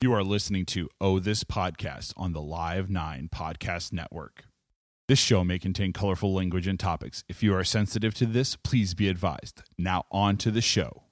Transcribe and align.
You 0.00 0.12
are 0.12 0.22
listening 0.22 0.64
to 0.66 0.88
Oh 1.00 1.18
This 1.18 1.42
Podcast 1.42 2.12
on 2.16 2.32
the 2.32 2.40
Live 2.40 2.88
9 2.88 3.30
Podcast 3.34 3.92
Network. 3.92 4.44
This 5.08 5.18
show 5.18 5.42
may 5.42 5.58
contain 5.58 5.92
colorful 5.92 6.32
language 6.32 6.68
and 6.68 6.78
topics. 6.78 7.24
If 7.28 7.42
you 7.42 7.52
are 7.52 7.64
sensitive 7.64 8.14
to 8.14 8.26
this, 8.26 8.54
please 8.54 8.94
be 8.94 9.08
advised. 9.08 9.64
Now, 9.76 10.04
on 10.12 10.36
to 10.36 10.52
the 10.52 10.60
show. 10.60 11.02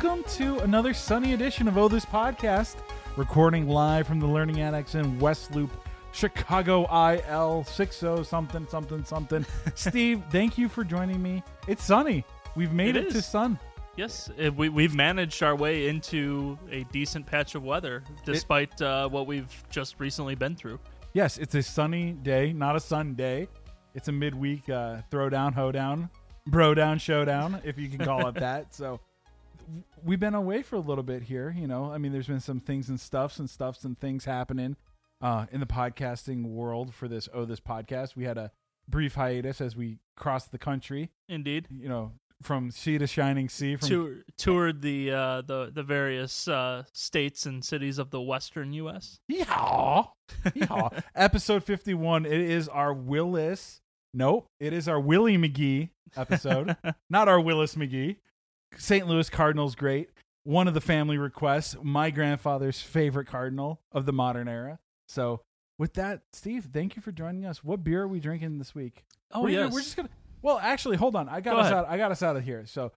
Welcome 0.00 0.22
to 0.34 0.60
another 0.60 0.94
sunny 0.94 1.32
edition 1.32 1.66
of 1.66 1.76
Oh 1.76 1.88
This 1.88 2.04
Podcast, 2.04 2.76
recording 3.16 3.68
live 3.68 4.06
from 4.06 4.20
the 4.20 4.28
Learning 4.28 4.60
Annex 4.60 4.94
in 4.94 5.18
West 5.18 5.56
Loop, 5.56 5.72
Chicago 6.12 6.84
IL 6.84 7.64
60 7.64 8.22
something, 8.22 8.68
something, 8.68 9.04
something. 9.04 9.44
Steve, 9.74 10.22
thank 10.30 10.56
you 10.56 10.68
for 10.68 10.84
joining 10.84 11.20
me. 11.20 11.42
It's 11.66 11.82
sunny. 11.82 12.24
We've 12.54 12.72
made 12.72 12.94
It 12.94 13.06
it, 13.06 13.10
to 13.10 13.22
sun. 13.22 13.58
Yes, 13.96 14.30
it, 14.38 14.54
we, 14.54 14.68
we've 14.68 14.94
managed 14.94 15.42
our 15.42 15.56
way 15.56 15.88
into 15.88 16.56
a 16.70 16.84
decent 16.92 17.26
patch 17.26 17.56
of 17.56 17.64
weather 17.64 18.04
despite 18.24 18.80
uh, 18.80 19.08
what 19.08 19.26
we've 19.26 19.52
just 19.68 19.98
recently 19.98 20.36
been 20.36 20.54
through. 20.54 20.78
Yes, 21.12 21.38
it's 21.38 21.56
a 21.56 21.62
sunny 21.62 22.12
day, 22.12 22.52
not 22.52 22.76
a 22.76 22.80
Sunday. 22.80 23.48
It's 23.96 24.06
a 24.06 24.12
midweek 24.12 24.68
uh, 24.68 24.98
throwdown, 25.10 25.54
hoedown, 25.54 26.08
bro 26.46 26.74
down, 26.74 27.00
showdown, 27.00 27.60
if 27.64 27.76
you 27.78 27.88
can 27.88 27.98
call 27.98 28.28
it 28.28 28.34
that. 28.36 28.72
So 28.72 29.00
we've 30.02 30.20
been 30.20 30.34
away 30.34 30.62
for 30.62 30.76
a 30.76 30.80
little 30.80 31.04
bit 31.04 31.24
here. 31.24 31.54
You 31.56 31.66
know, 31.66 31.92
I 31.92 31.98
mean, 31.98 32.12
there's 32.12 32.26
been 32.26 32.40
some 32.40 32.60
things 32.60 32.88
and 32.88 33.00
stuffs 33.00 33.38
and 33.38 33.48
stuffs 33.48 33.84
and 33.84 33.98
things 33.98 34.24
happening 34.24 34.76
uh, 35.20 35.46
in 35.50 35.60
the 35.60 35.66
podcasting 35.66 36.46
world 36.46 36.94
for 36.94 37.08
this 37.08 37.28
oh 37.32 37.44
this 37.44 37.60
podcast. 37.60 38.16
We 38.16 38.24
had 38.24 38.38
a 38.38 38.52
brief 38.88 39.14
hiatus 39.14 39.60
as 39.60 39.76
we 39.76 39.98
crossed 40.16 40.52
the 40.52 40.58
country. 40.58 41.10
Indeed. 41.28 41.66
You 41.70 41.88
know, 41.88 42.12
from 42.42 42.70
sea 42.70 42.98
to 42.98 43.06
shining 43.06 43.48
sea. 43.48 43.76
From 43.76 43.88
Tour, 43.88 44.14
toured 44.36 44.82
the 44.82 45.10
uh, 45.12 45.42
the 45.42 45.70
the 45.72 45.82
various 45.82 46.48
uh, 46.48 46.84
states 46.92 47.46
and 47.46 47.64
cities 47.64 47.98
of 47.98 48.10
the 48.10 48.20
western 48.20 48.72
U.S. 48.74 49.20
Yeah. 49.28 50.04
Yeehaw. 50.44 51.02
Episode 51.14 51.64
51. 51.64 52.26
It 52.26 52.32
is 52.32 52.68
our 52.68 52.92
Willis. 52.92 53.80
Nope. 54.14 54.46
It 54.58 54.72
is 54.72 54.88
our 54.88 55.00
Willie 55.00 55.36
McGee 55.36 55.90
episode, 56.16 56.76
not 57.10 57.28
our 57.28 57.40
Willis 57.40 57.74
McGee. 57.74 58.16
St. 58.76 59.06
Louis 59.06 59.28
Cardinals 59.30 59.74
great. 59.74 60.10
One 60.44 60.68
of 60.68 60.74
the 60.74 60.80
family 60.80 61.18
requests. 61.18 61.76
My 61.82 62.10
grandfather's 62.10 62.80
favorite 62.80 63.26
Cardinal 63.26 63.80
of 63.92 64.06
the 64.06 64.12
modern 64.12 64.48
era. 64.48 64.78
So, 65.08 65.42
with 65.78 65.94
that, 65.94 66.22
Steve, 66.32 66.68
thank 66.72 66.96
you 66.96 67.02
for 67.02 67.12
joining 67.12 67.44
us. 67.44 67.62
What 67.62 67.84
beer 67.84 68.02
are 68.02 68.08
we 68.08 68.20
drinking 68.20 68.58
this 68.58 68.74
week? 68.74 69.04
Oh 69.32 69.42
we're, 69.42 69.50
yes, 69.50 69.72
We're 69.72 69.80
just 69.80 69.96
gonna. 69.96 70.08
Well, 70.42 70.58
actually, 70.58 70.96
hold 70.96 71.16
on. 71.16 71.28
I 71.28 71.40
got 71.40 71.54
Go 71.54 71.58
us 71.60 71.66
ahead. 71.66 71.78
out. 71.78 71.88
I 71.88 71.96
got 71.98 72.10
us 72.12 72.22
out 72.22 72.36
of 72.36 72.44
here. 72.44 72.64
So, 72.66 72.92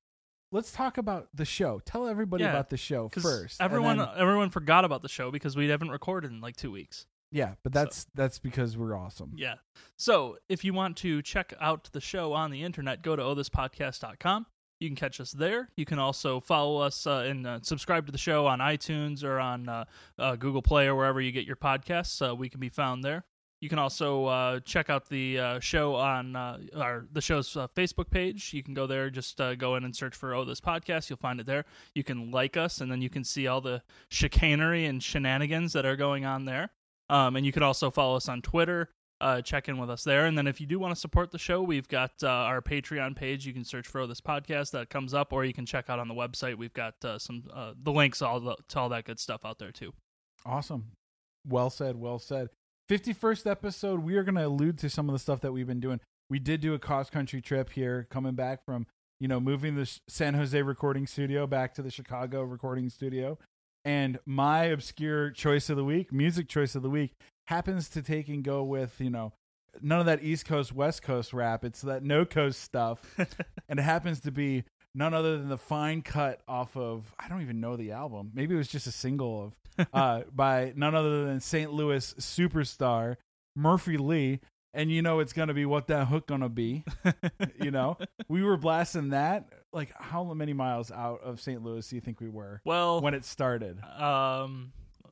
let's 0.52 0.72
talk 0.72 0.98
about 0.98 1.28
the 1.34 1.46
show. 1.46 1.82
Tell 1.86 2.08
everybody 2.08 2.44
Yeah, 2.44 2.52
about 2.52 2.70
the 2.70 2.78
show 2.78 3.10
first. 3.10 3.62
everyone 3.62 3.98
then- 3.98 4.10
everyone 4.18 4.50
forgot 4.50 4.86
about 4.86 5.02
the 5.02 5.10
show 5.10 5.32
because 5.32 5.56
we 5.56 5.68
haven't 5.68 5.90
recorded 5.90 6.32
in 6.32 6.40
like 6.42 6.56
two 6.56 6.72
weeks. 6.72 7.06
yeah, 7.32 7.56
but 7.64 7.74
that's 7.74 8.06
that's 8.16 8.40
because 8.40 8.78
we're 8.78 8.96
awesome. 8.96 9.34
Yeah. 9.36 9.56
So 9.98 10.38
if 10.50 10.64
you 10.64 10.74
want 10.74 10.98
to 10.98 11.22
check 11.22 11.54
out 11.60 11.90
the 11.92 12.02
show 12.02 12.34
on 12.34 12.52
the 12.52 12.64
internet, 12.64 13.02
go 13.02 13.16
to 13.16 13.22
othispodcast.com. 13.24 14.46
You 14.82 14.90
can 14.90 14.96
catch 14.96 15.20
us 15.22 15.32
there. 15.32 15.70
You 15.78 15.86
can 15.86 16.00
also 16.00 16.40
follow 16.40 16.82
us 16.82 17.06
uh, 17.06 17.24
and 17.28 17.46
uh, 17.46 17.60
subscribe 17.62 18.08
to 18.08 18.12
the 18.12 18.18
show 18.18 18.48
on 18.48 18.58
iTunes 18.58 19.24
or 19.24 19.40
on 19.40 19.70
uh, 19.70 19.86
uh, 20.18 20.36
Google 20.36 20.64
Play 20.64 20.88
or 20.88 20.96
wherever 20.96 21.22
you 21.22 21.32
get 21.32 21.46
your 21.46 21.56
podcasts. 21.56 22.28
Uh, 22.28 22.36
we 22.36 22.50
can 22.50 22.60
be 22.60 22.70
found 22.70 23.04
there. 23.04 23.24
You 23.60 23.70
can 23.70 23.78
also 23.78 24.26
uh, 24.26 24.60
check 24.62 24.90
out 24.90 25.08
the 25.08 25.60
show 25.60 25.94
on 25.94 26.36
our 26.36 27.06
the 27.12 27.22
show's 27.22 27.54
Facebook 27.76 28.10
page. 28.10 28.54
You 28.56 28.64
can 28.64 28.74
go 28.74 28.88
there, 28.88 29.12
just 29.12 29.40
go 29.60 29.76
in 29.76 29.84
and 29.84 29.96
search 29.96 30.16
for 30.16 30.34
"Oh 30.34 30.46
This 30.46 30.60
Podcast." 30.60 31.12
You'll 31.12 31.18
find 31.18 31.40
it 31.40 31.46
there. 31.46 31.66
You 31.94 32.04
can 32.04 32.32
like 32.32 32.58
us, 32.58 32.82
and 32.82 32.92
then 32.92 33.04
you 33.04 33.10
can 33.12 33.24
see 33.24 33.46
all 33.46 33.62
the 33.62 33.84
chicanery 34.10 34.88
and 34.88 35.04
shenanigans 35.04 35.74
that 35.74 35.86
are 35.86 35.96
going 35.96 36.26
on 36.26 36.46
there. 36.46 36.72
Um, 37.08 37.36
and 37.36 37.46
you 37.46 37.52
can 37.52 37.62
also 37.62 37.92
follow 37.92 38.16
us 38.16 38.28
on 38.28 38.42
Twitter. 38.42 38.90
Uh, 39.22 39.40
check 39.40 39.70
in 39.70 39.78
with 39.78 39.90
us 39.90 40.04
there. 40.04 40.26
And 40.26 40.36
then 40.36 40.48
if 40.48 40.60
you 40.60 40.66
do 40.66 40.80
want 40.80 40.96
to 40.96 41.00
support 41.00 41.30
the 41.30 41.38
show, 41.38 41.62
we've 41.62 41.88
got 41.88 42.12
uh, 42.24 42.28
our 42.28 42.60
Patreon 42.60 43.16
page. 43.16 43.46
You 43.46 43.54
can 43.54 43.64
search 43.64 43.88
for 43.88 44.08
this 44.08 44.20
podcast 44.20 44.72
that 44.72 44.90
comes 44.90 45.14
up, 45.14 45.32
or 45.32 45.46
you 45.46 45.54
can 45.54 45.66
check 45.66 45.90
out 45.92 46.00
on 46.00 46.08
the 46.08 46.16
website. 46.16 46.56
We've 46.56 46.74
got 46.74 46.96
uh, 47.06 47.20
some 47.20 47.44
uh, 47.54 47.74
the 47.82 47.92
links 47.92 48.24
all 48.24 48.40
the, 48.40 48.56
to 48.70 48.80
all 48.80 48.90
that 48.90 49.06
good 49.06 49.20
stuff 49.20 49.46
out 49.46 49.60
there 49.60 49.72
too. 49.72 49.94
Awesome. 50.44 50.94
Well 51.48 51.70
said. 51.70 51.98
Well 51.98 52.18
said. 52.18 52.50
51st 52.90 53.50
episode, 53.50 54.00
we 54.02 54.18
are 54.18 54.24
going 54.24 54.36
to 54.36 54.46
allude 54.48 54.78
to 54.80 54.90
some 54.90 55.08
of 55.08 55.14
the 55.14 55.20
stuff 55.20 55.40
that 55.42 55.52
we've 55.52 55.68
been 55.68 55.80
doing. 55.80 56.00
We 56.30 56.40
did 56.40 56.60
do 56.60 56.74
a 56.74 56.80
cross 56.80 57.10
country 57.10 57.42
trip 57.42 57.70
here, 57.70 58.08
coming 58.10 58.34
back 58.34 58.66
from, 58.66 58.88
you 59.20 59.28
know, 59.28 59.40
moving 59.40 59.76
the 59.76 60.00
San 60.10 60.34
Jose 60.34 60.62
recording 60.62 61.08
studio 61.08 61.48
back 61.48 61.74
to 61.76 61.82
the 61.82 61.92
Chicago 61.92 62.42
recording 62.42 62.90
studio. 62.90 63.38
And 63.86 64.20
my 64.26 64.66
obscure 64.66 65.32
choice 65.32 65.70
of 65.70 65.78
the 65.78 65.84
week, 65.84 66.12
music 66.12 66.48
choice 66.48 66.76
of 66.76 66.84
the 66.84 66.90
week, 66.90 67.14
happens 67.48 67.90
to 67.90 68.02
take 68.02 68.28
and 68.28 68.44
go 68.44 68.64
with, 68.64 69.00
you 69.00 69.10
know, 69.10 69.34
none 69.82 70.00
of 70.00 70.06
that 70.08 70.24
East 70.24 70.46
Coast, 70.46 70.74
West 70.74 71.02
Coast 71.02 71.34
rap. 71.34 71.64
It's 71.64 71.82
that 71.82 72.04
no 72.04 72.26
coast 72.26 72.62
stuff. 72.62 73.04
and 73.70 73.80
it 73.80 73.84
happens 73.84 74.20
to 74.22 74.32
be 74.32 74.64
none 74.94 75.14
other 75.14 75.38
than 75.38 75.50
the 75.50 75.58
fine 75.58 76.02
cut 76.02 76.42
off 76.48 76.76
of 76.76 77.14
I 77.20 77.30
don't 77.30 77.42
even 77.42 77.60
know 77.60 77.76
the 77.76 77.92
album. 77.92 78.32
Maybe 78.34 78.56
it 78.56 78.58
was 78.58 78.68
just 78.68 78.88
a 78.88 78.92
single 78.92 79.54
of 79.78 79.88
uh, 79.94 80.22
by 80.34 80.74
none 80.76 80.96
other 80.96 81.26
than 81.26 81.40
St. 81.40 81.72
Louis 81.72 82.14
superstar 82.20 83.18
Murphy 83.56 83.98
Lee. 83.98 84.40
And 84.74 84.90
you 84.90 85.02
know 85.02 85.20
it's 85.20 85.34
gonna 85.34 85.54
be 85.54 85.66
what 85.66 85.88
that 85.88 86.08
hook 86.08 86.28
gonna 86.28 86.48
be. 86.48 86.86
you 87.62 87.72
know, 87.72 87.98
we 88.30 88.42
were 88.42 88.56
blasting 88.56 89.10
that. 89.10 89.50
Like, 89.74 89.92
how 90.00 90.24
many 90.34 90.54
miles 90.54 90.92
out 90.92 91.22
of 91.24 91.42
St. 91.42 91.62
Louis 91.62 91.86
do 91.88 91.96
you 91.96 92.02
think 92.02 92.22
we 92.22 92.30
were 92.30 92.62
well, 92.64 93.02
when 93.02 93.14
it 93.14 93.26
started? 93.26 93.82
um, 93.84 94.72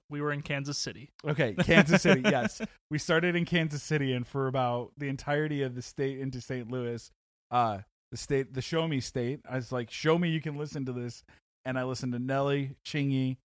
we 0.10 0.22
were 0.22 0.32
in 0.32 0.42
Kansas 0.42 0.78
City. 0.78 1.12
Okay, 1.28 1.54
Kansas 1.54 2.02
City. 2.02 2.22
yes, 2.24 2.62
we 2.90 2.98
started 2.98 3.36
in 3.36 3.46
Kansas 3.46 3.84
City, 3.84 4.14
and 4.14 4.26
for 4.28 4.48
about 4.48 4.92
the 4.98 5.08
entirety 5.08 5.62
of 5.62 5.76
the 5.76 5.82
state 5.82 6.20
into 6.20 6.42
St. 6.42 6.70
Louis, 6.70 7.12
uh, 7.52 7.80
the 8.12 8.18
state, 8.18 8.54
the 8.54 8.62
Show 8.62 8.88
Me 8.88 9.00
state. 9.00 9.42
I 9.50 9.56
was 9.56 9.72
like, 9.72 9.92
"Show 9.92 10.18
me 10.18 10.30
you 10.30 10.42
can 10.42 10.58
listen 10.58 10.86
to 10.86 10.94
this," 10.94 11.24
and 11.66 11.78
I 11.78 11.84
listened 11.84 12.14
to 12.14 12.20
Nelly, 12.20 12.76
Chingy, 12.86 13.38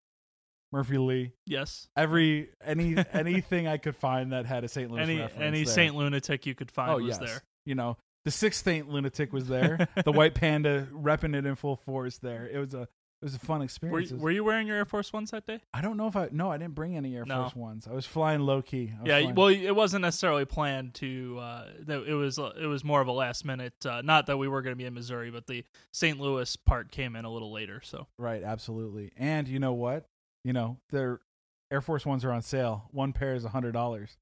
Murphy 0.73 0.99
Lee, 0.99 1.33
Yes, 1.47 1.89
every 1.97 2.51
any 2.65 2.97
anything 3.13 3.69
I 3.69 3.77
could 3.77 3.97
find 3.97 4.33
that 4.33 4.47
had 4.47 4.65
a 4.65 4.69
St. 4.69 4.91
Louis 4.91 5.03
any 5.03 5.19
reference. 5.19 5.43
any. 5.43 5.65
Saint 5.65 5.95
Lunatic 5.95 6.47
you 6.47 6.55
could 6.55 6.71
find 6.71 6.91
oh 6.91 6.97
was 6.97 7.07
yes, 7.07 7.19
there. 7.19 7.43
you 7.65 7.75
know 7.75 7.97
the 8.25 8.31
sixth 8.31 8.65
Saint 8.65 8.89
lunatic 8.89 9.33
was 9.33 9.47
there. 9.49 9.89
the 10.05 10.13
White 10.13 10.35
Panda 10.35 10.89
repping 10.93 11.37
it 11.37 11.45
in 11.47 11.55
full 11.57 11.77
force. 11.77 12.19
There, 12.19 12.49
it 12.49 12.59
was 12.59 12.75
a 12.75 12.89
it 13.25 13.29
was 13.29 13.35
a 13.35 13.39
fun 13.39 13.61
Were, 13.61 13.65
experience. 13.65 14.11
It 14.11 14.15
was- 14.15 14.23
were 14.23 14.31
you 14.31 14.45
wearing 14.45 14.67
your 14.67 14.77
Air 14.77 14.85
Force 14.85 15.11
Ones 15.15 15.31
that 15.31 15.47
day? 15.47 15.61
I 15.73 15.81
don't 15.81 15.97
know 15.97 16.07
if 16.07 16.15
I 16.15 16.29
no, 16.31 16.51
I 16.53 16.59
didn't 16.59 16.75
bring 16.75 16.95
any 16.95 17.17
Air 17.17 17.25
No. 17.25 17.45
Force 17.45 17.57
Ones. 17.57 17.87
I 17.89 17.93
was 17.95 18.05
flying 18.05 18.41
low 18.41 18.61
key. 18.61 18.93
I 18.95 19.01
was 19.03 19.09
Yeah, 19.09 19.21
flying- 19.21 19.35
well, 19.35 19.49
it 19.49 19.75
wasn't 19.75 20.03
necessarily 20.03 20.45
planned 20.45 20.93
to. 20.97 21.39
Uh, 21.41 21.69
that 21.87 22.03
it 22.07 22.13
was 22.15 22.39
it 22.39 22.67
was 22.67 22.85
more 22.85 23.01
of 23.01 23.09
a 23.09 23.13
last 23.13 23.47
minute. 23.47 23.87
Uh, 23.87 24.03
not 24.03 24.27
that 24.27 24.37
we 24.37 24.47
were 24.47 24.61
going 24.61 24.73
to 24.73 24.77
be 24.77 24.85
in 24.85 24.93
Missouri, 24.93 25.31
but 25.31 25.47
the 25.47 25.65
St. 25.93 26.21
Louis 26.21 26.55
part 26.57 26.91
came 26.93 27.17
in 27.17 27.25
a 27.25 27.31
little 27.31 27.51
later. 27.51 27.81
So 27.83 28.09
Right, 28.19 28.43
absolutely. 28.43 29.13
And 29.17 29.49
you 29.49 29.59
know 29.59 29.73
what? 29.73 30.05
You 30.45 30.53
know, 30.53 30.77
their 30.91 31.21
Air 31.71 31.81
Force 31.81 32.05
Ones 32.05 32.25
are 32.27 32.31
on 32.33 32.43
sale. 32.43 32.89
One 32.93 33.15
pair 33.15 33.35
is 33.35 33.47
a 33.47 33.49
hundred 33.49 33.73
dollars. 33.73 34.19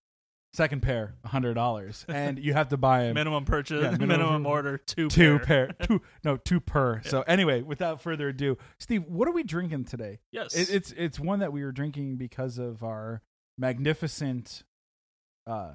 Second 0.55 0.83
pair, 0.83 1.15
a 1.25 1.29
hundred 1.29 1.55
dollars. 1.55 2.05
And 2.09 2.39
you 2.39 2.53
have 2.53 2.69
to 2.69 2.77
buy 2.77 3.05
them 3.05 3.15
minimum 3.15 3.45
purchase, 3.47 3.83
Yeah, 3.83 3.91
minimum- 3.93 4.09
minimum, 4.09 4.47
order, 4.47 4.77
two 4.79 5.09
two 5.09 5.39
pair. 5.39 5.69
pair. 5.69 5.87
Two 5.89 6.03
no, 6.25 6.37
two 6.37 6.61
per. 6.61 7.01
So 7.05 7.23
anyway, 7.23 7.63
without 7.63 8.03
further 8.03 8.29
ado, 8.29 8.59
Steve, 8.79 9.05
what 9.09 9.27
are 9.29 9.33
we 9.33 9.45
drinking 9.45 9.85
today? 9.87 10.19
Yes, 10.31 10.55
It, 10.55 10.69
it's 10.71 10.93
it's 10.93 11.19
one 11.19 11.39
that 11.39 11.53
we 11.55 11.65
were 11.65 11.73
drinking 11.73 12.17
because 12.17 12.59
of 12.59 12.83
our 12.83 13.23
magnificent 13.57 14.63
uh 15.47 15.73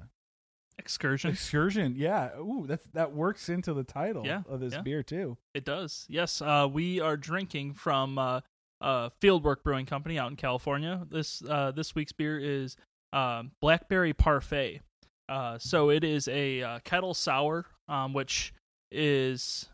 excursion. 0.78 1.30
excursion. 1.32 1.94
Yeah. 1.96 2.36
Ooh, 2.38 2.64
that's 2.68 2.86
that 2.94 3.12
works 3.12 3.48
into 3.48 3.74
the 3.74 3.82
title 3.84 4.24
Yeah, 4.24 4.42
of 4.48 4.60
this 4.60 4.74
yeah. 4.74 4.82
beer 4.82 5.02
too. 5.02 5.36
It 5.54 5.64
does. 5.64 6.06
Yes, 6.08 6.40
uh, 6.40 6.68
we 6.70 7.00
are 7.00 7.16
drinking 7.16 7.74
from 7.74 8.16
uh, 8.18 8.40
uh, 8.80 9.10
Fieldwork 9.20 9.64
Brewing 9.64 9.86
Company 9.86 10.18
out 10.20 10.30
in 10.30 10.36
California. 10.36 11.04
This 11.10 11.42
uh, 11.48 11.72
this 11.72 11.96
week's 11.96 12.12
beer 12.12 12.38
is 12.38 12.76
um, 13.12 13.52
Blackberry 13.60 14.12
Parfait. 14.12 14.80
Uh, 15.28 15.58
so 15.58 15.90
it 15.90 16.04
is 16.04 16.28
a 16.28 16.62
uh, 16.62 16.78
kettle 16.84 17.14
sour, 17.14 17.66
um, 17.88 18.12
which 18.14 18.54
is 18.90 19.68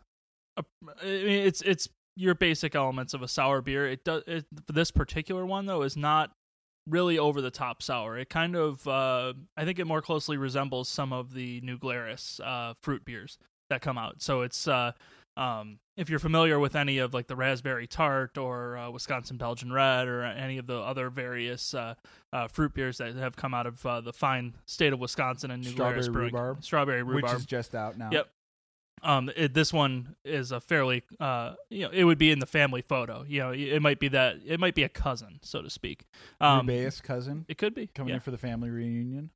a, 0.57 0.63
I 1.01 1.05
mean, 1.05 1.45
it's 1.45 1.61
it's 1.61 1.87
your 2.17 2.35
basic 2.35 2.75
elements 2.75 3.13
of 3.13 3.21
a 3.21 3.27
sour 3.27 3.61
beer. 3.61 3.87
It 3.87 4.03
does 4.03 4.23
it, 4.27 4.45
this 4.67 4.91
particular 4.91 5.45
one 5.45 5.65
though 5.65 5.81
is 5.83 5.95
not 5.95 6.31
really 6.87 7.17
over 7.17 7.41
the 7.41 7.51
top 7.51 7.81
sour. 7.81 8.17
It 8.17 8.29
kind 8.29 8.55
of, 8.55 8.87
uh, 8.87 9.33
I 9.57 9.65
think 9.65 9.79
it 9.79 9.85
more 9.85 10.01
closely 10.01 10.37
resembles 10.37 10.87
some 10.87 11.13
of 11.13 11.33
the 11.33 11.59
New 11.61 11.77
Glarus 11.77 12.39
uh, 12.43 12.73
fruit 12.81 13.03
beers 13.05 13.37
that 13.69 13.81
come 13.81 13.97
out. 13.97 14.21
So 14.21 14.41
it's, 14.41 14.67
uh, 14.67 14.91
um, 15.37 15.79
if 15.97 16.09
you're 16.09 16.19
familiar 16.19 16.59
with 16.59 16.75
any 16.75 16.97
of 16.97 17.13
like 17.13 17.27
the 17.27 17.35
raspberry 17.35 17.87
tart 17.87 18.37
or 18.37 18.77
uh, 18.77 18.89
Wisconsin 18.89 19.37
Belgian 19.37 19.71
red 19.71 20.07
or 20.07 20.23
any 20.23 20.57
of 20.57 20.67
the 20.67 20.77
other 20.77 21.09
various 21.09 21.73
uh, 21.73 21.95
uh, 22.33 22.47
fruit 22.47 22.73
beers 22.73 22.97
that 22.97 23.15
have 23.15 23.35
come 23.35 23.53
out 23.53 23.67
of 23.67 23.85
uh, 23.85 24.01
the 24.01 24.13
fine 24.13 24.55
state 24.65 24.93
of 24.93 24.99
Wisconsin 24.99 25.51
and 25.51 25.63
New 25.63 25.71
Strawberry 25.71 25.93
Glarus 25.93 26.09
Brewing, 26.09 26.33
rhubarb, 26.33 26.63
strawberry 26.63 27.03
rhubarb, 27.03 27.23
which 27.23 27.41
is 27.41 27.45
just 27.45 27.75
out 27.75 27.97
now. 27.97 28.09
Yep. 28.11 28.29
um 29.03 29.29
it, 29.35 29.53
this 29.53 29.73
one 29.73 30.15
is 30.23 30.51
a 30.51 30.61
fairly 30.61 31.03
uh 31.19 31.55
you 31.69 31.83
know 31.83 31.89
it 31.91 32.05
would 32.05 32.17
be 32.17 32.31
in 32.31 32.39
the 32.39 32.45
family 32.45 32.81
photo 32.81 33.25
you 33.27 33.39
know 33.39 33.51
it 33.51 33.81
might 33.81 33.99
be 33.99 34.07
that 34.07 34.37
it 34.45 34.59
might 34.59 34.73
be 34.73 34.83
a 34.83 34.89
cousin 34.89 35.39
so 35.41 35.61
to 35.61 35.69
speak 35.69 36.05
um 36.39 36.65
Rubaeus 36.65 37.03
cousin 37.03 37.45
it 37.49 37.57
could 37.57 37.75
be 37.75 37.87
coming 37.87 38.09
yeah. 38.09 38.15
in 38.15 38.21
for 38.21 38.31
the 38.31 38.37
family 38.37 38.69
reunion. 38.69 39.31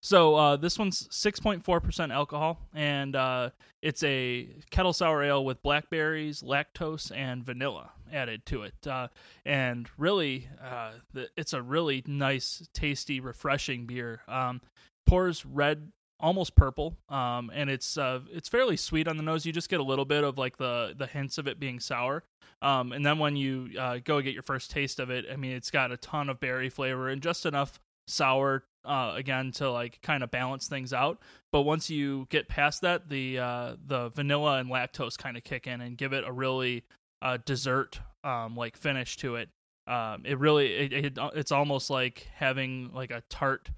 So 0.00 0.34
uh 0.36 0.56
this 0.56 0.78
one's 0.78 1.08
6.4% 1.08 2.12
alcohol 2.12 2.58
and 2.74 3.16
uh 3.16 3.50
it's 3.82 4.02
a 4.02 4.48
kettle 4.70 4.92
sour 4.92 5.22
ale 5.22 5.44
with 5.44 5.62
blackberries 5.62 6.42
lactose 6.42 7.14
and 7.14 7.44
vanilla 7.44 7.90
added 8.12 8.44
to 8.46 8.62
it. 8.62 8.86
Uh 8.86 9.08
and 9.44 9.88
really 9.96 10.48
uh 10.62 10.92
the, 11.12 11.28
it's 11.36 11.52
a 11.52 11.62
really 11.62 12.02
nice 12.06 12.68
tasty 12.72 13.20
refreshing 13.20 13.86
beer. 13.86 14.22
Um 14.28 14.60
pours 15.06 15.44
red 15.44 15.90
almost 16.20 16.56
purple 16.56 16.96
um 17.08 17.50
and 17.54 17.70
it's 17.70 17.96
uh 17.96 18.20
it's 18.32 18.48
fairly 18.48 18.76
sweet 18.76 19.08
on 19.08 19.16
the 19.16 19.22
nose. 19.22 19.44
You 19.44 19.52
just 19.52 19.68
get 19.68 19.80
a 19.80 19.84
little 19.84 20.04
bit 20.04 20.24
of 20.24 20.38
like 20.38 20.56
the 20.58 20.94
the 20.96 21.06
hints 21.06 21.38
of 21.38 21.48
it 21.48 21.58
being 21.58 21.80
sour. 21.80 22.22
Um 22.62 22.92
and 22.92 23.04
then 23.04 23.18
when 23.18 23.36
you 23.36 23.70
uh 23.78 23.98
go 24.04 24.20
get 24.20 24.32
your 24.32 24.42
first 24.42 24.70
taste 24.70 24.98
of 25.00 25.10
it 25.10 25.26
i 25.32 25.36
mean 25.36 25.52
it's 25.52 25.70
got 25.70 25.92
a 25.92 25.96
ton 25.96 26.28
of 26.28 26.40
berry 26.40 26.68
flavor 26.68 27.08
and 27.08 27.22
just 27.22 27.46
enough 27.46 27.78
sour 28.08 28.64
uh 28.88 29.12
again 29.14 29.52
to 29.52 29.70
like 29.70 30.00
kind 30.02 30.22
of 30.22 30.30
balance 30.30 30.66
things 30.66 30.92
out. 30.92 31.18
But 31.52 31.62
once 31.62 31.88
you 31.90 32.26
get 32.30 32.48
past 32.48 32.82
that 32.82 33.08
the 33.08 33.38
uh 33.38 33.76
the 33.86 34.08
vanilla 34.08 34.58
and 34.58 34.70
lactose 34.70 35.16
kind 35.16 35.36
of 35.36 35.44
kick 35.44 35.66
in 35.66 35.80
and 35.80 35.96
give 35.96 36.12
it 36.12 36.24
a 36.26 36.32
really 36.32 36.84
uh 37.22 37.38
dessert 37.44 38.00
um 38.24 38.56
like 38.56 38.76
finish 38.76 39.16
to 39.18 39.36
it. 39.36 39.50
Um 39.86 40.22
it 40.24 40.38
really 40.38 40.72
it, 40.72 40.92
it 40.92 41.18
it's 41.34 41.52
almost 41.52 41.90
like 41.90 42.28
having 42.34 42.90
like 42.92 43.10
a 43.10 43.22
tart 43.28 43.70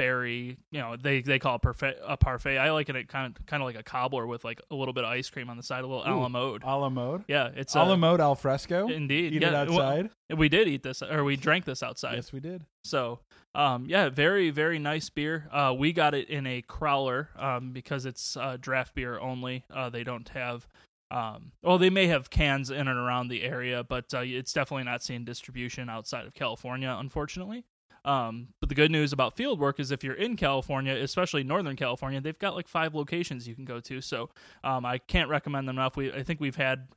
berry 0.00 0.56
you 0.72 0.80
know 0.80 0.96
they 0.96 1.20
they 1.20 1.38
call 1.38 1.56
it 1.56 1.62
parfait 1.62 1.96
a 2.06 2.16
parfait 2.16 2.56
i 2.58 2.70
like 2.70 2.88
it 2.88 3.08
kind 3.08 3.36
of 3.36 3.46
kind 3.46 3.62
of 3.62 3.66
like 3.66 3.76
a 3.76 3.82
cobbler 3.82 4.26
with 4.26 4.44
like 4.44 4.60
a 4.70 4.74
little 4.74 4.94
bit 4.94 5.04
of 5.04 5.10
ice 5.10 5.28
cream 5.28 5.50
on 5.50 5.56
the 5.56 5.62
side 5.62 5.84
a 5.84 5.86
little 5.86 6.02
a 6.04 6.08
la 6.14 6.28
mode 6.28 6.62
A 6.64 6.76
la 6.76 6.88
mode. 6.88 7.24
yeah 7.28 7.50
it's 7.54 7.74
A 7.74 7.82
la 7.82 7.92
uh, 7.92 7.96
mode 7.96 8.20
al 8.20 8.34
fresco. 8.34 8.88
indeed 8.88 9.34
Eat 9.34 9.42
yeah 9.42 9.48
it 9.48 9.54
outside. 9.54 10.10
we 10.34 10.48
did 10.48 10.68
eat 10.68 10.82
this 10.82 11.02
or 11.02 11.22
we 11.24 11.36
drank 11.36 11.64
this 11.66 11.82
outside 11.82 12.14
yes, 12.14 12.32
we 12.32 12.40
did. 12.40 12.64
so, 12.84 13.20
um, 13.54 13.84
yeah, 13.88 14.08
very 14.08 14.50
very 14.50 14.78
nice 14.78 15.10
beer. 15.10 15.48
Uh, 15.52 15.74
we 15.76 15.92
got 15.92 16.14
it 16.14 16.28
in 16.30 16.46
a 16.46 16.62
crowler 16.62 17.26
um, 17.40 17.72
because 17.72 18.06
it's 18.06 18.36
uh, 18.36 18.56
draft 18.60 18.94
beer 18.94 19.18
only. 19.18 19.64
Uh, 19.74 19.90
they 19.90 20.04
don't 20.04 20.28
have, 20.30 20.68
um, 21.10 21.50
well, 21.62 21.76
they 21.76 21.90
may 21.90 22.06
have 22.06 22.30
cans 22.30 22.70
in 22.70 22.86
and 22.86 22.98
around 22.98 23.26
the 23.28 23.42
area, 23.42 23.82
but 23.82 24.04
uh, 24.14 24.20
it's 24.20 24.52
definitely 24.52 24.84
not 24.84 25.02
seeing 25.02 25.24
distribution 25.24 25.88
outside 25.90 26.26
of 26.26 26.32
California, 26.34 26.96
unfortunately. 26.98 27.64
Um, 28.04 28.48
but 28.60 28.68
the 28.68 28.74
good 28.74 28.90
news 28.90 29.12
about 29.12 29.36
Fieldwork 29.36 29.78
is 29.78 29.90
if 29.90 30.02
you're 30.02 30.14
in 30.14 30.36
California, 30.36 30.94
especially 30.94 31.42
Northern 31.44 31.76
California, 31.76 32.20
they've 32.20 32.38
got 32.38 32.54
like 32.54 32.68
five 32.68 32.94
locations 32.94 33.46
you 33.46 33.54
can 33.54 33.64
go 33.64 33.80
to. 33.80 34.00
So 34.00 34.30
um, 34.64 34.84
I 34.86 34.98
can't 34.98 35.28
recommend 35.28 35.68
them 35.68 35.78
enough. 35.78 35.96
We 35.96 36.12
I 36.12 36.22
think 36.22 36.40
we've 36.40 36.56
had 36.56 36.88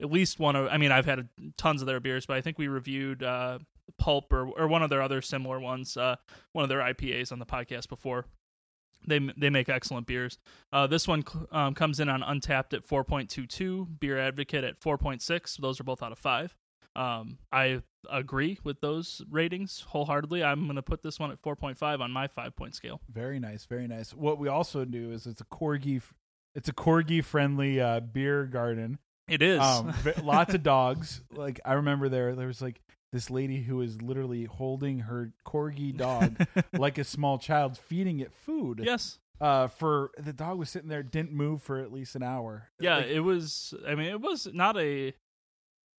at 0.00 0.10
least 0.10 0.38
one 0.38 0.56
of. 0.56 0.68
I 0.68 0.76
mean, 0.76 0.92
I've 0.92 1.06
had 1.06 1.28
tons 1.56 1.82
of 1.82 1.86
their 1.86 2.00
beers, 2.00 2.26
but 2.26 2.36
I 2.36 2.40
think 2.40 2.58
we 2.58 2.68
reviewed 2.68 3.22
uh, 3.22 3.58
Pulp 3.98 4.32
or 4.32 4.48
or 4.48 4.68
one 4.68 4.82
of 4.82 4.90
their 4.90 5.02
other 5.02 5.22
similar 5.22 5.58
ones, 5.60 5.96
uh, 5.96 6.16
one 6.52 6.62
of 6.62 6.68
their 6.68 6.80
IPAs 6.80 7.32
on 7.32 7.38
the 7.38 7.46
podcast 7.46 7.88
before. 7.88 8.26
They 9.06 9.18
they 9.36 9.50
make 9.50 9.68
excellent 9.68 10.06
beers. 10.06 10.38
Uh, 10.72 10.86
this 10.86 11.08
one 11.08 11.24
um, 11.52 11.74
comes 11.74 12.00
in 12.00 12.08
on 12.08 12.20
Untappd 12.20 12.74
at 12.74 12.86
4.22, 12.86 13.98
Beer 13.98 14.18
Advocate 14.18 14.64
at 14.64 14.80
4.6. 14.80 15.56
Those 15.56 15.80
are 15.80 15.84
both 15.84 16.02
out 16.02 16.12
of 16.12 16.18
five. 16.18 16.54
Um, 16.96 17.38
I 17.52 17.82
agree 18.10 18.58
with 18.64 18.80
those 18.80 19.22
ratings 19.30 19.84
wholeheartedly. 19.88 20.42
I'm 20.42 20.64
going 20.64 20.76
to 20.76 20.82
put 20.82 21.02
this 21.02 21.18
one 21.18 21.30
at 21.30 21.40
4.5 21.42 22.00
on 22.00 22.10
my 22.10 22.26
five 22.26 22.56
point 22.56 22.74
scale. 22.74 23.00
Very 23.10 23.38
nice, 23.38 23.64
very 23.66 23.86
nice. 23.86 24.12
What 24.14 24.38
we 24.38 24.48
also 24.48 24.84
do 24.84 25.12
is 25.12 25.26
it's 25.26 25.40
a 25.40 25.44
corgi, 25.44 26.02
it's 26.54 26.68
a 26.68 26.72
corgi 26.72 27.24
friendly 27.24 27.80
uh, 27.80 28.00
beer 28.00 28.44
garden. 28.44 28.98
It 29.28 29.42
is. 29.42 29.60
Um, 29.60 29.94
lots 30.22 30.54
of 30.54 30.62
dogs. 30.62 31.22
Like 31.32 31.60
I 31.64 31.74
remember 31.74 32.08
there, 32.08 32.34
there 32.34 32.48
was 32.48 32.60
like 32.60 32.80
this 33.12 33.30
lady 33.30 33.62
who 33.62 33.76
was 33.76 34.00
literally 34.02 34.44
holding 34.44 35.00
her 35.00 35.32
corgi 35.46 35.96
dog 35.96 36.44
like 36.72 36.98
a 36.98 37.04
small 37.04 37.38
child, 37.38 37.78
feeding 37.78 38.20
it 38.20 38.32
food. 38.32 38.82
yes. 38.84 39.18
Uh, 39.40 39.68
for 39.68 40.10
the 40.18 40.34
dog 40.34 40.58
was 40.58 40.68
sitting 40.68 40.90
there, 40.90 41.02
didn't 41.02 41.32
move 41.32 41.62
for 41.62 41.78
at 41.78 41.90
least 41.90 42.14
an 42.14 42.22
hour. 42.22 42.68
Yeah, 42.78 42.96
Like, 42.98 43.06
it 43.06 43.20
was. 43.20 43.72
I 43.88 43.94
mean, 43.94 44.08
it 44.08 44.20
was 44.20 44.46
not 44.52 44.76
a. 44.76 45.14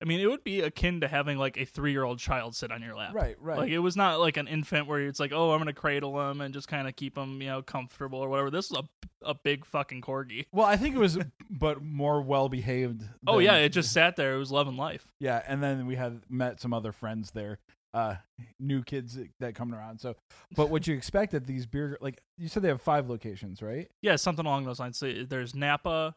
I 0.03 0.07
mean, 0.07 0.21
it 0.21 0.27
would 0.29 0.43
be 0.45 0.61
akin 0.63 1.01
to 1.03 1.09
having 1.09 1.37
like 1.37 1.59
a 1.59 1.65
three-year-old 1.67 2.19
child 2.19 2.57
sit 2.57 2.73
on 2.73 2.81
your 2.83 2.95
lap. 2.97 3.15
right, 3.15 3.37
right. 3.41 3.59
Like 3.59 3.71
it 3.71 3.81
was 3.81 3.97
not 3.97 4.19
like 4.19 4.37
an 4.39 4.49
infant 4.49 4.87
where 4.87 5.01
it's 5.01 5.21
like, 5.21 5.33
oh, 5.35 5.53
I'm 5.53 5.59
gonna 5.59 5.73
cradle 5.75 6.31
him 6.31 6.41
and 6.41 6.55
just 6.55 6.69
kind 6.69 6.89
of 6.89 6.97
keep 6.97 7.19
him, 7.19 7.43
you 7.43 7.49
know, 7.49 7.61
comfortable 7.63 8.19
or 8.19 8.29
whatever. 8.29 8.51
This 8.51 8.71
is 8.71 8.77
a 8.79 8.85
a 9.23 9.35
big 9.35 9.67
fucking 9.67 10.01
corgi. 10.01 10.47
well, 10.53 10.65
I 10.67 10.77
think 10.79 10.95
it 10.95 10.99
was, 10.99 11.19
but 11.51 11.83
more 11.83 12.23
well 12.23 12.49
behaved. 12.49 13.03
Oh 13.27 13.39
yeah, 13.39 13.57
it 13.57 13.69
just 13.71 13.93
sat 13.93 14.17
there. 14.17 14.35
It 14.35 14.39
was 14.39 14.51
loving 14.51 14.77
life. 14.79 15.13
yeah. 15.21 15.43
And 15.47 15.63
then 15.63 15.87
we 15.87 15.97
had 15.97 16.23
met 16.31 16.61
some 16.61 16.73
other 16.73 16.93
friends 16.93 17.33
there, 17.33 17.59
uh, 17.93 18.15
new 18.59 18.83
kids 18.83 19.17
that- 19.17 19.29
that 19.41 19.55
coming 19.55 19.75
around. 19.75 20.01
So, 20.01 20.17
but 20.57 20.71
what 20.71 20.87
you 20.87 20.95
expect 20.95 21.35
at 21.35 21.47
these 21.47 21.67
beer, 21.67 21.99
like 22.01 22.23
you 22.39 22.49
said, 22.49 22.63
they 22.63 22.69
have 22.69 22.81
five 22.81 23.11
locations, 23.11 23.61
right? 23.61 23.91
Yeah, 24.01 24.17
something 24.17 24.47
along 24.47 24.65
those 24.65 24.81
lines. 24.81 24.97
So 24.97 25.13
there's 25.29 25.55
Napa, 25.55 26.17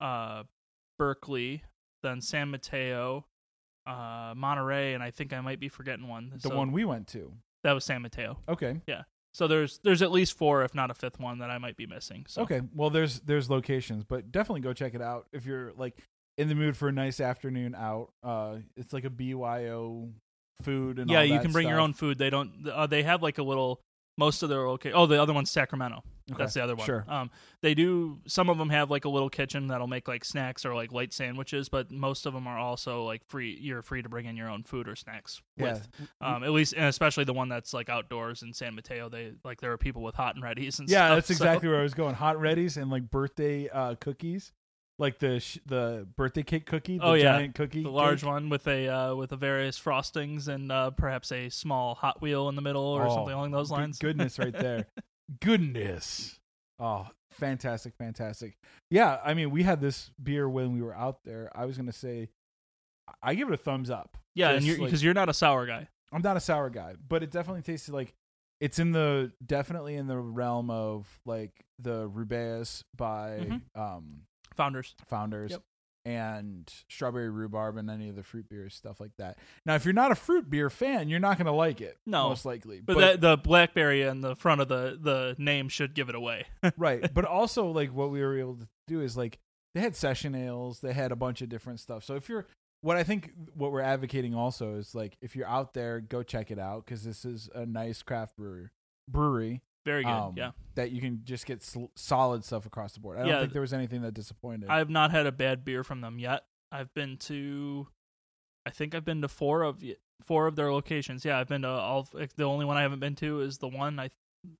uh, 0.00 0.42
Berkeley, 0.98 1.62
then 2.04 2.20
San 2.20 2.50
Mateo, 2.50 3.24
uh, 3.86 4.32
Monterey, 4.36 4.94
and 4.94 5.02
I 5.02 5.10
think 5.10 5.32
I 5.32 5.40
might 5.40 5.58
be 5.58 5.68
forgetting 5.68 6.06
one. 6.06 6.30
The 6.34 6.48
So 6.48 6.56
one 6.56 6.70
we 6.70 6.84
went 6.84 7.08
to. 7.08 7.32
that 7.64 7.72
was 7.72 7.84
San 7.84 8.02
Mateo. 8.02 8.38
Okay. 8.48 8.80
Yeah. 8.86 9.02
So 9.32 9.48
there's 9.48 9.80
there's 9.82 10.00
at 10.02 10.12
least 10.12 10.38
four, 10.38 10.62
if 10.62 10.74
not 10.76 10.90
a 10.92 10.94
fifth 10.94 11.18
one, 11.18 11.38
that 11.40 11.50
I 11.50 11.58
might 11.58 11.76
be 11.76 11.86
missing. 11.86 12.24
So 12.28 12.42
Okay. 12.42 12.60
Well, 12.72 12.90
there's 12.90 13.18
there's 13.20 13.50
locations, 13.50 14.04
but 14.04 14.30
definitely 14.30 14.60
go 14.60 14.72
check 14.72 14.94
it 14.94 15.02
out 15.02 15.26
if 15.32 15.44
you're 15.44 15.72
like 15.76 15.98
in 16.38 16.48
the 16.48 16.54
mood 16.54 16.76
for 16.76 16.88
a 16.88 16.92
nice 16.92 17.18
afternoon 17.20 17.74
out. 17.74 18.10
Uh, 18.22 18.58
it's 18.76 18.92
like 18.92 19.04
a 19.04 19.10
BYO 19.10 20.08
food 20.62 21.00
and 21.00 21.10
yeah, 21.10 21.22
you 21.22 21.40
can 21.40 21.50
bring 21.50 21.68
your 21.68 21.80
own 21.80 21.94
food. 21.94 22.16
They 22.18 22.30
don't. 22.30 22.68
Uh, 22.68 22.86
they 22.86 23.02
have 23.02 23.22
like 23.22 23.38
a 23.38 23.42
little. 23.42 23.80
Most 24.16 24.44
of 24.44 24.48
their 24.48 24.68
okay. 24.68 24.92
Oh, 24.92 25.06
the 25.06 25.20
other 25.20 25.32
one's 25.32 25.50
Sacramento. 25.50 26.04
Okay, 26.30 26.38
That's 26.38 26.54
the 26.54 26.62
other 26.64 26.74
one. 26.74 26.86
Sure. 26.86 27.04
Um, 27.06 27.30
they 27.60 27.74
do. 27.74 28.18
Some 28.26 28.48
of 28.48 28.56
them 28.56 28.70
have 28.70 28.90
like 28.90 29.04
a 29.04 29.10
little 29.10 29.28
kitchen 29.28 29.66
that'll 29.66 29.86
make 29.86 30.08
like 30.08 30.24
snacks 30.24 30.64
or 30.64 30.74
like 30.74 30.90
light 30.90 31.12
sandwiches, 31.12 31.68
but 31.68 31.90
most 31.90 32.24
of 32.24 32.32
them 32.32 32.46
are 32.46 32.56
also 32.58 33.04
like 33.04 33.22
free. 33.26 33.58
You're 33.60 33.82
free 33.82 34.00
to 34.00 34.08
bring 34.08 34.24
in 34.24 34.34
your 34.34 34.48
own 34.48 34.62
food 34.62 34.88
or 34.88 34.96
snacks 34.96 35.42
Yeah. 35.58 35.74
with. 35.74 35.88
Um, 36.22 36.42
at 36.42 36.52
least, 36.52 36.72
and 36.72 36.86
especially 36.86 37.24
the 37.24 37.34
one 37.34 37.50
that's 37.50 37.74
like 37.74 37.90
outdoors 37.90 38.42
in 38.42 38.54
San 38.54 38.74
Mateo. 38.74 39.10
They 39.10 39.32
like 39.44 39.60
there 39.60 39.72
are 39.72 39.76
people 39.76 40.02
with 40.02 40.14
hot 40.14 40.34
and 40.34 40.42
readies 40.42 40.78
and 40.78 40.88
Yeah, 40.88 41.08
stuff. 41.08 41.16
that's 41.16 41.26
so- 41.28 41.32
exactly 41.44 41.68
where 41.68 41.80
I 41.80 41.82
was 41.82 41.92
going. 41.92 42.14
Hot 42.14 42.36
readies 42.36 42.80
and 42.80 42.90
like 42.90 43.10
birthday 43.10 43.68
uh, 43.68 43.94
cookies, 43.96 44.52
like 44.98 45.18
the 45.18 45.40
sh- 45.40 45.58
the 45.66 46.08
birthday 46.16 46.42
cake 46.42 46.64
cookie. 46.64 46.96
The 46.96 47.04
Oh, 47.04 47.12
yeah. 47.12 47.36
giant 47.36 47.54
cookie. 47.54 47.82
the 47.82 47.90
large 47.90 48.20
cake. 48.22 48.30
one 48.30 48.48
with 48.48 48.66
a 48.66 48.88
uh, 48.88 49.14
with 49.14 49.28
the 49.28 49.36
various 49.36 49.78
frostings 49.78 50.48
and 50.48 50.72
uh, 50.72 50.90
perhaps 50.92 51.32
a 51.32 51.50
small 51.50 51.96
Hot 51.96 52.22
Wheel 52.22 52.48
in 52.48 52.54
the 52.54 52.62
middle 52.62 52.82
or 52.82 53.06
Oh, 53.06 53.14
something 53.14 53.34
along 53.34 53.50
those 53.50 53.68
good- 53.68 53.74
lines. 53.74 53.98
goodness, 53.98 54.38
right 54.38 54.54
there. 54.54 54.86
goodness. 55.40 56.38
Oh, 56.78 57.06
fantastic, 57.30 57.94
fantastic. 57.96 58.56
Yeah, 58.90 59.18
I 59.24 59.34
mean, 59.34 59.50
we 59.50 59.62
had 59.62 59.80
this 59.80 60.10
beer 60.22 60.48
when 60.48 60.72
we 60.72 60.82
were 60.82 60.94
out 60.94 61.18
there. 61.24 61.50
I 61.54 61.66
was 61.66 61.76
gonna 61.76 61.92
say, 61.92 62.30
I 63.22 63.34
give 63.34 63.48
it 63.48 63.54
a 63.54 63.58
thumbs 63.58 63.90
up. 63.90 64.16
yeah, 64.34 64.50
and 64.50 64.64
you're 64.64 64.76
like- 64.78 64.86
because 64.86 65.02
you're 65.04 65.14
not 65.14 65.28
a 65.28 65.34
sour 65.34 65.66
guy. 65.66 65.88
I'm 66.12 66.22
not 66.22 66.36
a 66.36 66.40
sour 66.40 66.70
guy, 66.70 66.94
but 67.08 67.22
it 67.22 67.30
definitely 67.30 67.62
tasted 67.62 67.92
like 67.92 68.14
it's 68.60 68.78
in 68.78 68.92
the 68.92 69.32
definitely 69.44 69.96
in 69.96 70.06
the 70.06 70.16
realm 70.18 70.70
of 70.70 71.06
like 71.26 71.52
the 71.78 72.08
Rubaeus 72.08 72.82
by 72.96 73.40
Mhm. 73.40 73.62
um 73.80 74.22
Founders. 74.54 74.94
founders 75.08 75.50
Yep. 75.52 75.62
And 76.04 76.70
strawberry 76.88 77.30
rhubarb 77.30 77.76
and 77.76 77.90
any 77.90 78.08
of 78.08 78.16
the 78.16 78.22
fruit 78.22 78.48
beers 78.48 78.74
stuff 78.74 79.00
like 79.00 79.12
that. 79.18 79.38
Now, 79.64 79.74
if 79.74 79.84
you're 79.84 79.94
not 79.94 80.12
a 80.12 80.14
fruit 80.14 80.50
beer 80.50 80.68
fan, 80.70 81.08
you're 81.08 81.20
not 81.20 81.38
going 81.38 81.46
to 81.46 81.52
like 81.52 81.80
it. 81.80 81.98
No. 82.06 82.28
most 82.28 82.44
likely. 82.44 82.80
But, 82.80 82.98
that, 82.98 83.20
the 83.20 83.36
blackberry 83.36 84.02
in 84.02 84.20
the 84.20 84.36
front 84.36 84.60
of 84.60 84.68
the 84.68 84.98
the 85.00 85.34
name 85.38 85.68
should 85.68 85.94
give 85.94 86.08
it 86.08 86.14
away. 86.14 86.46
right, 86.76 87.12
but 87.12 87.24
also 87.24 87.66
like 87.68 87.92
what 87.92 88.10
we 88.10 88.20
were 88.20 88.38
able 88.38 88.56
to 88.56 88.68
do 88.86 89.00
is 89.00 89.16
like 89.16 89.38
they 89.74 89.80
had 89.80 89.96
session 89.96 90.34
ales, 90.34 90.80
they 90.80 90.92
had 90.92 91.12
a 91.12 91.16
bunch 91.16 91.42
of 91.42 91.48
different 91.48 91.80
stuff. 91.80 92.04
So 92.04 92.14
if 92.16 92.28
you're 92.28 92.46
what 92.82 92.96
I 92.98 93.02
think 93.02 93.32
what 93.54 93.72
we're 93.72 93.80
advocating 93.80 94.34
also 94.34 94.74
is 94.74 94.94
like 94.94 95.16
if 95.22 95.34
you're 95.34 95.48
out 95.48 95.72
there, 95.72 96.00
go 96.00 96.22
check 96.22 96.50
it 96.50 96.58
out 96.58 96.84
because 96.84 97.02
this 97.02 97.24
is 97.24 97.48
a 97.54 97.64
nice 97.64 98.02
craft 98.02 98.36
brewery. 98.36 98.68
Brewery 99.08 99.62
Very 99.84 100.04
good. 100.04 100.10
um, 100.10 100.34
yeah, 100.36 100.52
that 100.76 100.90
you 100.92 101.00
can 101.00 101.20
just 101.24 101.46
get 101.46 101.62
sl- 101.62 101.86
solid 101.94 102.44
stuff 102.44 102.64
across 102.66 102.94
the 102.94 103.00
board. 103.00 103.18
I 103.18 103.20
don't 103.22 103.28
Yeah, 103.30 103.40
think 103.40 103.52
there 103.52 103.60
was 103.62 103.72
anything 103.74 104.02
that 104.02 104.14
disappointed. 104.14 104.68
I've 104.70 104.88
not 104.90 105.10
had 105.10 105.26
a 105.26 105.32
bad 105.32 105.64
beer 105.64 105.84
from 105.84 106.00
them 106.00 106.18
yet. 106.18 106.44
I've 106.72 106.92
been 106.94 107.16
to, 107.18 107.88
I 108.66 108.70
think 108.70 108.94
I've 108.94 109.04
been 109.04 109.20
to 109.22 109.28
four 109.28 109.62
of 109.62 109.82
four 110.22 110.46
of 110.46 110.56
their 110.56 110.72
locations. 110.72 111.24
Yeah, 111.24 111.38
I've 111.38 111.48
been 111.48 111.62
to 111.62 111.68
all. 111.68 112.08
The 112.36 112.44
only 112.44 112.64
one 112.64 112.76
I 112.76 112.82
haven't 112.82 113.00
been 113.00 113.14
to 113.16 113.40
is 113.40 113.58
the 113.58 113.68
one 113.68 113.98
I, 114.00 114.10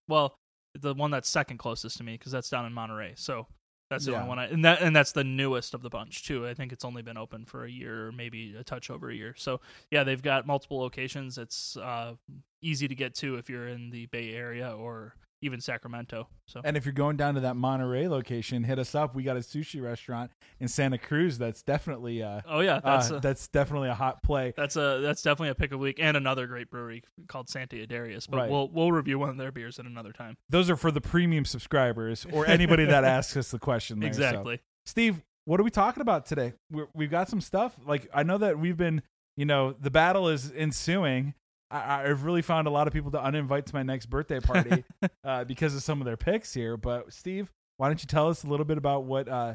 well, 0.09 0.37
the 0.79 0.93
one 0.95 1.11
that's 1.11 1.29
second 1.29 1.59
closest 1.59 1.97
to 1.99 2.05
me 2.05 2.15
because 2.15 2.33
that's 2.33 2.51
down 2.51 2.67
in 2.67 2.73
Monterey. 2.73 3.15
So 3.17 3.47
that's 3.95 4.05
the 4.07 4.13
Yeah. 4.13 4.19
only 4.19 4.29
one 4.29 4.39
I 4.39 4.47
and 4.47 4.65
that 4.65 4.83
and 4.83 4.95
that's 4.95 5.13
the 5.13 5.25
newest 5.25 5.75
of 5.75 5.83
the 5.83 5.91
bunch 5.91 6.25
too. 6.25 6.47
I 6.47 6.55
think 6.55 6.73
it's 6.73 6.85
only 6.85 7.03
been 7.03 7.17
open 7.17 7.45
for 7.45 7.65
a 7.65 7.71
year 7.71 8.09
or 8.09 8.13
maybe 8.13 8.55
a 8.57 8.65
touch 8.65 8.91
over 8.91 9.09
a 9.11 9.15
year. 9.15 9.35
So 9.37 9.61
yeah, 9.91 10.05
they've 10.05 10.23
got 10.23 10.47
multiple 10.47 10.79
locations. 10.79 11.39
It's 11.39 11.77
uh, 11.77 12.15
easy 12.63 12.89
to 12.89 12.95
get 12.95 13.15
to 13.17 13.37
if 13.37 13.49
you're 13.49 13.69
in 13.69 13.91
the 13.91 14.07
Bay 14.07 14.33
Area 14.35 14.75
or 14.75 15.15
even 15.45 15.61
Sacramento. 15.61 16.29
So 16.47 16.61
And 16.65 16.77
if 16.77 16.87
you're 16.87 16.93
going 16.93 17.17
down 17.17 17.35
to 17.35 17.41
that 17.41 17.55
Monterey 17.55 18.09
location, 18.09 18.65
hit 18.65 18.79
us 18.79 18.95
up. 18.95 19.15
We 19.15 19.23
got 19.23 19.37
a 19.37 19.41
sushi 19.41 19.83
restaurant 19.83 20.31
in 20.59 20.69
Santa 20.69 20.99
Cruz 20.99 21.39
that's 21.39 21.63
definitely 21.63 22.23
uh, 22.23 22.41
oh 22.47 22.61
yeah, 22.61 22.81
that's 22.83 23.11
uh, 23.11 23.17
a, 23.17 23.21
that's 23.21 23.49
definitely 23.49 23.89
a 23.89 23.95
hot 23.95 24.23
play. 24.23 24.55
That's 24.57 24.77
a 24.77 25.01
that's 25.03 25.23
definitely 25.23 25.51
a 25.51 25.55
pick 25.55 25.67
of 25.67 25.79
the 25.79 25.79
week 25.79 25.99
and 26.01 26.17
another 26.17 26.47
great 26.47 26.71
brewery 26.71 27.03
called 27.29 27.49
Sante 27.49 27.87
Adairius. 27.87 28.29
But 28.29 28.37
Right. 28.39 28.51
we'll 28.51 28.69
we'll 28.69 28.93
review 28.93 29.19
one 29.19 29.29
of 29.29 29.37
their 29.37 29.53
beers 29.53 29.79
at 29.79 29.85
another 29.85 30.13
time. 30.13 30.37
Those 30.49 30.71
are 30.71 30.77
for 30.77 30.91
the 30.91 31.01
premium 31.01 31.45
subscribers 31.45 32.27
or 32.33 32.47
anybody 32.47 32.85
that 32.87 33.05
asks 33.05 33.37
us 33.37 33.51
the 33.51 33.59
question. 33.59 34.01
There, 34.01 34.13
so. 34.13 34.19
exactly. 34.19 34.61
Steve, 34.87 35.23
what 35.45 35.61
are 35.61 35.63
we 35.65 35.71
talking 35.71 36.01
about 36.01 36.27
today? 36.27 36.55
We're, 36.71 36.89
we've 36.95 37.11
got 37.11 37.29
some 37.29 37.41
stuff. 37.41 37.77
Like 37.87 38.09
I 38.15 38.23
know 38.23 38.39
that 38.39 38.59
we've 38.59 38.77
been, 38.77 39.03
you 39.37 39.45
know, 39.45 39.73
the 39.73 39.91
battle 39.91 40.29
is 40.29 40.53
ensuing. 40.57 41.35
I, 41.71 42.05
I've 42.09 42.25
really 42.25 42.43
found 42.43 42.67
a 42.67 42.71
lot 42.71 42.87
of 42.87 42.93
people 42.93 43.11
to 43.13 43.19
uninvite 43.19 43.65
to 43.67 43.75
my 43.75 43.83
next 43.83 44.07
birthday 44.07 44.41
party 44.41 44.85
uh, 45.25 45.45
because 45.45 45.75
of 45.75 45.83
some 45.83 46.01
of 46.01 46.05
their 46.05 46.17
picks 46.17 46.55
here. 46.55 46.77
But 46.77 47.13
Steve, 47.13 47.51
why 47.77 47.89
don't 47.89 48.03
you 48.03 48.07
tell 48.07 48.29
us 48.29 48.45
a 48.45 48.47
little 48.47 48.67
bit 48.67 48.79
about 48.79 49.05
what 49.05 49.29
uh, 49.29 49.55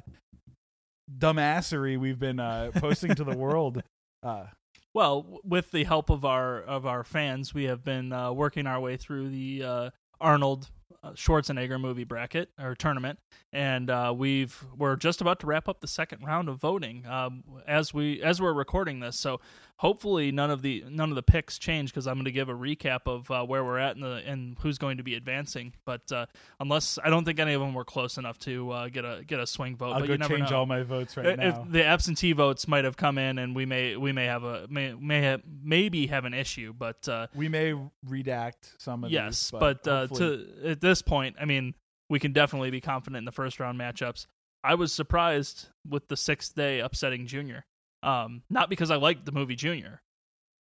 dumbassery 1.18 2.00
we've 2.00 2.20
been 2.20 2.39
uh, 2.39 2.72
posting 2.75 3.16
to 3.16 3.24
the 3.24 3.38
world? 3.38 3.84
Uh, 4.24 4.46
Well, 4.94 5.39
with 5.44 5.72
the 5.72 5.84
help 5.84 6.10
of 6.10 6.25
our 6.25 6.60
of 6.62 6.86
our 6.86 7.04
fans, 7.04 7.54
we 7.54 7.66
have 7.66 7.84
been 7.84 8.12
uh, 8.12 8.32
working 8.32 8.68
our 8.68 8.80
way 8.80 8.98
through 8.98 9.30
the 9.30 9.63
uh, 9.63 9.89
Arnold 10.20 10.70
Schwarzenegger 11.13 11.80
movie 11.80 12.04
bracket 12.04 12.50
or 12.60 12.75
tournament, 12.75 13.20
and 13.54 13.89
uh, 13.89 14.13
we've 14.16 14.66
we're 14.75 14.98
just 14.98 15.22
about 15.22 15.39
to 15.42 15.48
wrap 15.48 15.70
up 15.70 15.80
the 15.80 15.88
second 15.88 16.25
round 16.25 16.50
of 16.50 16.60
voting 16.60 17.06
um, 17.06 17.44
as 17.68 17.94
we 17.94 18.22
as 18.22 18.42
we're 18.42 18.51
recording 18.54 19.00
this. 19.00 19.18
So 19.18 19.39
hopefully 19.79 20.29
none 20.29 20.51
of 20.51 20.62
the 20.62 20.83
none 20.89 21.09
of 21.09 21.15
the 21.15 21.24
picks 21.24 21.57
change 21.57 21.91
because 21.91 22.05
I'm 22.05 22.15
going 22.15 22.25
to 22.25 22.31
give 22.31 22.50
a 22.50 22.53
recap 22.53 23.01
of 23.05 23.31
uh, 23.31 23.45
where 23.45 23.63
we're 23.63 23.79
at 23.79 23.95
and 23.95 24.03
the 24.03 24.21
and 24.25 24.57
who's 24.59 24.77
going 24.77 24.98
to 24.98 25.03
be 25.03 25.15
advancing. 25.15 25.74
But 25.86 26.12
uh, 26.12 26.25
unless 26.59 27.00
I 27.03 27.09
don't 27.09 27.25
think 27.25 27.39
any 27.39 27.53
of 27.53 27.62
them 27.62 27.74
were 27.74 27.86
close 27.86 28.17
enough 28.17 28.38
to 28.39 28.71
uh, 28.71 28.89
get 28.89 29.05
a 29.05 29.24
get 29.25 29.39
a 29.39 29.48
swing 29.48 29.75
vote. 29.75 29.93
I'll 29.93 30.00
but 30.01 30.07
go 30.07 30.13
you 30.13 30.17
never 30.19 30.38
change 30.38 30.51
know. 30.51 30.57
all 30.57 30.65
my 30.65 30.83
votes 30.83 31.17
right 31.17 31.25
If 31.25 31.38
now. 31.38 31.65
the 31.67 31.83
absentee 31.83 32.33
votes 32.33 32.67
might 32.67 32.86
have 32.86 32.98
come 32.98 33.17
in, 33.17 33.39
and 33.39 33.55
we 33.55 33.65
may 33.65 33.95
we 33.95 34.12
may 34.12 34.25
have 34.25 34.43
a 34.43 34.67
may 34.69 34.93
may 34.93 35.21
have 35.21 35.41
maybe 35.63 36.07
have 36.07 36.25
an 36.25 36.33
issue, 36.33 36.74
but 36.77 37.07
uh, 37.07 37.27
we 37.33 37.48
may 37.48 37.74
redact 38.07 38.74
some 38.77 39.03
of 39.03 39.12
yes, 39.12 39.50
these, 39.50 39.59
but, 39.59 39.88
uh, 39.88 40.07
to 40.07 40.45
at 40.65 40.81
this 40.81 41.01
point, 41.01 41.38
I 41.39 41.45
mean, 41.45 41.74
we 42.09 42.19
can 42.19 42.33
definitely 42.33 42.69
be 42.69 42.81
confident 42.81 43.17
in 43.17 43.25
the 43.25 43.31
first 43.31 43.59
round 43.59 43.79
matchups. 43.79 44.27
I 44.62 44.75
was 44.75 44.91
surprised 44.91 45.69
with 45.88 46.09
the 46.09 46.17
sixth 46.17 46.53
day 46.53 46.79
upsetting 46.79 47.27
Junior, 47.27 47.65
um, 48.03 48.44
not 48.50 48.70
because 48.70 48.91
I 48.91 48.96
liked 48.98 49.25
the 49.25 49.32
movie 49.32 49.56
Junior, 49.56 50.01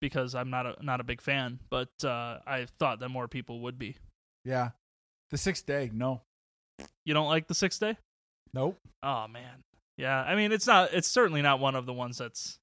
because 0.00 0.35
I'm 0.35 0.50
not 0.50 0.66
a 0.66 0.76
not 0.83 1.00
a 1.00 1.05
big 1.05 1.21
fan, 1.21 1.61
but 1.71 1.90
uh, 2.05 2.38
I 2.47 2.66
thought 2.78 3.00
that 3.00 3.09
more 3.09 3.28
people 3.28 3.61
would 3.61 3.78
be. 3.78 3.97
yeah, 4.45 4.71
the 5.31 5.38
sixth 5.38 5.66
day, 5.66 5.90
no, 5.93 6.23
You 7.05 7.14
don't 7.14 7.28
like 7.28 7.49
the 7.49 7.55
sixth 7.55 7.81
day? 7.81 7.97
nope. 8.55 8.78
Oh 9.02 9.26
man. 9.28 9.64
Yeah, 9.99 10.21
I 10.23 10.35
mean 10.35 10.52
it's 10.52 10.66
not 10.66 10.93
it's 10.93 11.09
certainly 11.09 11.43
not 11.43 11.59
one 11.61 11.75
of 11.75 11.87
the 11.87 11.93
ones 11.93 12.19
that's 12.19 12.59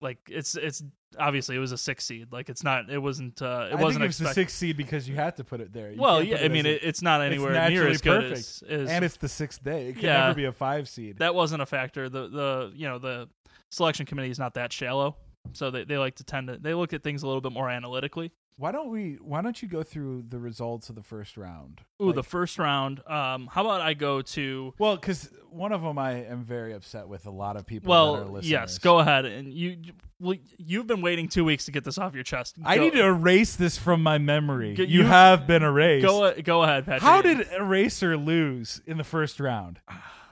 like 0.00 0.18
it's 0.28 0.54
it's 0.54 0.82
obviously 1.18 1.56
it 1.56 1.58
was 1.60 1.72
a 1.72 1.78
six 1.78 2.04
seed. 2.04 2.32
Like 2.32 2.48
it's 2.48 2.64
not 2.64 2.90
it 2.90 2.98
wasn't 2.98 3.40
uh 3.40 3.68
it 3.70 3.74
I 3.76 3.82
wasn't 3.82 3.82
think 3.82 3.84
it 4.02 4.06
was 4.08 4.18
the 4.18 4.24
expect- 4.24 4.34
sixth 4.34 4.56
seed 4.58 4.76
because 4.76 5.08
you 5.08 5.14
had 5.14 5.36
to 5.36 5.44
put 5.44 5.60
it 5.60 5.72
there. 5.72 5.90
You 5.92 6.00
Well, 6.00 6.22
yeah, 6.22 6.38
I 6.38 6.48
mean 6.48 6.66
it, 6.66 6.80
it's 6.82 7.02
not 7.02 7.20
anywhere 7.22 7.68
near 7.70 7.86
as 7.88 8.00
good 8.00 8.22
perfect. 8.22 8.38
as, 8.38 8.62
as 8.68 8.90
and 8.90 9.04
it's 9.04 9.16
the 9.16 9.28
sixth 9.28 9.62
day. 9.64 9.88
It 9.88 9.94
could 9.94 10.02
Yeah. 10.04 10.20
never 10.20 10.34
be 10.34 10.44
a 10.44 10.52
five 10.52 10.88
seed. 10.88 11.18
that 11.18 11.34
wasn't 11.34 11.62
a 11.62 11.66
factor. 11.66 12.08
The 12.08 12.28
the 12.28 12.72
you 12.74 12.86
know 12.86 12.98
the 12.98 13.28
selection 13.70 14.06
committee 14.06 14.30
is 14.30 14.38
not 14.38 14.54
that 14.54 14.72
shallow, 14.72 15.16
so 15.52 15.70
they 15.70 15.84
they 15.84 15.98
like 15.98 16.16
to 16.16 16.24
tend 16.24 16.48
to 16.48 16.58
they 16.58 16.74
look 16.74 16.92
at 16.92 17.02
things 17.02 17.22
a 17.22 17.26
little 17.26 17.40
bit 17.40 17.52
more 17.52 17.68
analytically. 17.70 18.32
Why 18.58 18.72
don't 18.72 18.90
we? 18.90 19.18
Why 19.22 19.40
don't 19.40 19.62
you 19.62 19.68
go 19.68 19.84
through 19.84 20.24
the 20.28 20.38
results 20.40 20.88
of 20.90 20.96
the 20.96 21.02
first 21.02 21.36
round? 21.36 21.80
Ooh, 22.02 22.06
Like- 22.06 22.16
the 22.16 22.22
first 22.24 22.58
round. 22.58 23.00
Um, 23.08 23.46
how 23.52 23.64
about 23.64 23.80
I 23.80 23.94
go 23.94 24.20
to 24.20 24.74
well, 24.78 24.96
because 24.96 25.30
one 25.48 25.70
of 25.70 25.80
them 25.82 25.96
I 25.96 26.24
am 26.24 26.42
very 26.44 26.72
upset 26.74 27.06
with. 27.08 27.26
A 27.26 27.30
lot 27.30 27.56
of 27.56 27.66
people. 27.66 27.92
that 27.94 28.22
are 28.22 28.30
well, 28.30 28.42
yes, 28.42 28.78
go 28.78 28.98
ahead 28.98 29.24
and 29.24 29.52
you. 29.52 29.76
Well, 30.20 30.36
you've 30.58 30.88
been 30.88 31.02
waiting 31.02 31.28
two 31.28 31.44
weeks 31.44 31.66
to 31.66 31.70
get 31.72 31.84
this 31.84 31.98
off 31.98 32.14
your 32.14 32.24
chest. 32.24 32.56
I 32.64 32.78
need 32.78 32.94
to 32.94 33.04
erase 33.04 33.54
this 33.54 33.78
from 33.78 34.02
my 34.02 34.18
memory. 34.18 34.74
Get- 34.74 34.88
you, 34.88 35.00
you- 35.02 35.06
have 35.06 35.46
been 35.46 35.62
erased. 35.62 36.04
go 36.04 36.34
go 36.42 36.64
ahead, 36.64 36.84
Patrick. 36.84 37.02
How 37.02 37.22
did 37.22 37.46
Eraser 37.52 38.16
lose 38.16 38.80
in 38.86 38.98
the 38.98 39.04
first 39.04 39.38
round? 39.38 39.78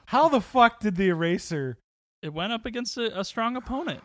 How 0.07 0.29
the 0.29 0.41
fuck 0.41 0.81
did 0.81 0.97
the 0.97 1.09
Eraser 1.09 1.79
it 2.23 2.33
went 2.35 2.53
up 2.53 2.67
against 2.67 2.97
a, 2.99 3.21
a 3.21 3.25
strong 3.25 3.55
opponent? 3.57 4.01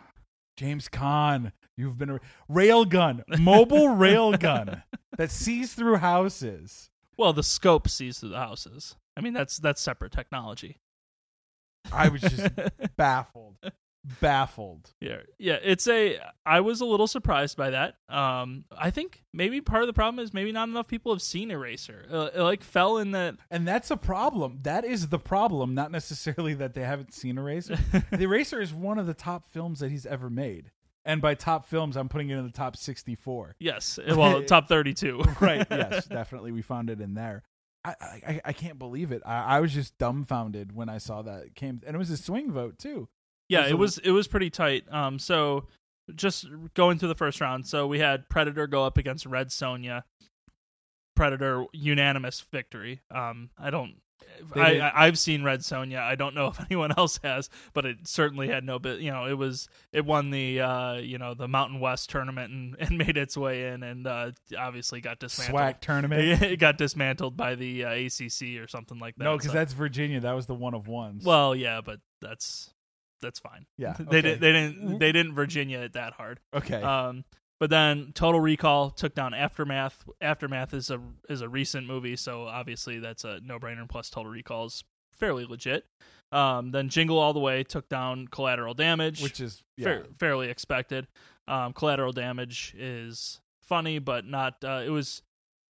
James 0.58 0.88
Caan? 0.90 1.54
You've 1.82 1.98
been 1.98 2.12
a 2.12 2.20
railgun, 2.48 3.24
mobile 3.40 3.88
railgun 3.88 4.84
that 5.18 5.32
sees 5.32 5.74
through 5.74 5.98
houses. 5.98 6.92
Well, 7.18 7.34
the 7.34 7.42
scope 7.42 7.90
sees 7.90 8.20
through 8.20 8.30
the 8.30 8.38
houses. 8.38 8.96
I 9.18 9.22
mean, 9.22 9.34
that's 9.34 9.58
that's 9.58 9.82
separate 9.82 10.12
technology. 10.12 10.78
I 11.92 12.10
was 12.10 12.22
just 12.22 12.50
baffled, 12.98 13.58
baffled. 14.20 14.92
yeah, 15.02 15.22
yeah. 15.40 15.58
It's 15.64 15.88
a. 15.88 16.20
I 16.46 16.62
was 16.62 16.82
a 16.82 16.86
little 16.86 17.08
surprised 17.08 17.58
by 17.58 17.72
that. 17.72 17.96
Um, 18.10 18.66
I 18.78 18.92
think 18.92 19.24
maybe 19.34 19.60
part 19.60 19.82
of 19.82 19.88
the 19.88 19.94
problem 19.94 20.24
is 20.24 20.36
maybe 20.36 20.52
not 20.52 20.70
enough 20.70 20.88
people 20.88 21.12
have 21.12 21.24
seen 21.24 21.50
Eraser. 21.50 22.06
Uh, 22.12 22.30
it 22.34 22.42
like 22.42 22.62
fell 22.64 23.00
in 23.00 23.12
that. 23.12 23.38
And 23.50 23.68
that's 23.68 23.90
a 23.90 23.98
problem. 23.98 24.60
That 24.62 24.86
is 24.86 25.08
the 25.08 25.20
problem, 25.20 25.74
not 25.74 25.92
necessarily 25.92 26.54
that 26.54 26.76
they 26.76 26.84
haven't 26.84 27.14
seen 27.14 27.40
Eraser. 27.40 27.80
the 28.12 28.24
Eraser 28.24 28.62
is 28.62 28.72
one 28.72 29.00
of 29.00 29.08
the 29.08 29.16
top 29.16 29.46
films 29.48 29.80
that 29.80 29.90
he's 29.90 30.06
ever 30.06 30.30
made. 30.30 30.70
And 31.04 31.22
by 31.22 31.34
top 31.34 31.68
films, 31.68 31.98
I'm 31.98 32.10
putting 32.10 32.30
it 32.30 32.38
in 32.38 32.46
the 32.46 32.52
top 32.52 32.78
64. 32.78 33.56
Yes, 33.60 33.98
well, 34.16 34.44
top 34.48 34.68
thirty-two. 34.68 35.24
right. 35.40 35.66
Yes, 35.72 36.06
definitely. 36.06 36.52
We 36.52 36.62
found 36.62 36.90
it 36.90 37.02
in 37.02 37.16
there. 37.16 37.44
I, 37.84 37.96
I, 38.00 38.42
I 38.46 38.54
can't 38.54 38.78
believe 38.78 39.12
it. 39.12 39.24
I, 39.26 39.58
I 39.58 39.60
was 39.60 39.74
just 39.74 39.98
dumbfounded 39.98 40.76
when 40.76 40.90
I 40.90 41.00
saw 41.00 41.24
that 41.24 41.46
it 41.46 41.56
came, 41.56 41.82
and 41.88 41.96
it 41.96 41.98
was 41.98 42.12
a 42.12 42.18
swing 42.18 42.52
vote 42.52 42.78
too. 42.78 43.10
Yeah, 43.50 43.62
There's 43.62 43.72
it 43.72 43.78
was 43.80 43.98
it 43.98 44.12
was 44.12 44.28
pretty 44.28 44.52
tight. 44.52 44.84
Um, 44.92 45.18
so 45.18 45.66
just 46.14 46.46
going 46.76 47.00
through 47.00 47.08
the 47.10 47.16
first 47.16 47.42
round, 47.42 47.66
so 47.66 47.88
we 47.88 47.98
had 47.98 48.30
Predator 48.30 48.68
go 48.68 48.86
up 48.86 48.98
against 49.00 49.26
Red 49.26 49.48
Sonja. 49.50 50.04
Predator 51.16 51.66
unanimous 51.74 52.42
victory. 52.52 53.02
Um, 53.14 53.50
I 53.58 53.70
don't. 53.72 53.96
I, 54.56 54.80
I 54.80 55.06
I've 55.06 55.18
seen 55.20 55.44
Red 55.44 55.62
Sonja. 55.62 56.00
I 56.00 56.16
don't 56.16 56.36
know 56.36 56.48
if 56.60 56.60
anyone 56.60 56.92
else 56.98 57.20
has, 57.24 57.50
but 57.74 57.86
it 57.86 58.08
certainly 58.08 58.48
had 58.48 58.64
no 58.64 58.80
bit. 58.80 59.00
You 59.00 59.12
know, 59.12 59.26
it 59.26 59.38
was 59.38 59.68
it 59.92 60.06
won 60.06 60.30
the 60.32 60.62
uh 60.62 60.94
you 60.96 61.18
know 61.18 61.34
the 61.34 61.48
Mountain 61.48 61.80
West 61.80 62.10
tournament 62.10 62.52
and, 62.52 62.76
and 62.80 62.98
made 62.98 63.18
its 63.18 63.38
way 63.38 63.68
in, 63.70 63.84
and 63.84 64.08
uh, 64.08 64.32
obviously 64.58 65.02
got 65.02 65.20
dismantled. 65.20 65.60
Swag 65.60 65.82
tournament. 65.82 66.42
It 66.52 66.58
got 66.60 66.78
dismantled 66.78 67.38
by 67.38 67.56
the 67.56 67.86
uh, 67.86 67.92
ACC 67.92 68.62
or 68.62 68.68
something 68.68 69.00
like 69.00 69.16
that. 69.16 69.24
no, 69.24 69.38
because 69.38 69.52
so- 69.52 69.58
that's 69.58 69.74
Virginia. 69.74 70.20
That 70.20 70.34
was 70.34 70.46
the 70.46 70.56
one 70.56 70.74
of 70.74 70.88
ones. 70.88 71.24
well, 71.24 71.56
yeah, 71.56 71.82
but 71.82 72.00
that's 72.22 72.74
that's 73.22 73.40
fine. 73.40 73.66
yeah. 73.78 73.96
They 74.00 74.22
didn't. 74.22 74.42
They 74.42 74.52
didn't. 74.52 75.00
They 75.00 75.12
didn't 75.12 75.36
Virginia 75.36 75.80
it 75.80 75.94
that 75.94 76.14
hard. 76.14 76.40
Okay. 76.54 76.82
Um, 76.82 77.24
but 77.62 77.70
then 77.70 78.12
Total 78.16 78.40
Recall 78.42 78.90
took 78.90 79.14
down 79.14 79.36
Aftermath. 79.36 80.04
Aftermath 80.20 80.74
is 80.74 80.90
a 80.90 81.00
is 81.30 81.42
a 81.42 81.48
recent 81.48 81.86
movie, 81.86 82.16
so 82.16 82.48
obviously 82.48 82.98
that's 82.98 83.24
a 83.24 83.40
no 83.46 83.60
brainer. 83.60 83.88
Plus, 83.88 84.10
Total 84.10 84.32
Recall 84.32 84.66
is 84.66 84.84
fairly 85.12 85.46
legit. 85.46 85.86
Um, 86.32 86.72
then 86.72 86.90
Jingle 86.90 87.20
All 87.20 87.34
the 87.34 87.40
Way 87.40 87.64
took 87.64 87.88
down 87.88 88.28
Collateral 88.30 88.74
Damage, 88.74 89.22
Which 89.22 89.40
is 89.40 89.62
yeah. 89.78 89.84
fair, 89.84 90.06
fairly 90.18 90.50
expected. 90.50 91.06
Um, 91.48 91.74
Collateral 91.74 92.14
Damage 92.14 92.74
is 92.76 93.40
funny, 93.62 94.00
but 94.00 94.26
not. 94.26 94.56
Uh, 94.64 94.82
it 94.84 94.90
was 94.90 95.22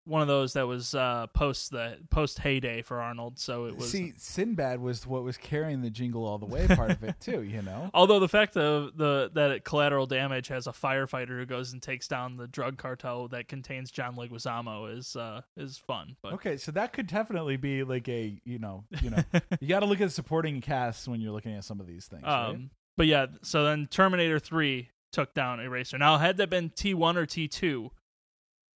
one 0.09 0.21
of 0.21 0.27
those 0.27 0.53
that 0.53 0.67
was 0.67 0.93
uh, 0.95 1.27
post 1.27 1.71
the 1.71 1.97
post 2.09 2.39
heyday 2.39 2.81
for 2.81 2.99
Arnold, 2.99 3.39
so 3.39 3.65
it 3.65 3.77
was. 3.77 3.89
See, 3.91 4.13
Sinbad 4.17 4.81
was 4.81 5.05
what 5.05 5.23
was 5.23 5.37
carrying 5.37 5.81
the 5.81 5.89
jingle 5.89 6.25
all 6.25 6.37
the 6.37 6.45
way 6.45 6.67
part 6.67 6.91
of 6.91 7.03
it 7.03 7.19
too. 7.19 7.43
You 7.43 7.61
know. 7.61 7.89
Although 7.93 8.19
the 8.19 8.27
fact 8.27 8.57
of 8.57 8.97
the 8.97 9.31
that 9.33 9.63
collateral 9.63 10.05
damage 10.05 10.47
has 10.47 10.67
a 10.67 10.71
firefighter 10.71 11.37
who 11.37 11.45
goes 11.45 11.73
and 11.73 11.81
takes 11.81 12.07
down 12.07 12.37
the 12.37 12.47
drug 12.47 12.77
cartel 12.77 13.27
that 13.29 13.47
contains 13.47 13.91
John 13.91 14.15
Leguizamo 14.15 14.97
is 14.97 15.15
uh 15.15 15.41
is 15.55 15.77
fun. 15.77 16.15
But 16.21 16.33
Okay, 16.33 16.57
so 16.57 16.71
that 16.71 16.91
could 16.93 17.07
definitely 17.07 17.57
be 17.57 17.83
like 17.83 18.09
a 18.09 18.39
you 18.43 18.59
know 18.59 18.85
you 19.01 19.11
know 19.11 19.23
you 19.59 19.67
got 19.67 19.81
to 19.81 19.85
look 19.85 20.01
at 20.01 20.11
supporting 20.11 20.61
casts 20.61 21.07
when 21.07 21.21
you're 21.21 21.31
looking 21.31 21.53
at 21.55 21.63
some 21.63 21.79
of 21.79 21.87
these 21.87 22.07
things. 22.07 22.23
right? 22.23 22.49
um 22.49 22.71
but 22.97 23.07
yeah, 23.07 23.27
so 23.43 23.63
then 23.63 23.87
Terminator 23.89 24.39
3 24.39 24.89
took 25.13 25.33
down 25.33 25.61
Eraser. 25.61 25.97
Now 25.97 26.17
had 26.17 26.35
that 26.35 26.49
been 26.49 26.69
T1 26.69 27.15
or 27.15 27.25
T2, 27.25 27.91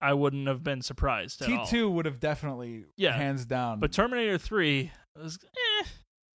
I 0.04 0.14
wouldn't 0.14 0.48
have 0.48 0.64
been 0.64 0.82
surprised 0.82 1.44
T 1.44 1.58
two 1.68 1.90
would 1.90 2.06
have 2.06 2.20
definitely 2.20 2.86
Yeah. 2.98 3.14
hands 3.14 3.46
down. 3.46 3.80
But 3.80 3.92
Terminator 3.94 4.38
3 4.38 4.92
was 5.16 5.40
eh, 5.44 5.86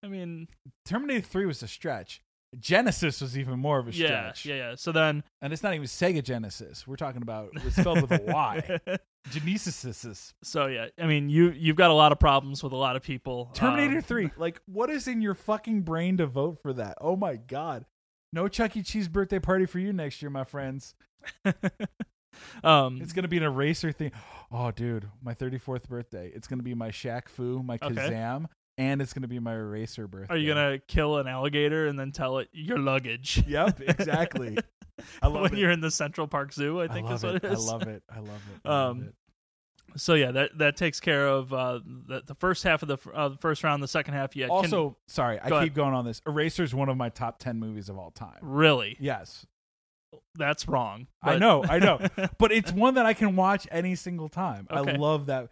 I 0.02 0.08
mean, 0.08 0.48
Terminator 0.86 1.20
three 1.26 1.44
was 1.46 1.62
a 1.62 1.68
stretch. 1.68 2.20
Genisys 2.58 3.20
was 3.20 3.36
even 3.36 3.58
more 3.58 3.78
of 3.78 3.88
a 3.88 3.92
yeah, 3.92 4.06
stretch. 4.32 4.46
yeah, 4.46 4.54
yeah. 4.54 4.74
So 4.76 4.90
then 4.90 5.22
And 5.42 5.52
it's 5.52 5.62
not 5.62 5.74
even 5.74 5.86
Sega 5.86 6.22
Genesis. 6.22 6.86
We're 6.86 6.96
talking 6.96 7.20
about 7.20 7.50
it's 7.56 7.76
spelled 7.76 8.00
with 8.00 8.10
a 8.12 8.22
Y. 8.26 8.78
Genisys. 9.30 10.32
so 10.42 10.66
yeah, 10.66 10.86
I 10.98 11.06
mean 11.06 11.28
you 11.28 11.50
you've 11.50 11.76
got 11.76 11.90
a 11.90 11.94
lot 11.94 12.12
of 12.12 12.18
problems 12.18 12.62
with 12.62 12.72
a 12.72 12.76
lot 12.76 12.96
of 12.96 13.02
people. 13.02 13.50
Terminator 13.54 13.96
Um, 13.98 14.02
3. 14.02 14.30
Like, 14.38 14.62
what 14.66 14.88
is 14.88 15.06
in 15.08 15.20
your 15.20 15.34
fucking 15.34 15.82
brain 15.82 16.16
to 16.16 16.26
vote 16.26 16.58
for 16.62 16.72
that? 16.72 16.96
Oh 17.00 17.16
my 17.16 17.36
God. 17.36 17.84
No 18.32 18.48
Chuck 18.48 18.76
E. 18.76 18.82
Cheese 18.82 19.08
birthday 19.08 19.38
party 19.40 19.66
for 19.66 19.78
you 19.78 19.92
next 19.92 20.22
year, 20.22 20.30
my 20.30 20.44
friends. 20.44 20.94
um, 22.64 23.00
It's 23.02 23.12
going 23.12 23.22
to 23.24 23.28
be 23.28 23.36
an 23.38 23.42
eraser 23.44 23.92
thing. 23.92 24.12
Oh, 24.50 24.70
dude, 24.70 25.08
my 25.22 25.34
34th 25.34 25.88
birthday. 25.88 26.30
It's 26.34 26.46
going 26.48 26.58
to 26.58 26.64
be 26.64 26.74
my 26.74 26.90
Shaq 26.90 27.28
Fu, 27.28 27.62
my 27.62 27.74
Okay. 27.82 27.94
Kazam, 27.94 28.46
and 28.78 29.02
it's 29.02 29.12
going 29.12 29.22
to 29.22 29.28
be 29.28 29.38
my 29.38 29.54
eraser 29.54 30.06
birthday. 30.06 30.34
are 30.34 30.36
you 30.38 30.46
gonna 30.52 30.78
kill 30.78 31.18
an 31.18 31.26
alligator 31.26 31.86
and 31.86 31.98
then 31.98 32.12
tell 32.12 32.38
it 32.38 32.48
your 32.52 32.78
luggage? 32.78 33.42
Yep, 33.46 33.80
exactly. 33.80 34.56
I 35.22 35.26
love 35.28 35.42
when 35.42 35.52
it. 35.54 35.58
you're 35.58 35.70
in 35.70 35.80
the 35.80 35.90
Central 35.90 36.26
Park 36.28 36.52
Zoo, 36.52 36.80
I 36.80 36.84
I 36.84 36.88
think 36.88 37.06
love 37.08 37.14
is 37.16 37.22
what 37.24 37.34
it. 37.36 37.44
it 37.44 37.52
is. 37.52 37.68
I 37.68 37.72
love 37.72 37.82
it. 37.82 38.02
I 38.10 38.18
love 38.18 38.28
it. 38.30 38.60
I 38.64 38.68
love 38.68 38.90
Um, 38.96 39.02
it. 39.04 39.14
So 39.96 40.14
yeah, 40.14 40.30
that 40.32 40.58
that 40.58 40.76
takes 40.76 41.00
care 41.00 41.26
of 41.26 41.52
uh, 41.52 41.80
the 41.84 42.22
the 42.24 42.34
first 42.34 42.62
half 42.62 42.82
of 42.82 42.88
the 42.88 42.98
uh, 43.12 43.30
the 43.30 43.36
first 43.38 43.64
round. 43.64 43.82
The 43.82 43.88
second 43.88 44.14
half, 44.14 44.36
yeah. 44.36 44.46
Also, 44.48 44.96
sorry, 45.08 45.40
I 45.42 45.64
keep 45.64 45.74
going 45.74 45.94
on 45.94 46.04
this. 46.04 46.20
Eraser 46.26 46.62
is 46.62 46.74
one 46.74 46.88
of 46.90 46.96
my 46.96 47.08
top 47.08 47.38
10 47.38 47.58
movies 47.58 47.88
of 47.88 47.98
all 47.98 48.10
time. 48.10 48.36
really, 48.42 48.96
Yes. 49.00 49.46
That's 50.34 50.68
wrong. 50.68 51.06
I 51.22 51.38
know, 51.38 51.64
I 51.64 51.78
know. 51.78 51.98
But 52.38 52.52
it's 52.52 52.72
one 52.72 52.94
that 52.94 53.06
I 53.06 53.14
can 53.14 53.36
watch 53.36 53.66
any 53.70 53.94
single 53.94 54.28
time. 54.28 54.66
I 54.70 54.80
love 54.80 55.26
that. 55.26 55.48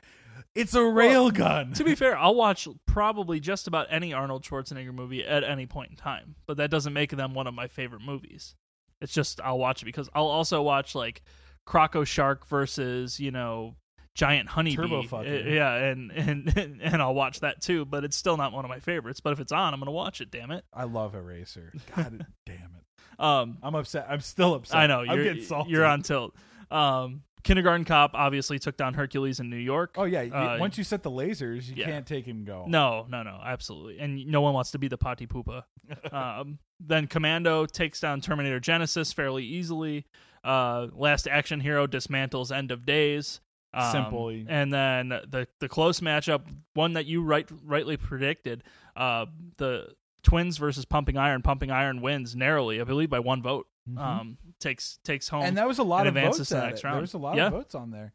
It's 0.54 0.74
a 0.74 0.84
rail 0.84 1.30
gun. 1.30 1.72
to 1.74 1.84
be 1.84 1.94
fair, 1.96 2.16
I'll 2.16 2.34
watch 2.34 2.66
probably 2.86 3.40
just 3.40 3.66
about 3.66 3.88
any 3.90 4.12
Arnold 4.12 4.42
Schwarzenegger 4.44 4.94
movie 4.94 5.24
at 5.24 5.44
any 5.44 5.66
point 5.66 5.90
in 5.90 5.96
time, 5.96 6.36
but 6.46 6.56
that 6.56 6.70
doesn't 6.70 6.92
make 6.92 7.10
them 7.10 7.34
one 7.34 7.46
of 7.46 7.54
my 7.54 7.68
favorite 7.68 8.02
movies. 8.02 8.54
It's 9.00 9.12
just 9.12 9.40
I'll 9.42 9.58
watch 9.58 9.82
it 9.82 9.84
because 9.84 10.08
I'll 10.14 10.26
also 10.26 10.62
watch 10.62 10.94
like 10.94 11.22
Croco 11.68 12.06
Shark 12.06 12.46
versus 12.46 13.20
you 13.20 13.30
know 13.30 13.76
Giant 14.14 14.48
Honeybee. 14.48 14.76
Turbo. 14.76 15.02
Uh, 15.18 15.22
yeah, 15.22 15.74
and, 15.74 16.10
and 16.10 16.80
and 16.82 17.02
I'll 17.02 17.14
watch 17.14 17.40
that 17.40 17.60
too, 17.60 17.84
but 17.84 18.04
it's 18.04 18.16
still 18.16 18.38
not 18.38 18.52
one 18.52 18.64
of 18.64 18.70
my 18.70 18.80
favorites. 18.80 19.20
But 19.20 19.34
if 19.34 19.40
it's 19.40 19.52
on, 19.52 19.74
I'm 19.74 19.80
gonna 19.80 19.90
watch 19.90 20.22
it. 20.22 20.30
Damn 20.30 20.50
it. 20.50 20.64
I 20.72 20.84
love 20.84 21.14
Eraser. 21.14 21.72
God 21.94 22.26
damn 22.46 22.56
it. 22.56 22.85
Um, 23.18 23.58
I'm 23.62 23.74
upset. 23.74 24.06
I'm 24.08 24.20
still 24.20 24.54
upset. 24.54 24.76
I 24.76 24.86
know 24.86 25.00
I'm 25.00 25.16
you're 25.16 25.24
getting 25.24 25.42
salty. 25.42 25.70
you're 25.70 25.84
on 25.84 26.02
tilt. 26.02 26.34
Um, 26.70 27.22
Kindergarten 27.46 27.84
Cop 27.84 28.10
obviously 28.14 28.58
took 28.58 28.76
down 28.76 28.92
Hercules 28.94 29.38
in 29.38 29.48
New 29.48 29.56
York. 29.56 29.94
Oh 29.96 30.02
yeah. 30.02 30.22
Uh, 30.22 30.58
once 30.58 30.76
you 30.76 30.82
set 30.82 31.04
the 31.04 31.10
lasers, 31.10 31.68
you 31.68 31.74
yeah. 31.76 31.86
can't 31.86 32.04
take 32.04 32.24
him 32.24 32.44
go. 32.44 32.64
No, 32.66 33.06
no, 33.08 33.22
no, 33.22 33.40
absolutely. 33.42 34.00
And 34.00 34.26
no 34.26 34.40
one 34.40 34.52
wants 34.52 34.72
to 34.72 34.78
be 34.78 34.88
the 34.88 34.98
potty 34.98 35.28
poopa. 35.28 35.62
um, 36.12 36.58
then 36.80 37.06
Commando 37.06 37.64
takes 37.64 38.00
down 38.00 38.20
Terminator 38.20 38.58
Genisys 38.58 39.14
fairly 39.14 39.44
easily. 39.44 40.06
Uh, 40.42 40.88
Last 40.92 41.28
Action 41.28 41.60
Hero 41.60 41.86
dismantles 41.86 42.50
End 42.50 42.72
of 42.72 42.84
Days. 42.84 43.40
Um, 43.72 43.92
Simply. 43.92 44.44
And 44.48 44.72
then 44.72 45.08
the 45.10 45.46
the 45.60 45.68
close 45.68 46.00
matchup, 46.00 46.42
one 46.74 46.94
that 46.94 47.06
you 47.06 47.22
right 47.22 47.48
rightly 47.64 47.96
predicted, 47.96 48.64
uh, 48.96 49.26
the 49.58 49.94
Twins 50.26 50.58
versus 50.58 50.84
Pumping 50.84 51.16
Iron. 51.16 51.40
Pumping 51.40 51.70
Iron 51.70 52.00
wins 52.02 52.34
narrowly, 52.36 52.80
I 52.80 52.84
believe, 52.84 53.08
by 53.10 53.20
one 53.20 53.40
vote. 53.42 53.66
Mhm. 53.88 53.98
Um, 53.98 54.38
takes 54.58 54.98
takes 55.04 55.28
home. 55.28 55.42
and 55.44 55.56
that 55.56 55.68
was 55.68 55.78
a 55.78 55.84
lot 55.84 56.06
of 56.08 56.16
advances 56.16 56.38
votes. 56.40 56.48
to 56.48 56.54
the 56.56 56.60
next 56.66 56.80
it. 56.80 56.84
round. 56.84 56.94
There 56.96 57.00
was 57.02 57.14
a 57.14 57.18
lot 57.18 57.36
Yeah. 57.36 57.46
of 57.46 57.52
votes 57.52 57.74
on 57.76 57.90
there. 57.92 58.12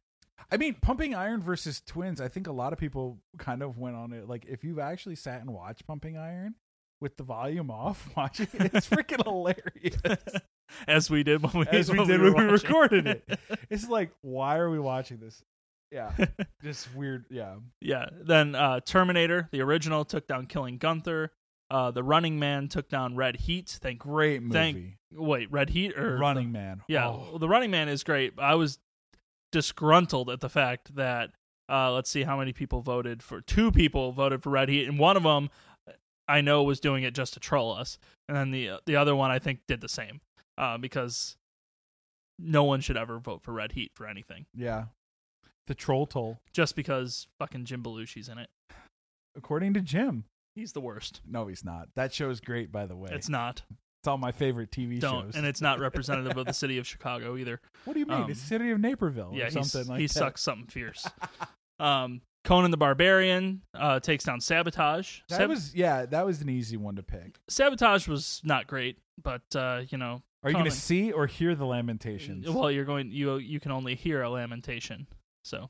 I 0.52 0.58
mean, 0.58 0.76
Pumping 0.76 1.16
Iron 1.16 1.42
versus 1.42 1.80
Twins. 1.82 2.20
I 2.20 2.28
think 2.28 2.48
a 2.48 2.52
lot 2.52 2.74
of 2.74 2.80
people 2.80 3.20
kind 3.38 3.62
of 3.64 3.78
went 3.78 3.96
on 3.96 4.12
it. 4.12 4.28
Like, 4.28 4.46
if 4.46 4.64
you've 4.66 4.80
actually 4.80 5.16
sat 5.16 5.40
and 5.40 5.54
watched 5.54 5.88
Pumping 5.88 6.18
Iron 6.18 6.56
with 7.00 7.16
the 7.16 7.24
volume 7.24 7.72
off, 7.72 8.10
watching 8.18 8.48
it, 8.54 8.74
it's 8.74 8.90
freaking 8.90 9.24
hilarious. 9.24 9.98
as 10.90 11.10
we 11.10 11.24
did 11.24 11.42
when 11.42 11.54
we 11.54 11.68
As 11.68 11.90
we 11.90 12.04
did 12.06 12.20
were 12.20 12.34
when 12.34 12.48
we 12.48 12.52
recorded 12.54 13.08
it. 13.08 13.40
It's 13.70 13.88
like, 13.88 14.12
why 14.22 14.58
are 14.58 14.70
we 14.70 14.80
watching 14.80 15.20
this? 15.20 15.42
Yeah, 15.90 16.12
just 16.64 16.94
weird. 16.96 17.26
Yeah, 17.30 17.56
Yeah. 17.80 18.06
Then 18.22 18.56
uh, 18.56 18.80
Terminator, 18.82 19.48
the 19.52 19.62
original, 19.62 20.04
took 20.06 20.28
down 20.28 20.46
Killing 20.48 20.78
Gunther. 20.78 21.32
Uh, 21.72 21.90
the 21.90 22.04
Running 22.04 22.38
Man 22.38 22.68
took 22.68 22.90
down 22.90 23.16
Red 23.16 23.38
Heat. 23.38 23.70
Thank. 23.82 24.00
great 24.00 24.42
movie. 24.44 24.54
Thank- 24.54 24.98
Wait, 25.14 25.52
Red 25.52 25.70
Heat 25.70 25.98
or 25.98 26.18
Running 26.18 26.52
Man. 26.52 26.82
Yeah, 26.88 27.08
Oh. 27.08 27.28
well, 27.32 27.40
the 27.40 27.48
Running 27.50 27.72
Man 27.72 27.88
is 27.90 28.04
great. 28.04 28.34
I 28.38 28.56
was 28.56 28.78
disgruntled 29.52 30.30
at 30.30 30.40
the 30.42 30.50
fact 30.50 30.96
that 30.96 31.32
uh, 31.70 31.92
let's 31.94 32.10
see 32.10 32.24
how 32.24 32.38
many 32.38 32.52
people 32.54 32.82
voted 32.82 33.24
for. 33.24 33.40
Two 33.42 33.72
people 33.72 34.12
voted 34.12 34.44
for 34.44 34.50
Red 34.50 34.68
Heat, 34.70 34.88
and 34.88 35.00
one 35.00 35.16
of 35.18 35.24
them 35.24 35.50
I 36.28 36.42
know 36.42 36.64
was 36.64 36.80
doing 36.82 37.04
it 37.04 37.14
just 37.16 37.34
to 37.34 37.40
troll 37.40 37.74
us, 37.74 37.98
and 38.28 38.36
then 38.38 38.52
the 38.52 38.72
the 38.86 38.96
other 38.98 39.16
one 39.16 39.32
I 39.32 39.40
think 39.40 39.62
did 39.68 39.80
the 39.82 39.90
same 39.90 40.20
uh, 40.58 40.78
because 40.78 41.38
no 42.40 42.64
one 42.64 42.82
should 42.82 42.98
ever 42.98 43.20
vote 43.20 43.44
for 43.44 43.54
Red 43.54 43.74
Heat 43.74 43.92
for 43.96 44.08
anything 44.08 44.46
yeah. 44.54 44.86
The 45.68 45.76
Troll 45.76 46.06
Toll, 46.08 46.40
just 46.54 46.76
because 46.76 47.28
fucking 47.40 47.66
Jim 47.66 47.84
Belushi's 47.84 48.28
in 48.30 48.38
it. 48.38 48.50
according 49.38 49.74
to 49.76 49.82
Jim. 49.82 50.26
He's 50.56 50.74
the 50.74 50.82
worst. 50.82 51.22
No, 51.26 51.48
he's 51.48 51.64
not. 51.64 51.90
That 51.96 52.14
show's 52.14 52.40
great, 52.40 52.72
by 52.72 52.86
the 52.86 52.96
way. 52.96 53.10
It's 53.14 53.30
not. 53.30 53.62
It's 54.02 54.08
all 54.08 54.18
my 54.18 54.32
favorite 54.32 54.72
TV 54.72 55.00
Don't, 55.00 55.26
shows. 55.26 55.36
and 55.36 55.46
it's 55.46 55.62
not 55.62 55.80
representative 55.80 56.36
of 56.36 56.48
the 56.48 56.54
city 56.54 56.80
of 56.80 56.88
Chicago 56.88 57.38
either. 57.38 57.62
what 57.86 57.94
do 57.94 58.00
you 58.00 58.08
mean? 58.08 58.24
um, 58.24 58.32
it's 58.32 58.42
the 58.42 58.48
city 58.48 58.72
of 58.72 58.80
Naperville 58.80 59.32
yeah, 59.36 59.46
or 59.46 59.52
something 59.52 59.82
like 59.82 59.98
that? 59.98 60.00
he 60.00 60.08
that. 60.08 60.14
sucks 60.14 60.42
something 60.42 60.68
fierce. 60.68 61.08
um, 61.80 62.22
Conan 62.44 62.72
the 62.72 62.78
Barbarian 62.78 63.62
uh, 63.76 64.00
takes 64.00 64.24
down 64.24 64.42
Sabotage. 64.42 65.20
That 65.30 65.38
Sab- 65.38 65.50
was 65.50 65.76
yeah, 65.76 66.08
that 66.08 66.26
was 66.26 66.42
an 66.42 66.50
easy 66.50 66.78
one 66.78 66.96
to 66.96 67.04
pick. 67.04 67.38
Sabotage 67.48 68.08
was 68.08 68.42
not 68.44 68.66
great, 68.66 68.98
but 69.22 69.44
uh, 69.56 69.84
you 69.90 70.00
know, 70.00 70.24
Are 70.44 70.50
you 70.50 70.56
going 70.56 70.66
to 70.66 70.72
see 70.72 71.12
or 71.12 71.28
hear 71.28 71.54
the 71.54 71.66
lamentations? 71.66 72.50
well, 72.50 72.72
you're 72.72 72.86
going 72.86 73.12
you 73.12 73.38
you 73.38 73.60
can 73.60 73.72
only 73.72 73.94
hear 73.94 74.24
a 74.24 74.30
lamentation. 74.30 75.06
So, 75.44 75.70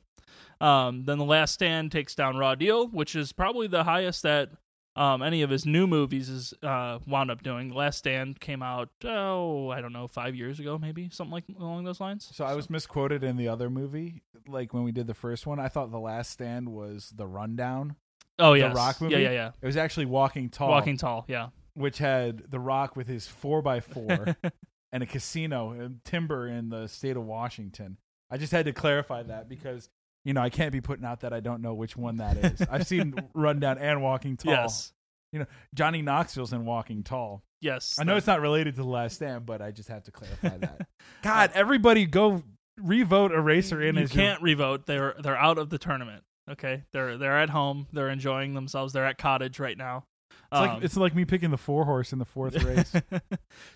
um, 0.60 1.04
then 1.04 1.18
the 1.18 1.24
Last 1.24 1.52
Stand 1.52 1.92
takes 1.92 2.14
down 2.14 2.38
Raw 2.38 2.54
Deal, 2.54 2.88
which 2.88 3.14
is 3.14 3.32
probably 3.32 3.66
the 3.66 3.84
highest 3.84 4.22
that 4.22 4.50
um, 4.94 5.22
any 5.22 5.42
of 5.42 5.50
his 5.50 5.64
new 5.64 5.86
movies 5.86 6.28
is 6.28 6.52
uh, 6.62 6.98
wound 7.06 7.30
up 7.30 7.42
doing. 7.42 7.72
Last 7.72 7.98
Stand 7.98 8.40
came 8.40 8.62
out 8.62 8.90
oh 9.04 9.70
I 9.70 9.80
don't 9.80 9.92
know 9.92 10.06
five 10.08 10.34
years 10.34 10.60
ago 10.60 10.78
maybe 10.78 11.08
something 11.10 11.32
like 11.32 11.44
along 11.58 11.84
those 11.84 12.00
lines. 12.00 12.28
so 12.32 12.44
I 12.44 12.54
was 12.54 12.68
misquoted 12.68 13.24
in 13.24 13.36
the 13.36 13.48
other 13.48 13.70
movie. 13.70 14.22
Like 14.46 14.74
when 14.74 14.82
we 14.82 14.92
did 14.92 15.06
the 15.06 15.14
first 15.14 15.46
one, 15.46 15.58
I 15.58 15.68
thought 15.68 15.90
the 15.90 15.98
last 16.00 16.30
stand 16.30 16.68
was 16.68 17.12
the 17.16 17.26
rundown. 17.26 17.96
oh 18.38 18.52
yeah 18.54 18.68
the 18.68 18.74
Rock 18.74 19.00
movie? 19.00 19.14
yeah 19.14 19.20
yeah 19.20 19.30
yeah 19.30 19.50
It 19.60 19.66
was 19.66 19.76
actually 19.76 20.06
Walking 20.06 20.48
Tall, 20.50 20.68
Walking 20.70 20.96
Tall 20.96 21.24
yeah 21.28 21.48
which 21.74 21.98
had 21.98 22.50
the 22.50 22.60
Rock 22.60 22.96
with 22.96 23.06
his 23.08 23.26
four 23.26 23.62
by 23.62 23.80
four 23.80 24.36
and 24.92 25.02
a 25.02 25.06
casino 25.06 25.70
and 25.70 26.04
timber 26.04 26.46
in 26.46 26.68
the 26.68 26.86
state 26.86 27.16
of 27.16 27.24
Washington. 27.24 27.96
I 28.30 28.36
just 28.36 28.52
had 28.52 28.66
to 28.66 28.72
clarify 28.74 29.22
that 29.22 29.48
because 29.48 29.88
you 30.24 30.32
know 30.34 30.40
I 30.40 30.50
can't 30.50 30.72
be 30.72 30.80
putting 30.80 31.04
out 31.04 31.20
that 31.20 31.32
I 31.32 31.40
don't 31.40 31.62
know 31.62 31.74
which 31.74 31.96
one 31.96 32.16
that 32.18 32.36
is. 32.36 32.62
I've 32.70 32.86
seen 32.86 33.14
Rundown 33.34 33.78
and 33.78 34.02
Walking 34.02 34.36
Tall. 34.36 34.52
yes 34.52 34.92
You 35.32 35.40
know, 35.40 35.46
Johnny 35.74 36.02
Knoxville's 36.02 36.52
in 36.52 36.64
Walking 36.64 37.02
Tall. 37.02 37.42
yes 37.60 37.96
I 37.98 38.04
know 38.04 38.16
it's 38.16 38.26
not 38.26 38.40
related 38.40 38.74
to 38.76 38.82
the 38.82 38.88
last 38.88 39.14
stand, 39.16 39.46
but 39.46 39.60
I 39.62 39.70
just 39.70 39.88
have 39.88 40.04
to 40.04 40.10
clarify 40.10 40.56
that. 40.58 40.86
God, 41.22 41.50
everybody 41.54 42.06
go 42.06 42.42
revote 42.80 43.32
Eraser 43.32 43.82
in 43.82 43.96
you 43.96 44.02
as 44.02 44.14
your- 44.14 44.24
can't 44.24 44.42
revote. 44.42 44.86
They're 44.86 45.14
they're 45.22 45.36
out 45.38 45.58
of 45.58 45.70
the 45.70 45.78
tournament. 45.78 46.22
Okay, 46.50 46.82
they're 46.92 47.18
they're 47.18 47.38
at 47.38 47.50
home. 47.50 47.86
They're 47.92 48.08
enjoying 48.10 48.54
themselves. 48.54 48.92
They're 48.92 49.06
at 49.06 49.16
cottage 49.18 49.58
right 49.60 49.76
now. 49.78 50.04
It's 50.50 50.60
like 50.60 50.70
Um, 50.70 50.82
it's 50.82 50.96
like 50.96 51.14
me 51.14 51.24
picking 51.24 51.50
the 51.50 51.56
four 51.56 51.84
horse 51.84 52.12
in 52.12 52.18
the 52.18 52.24
fourth 52.24 52.62
race. 52.64 52.92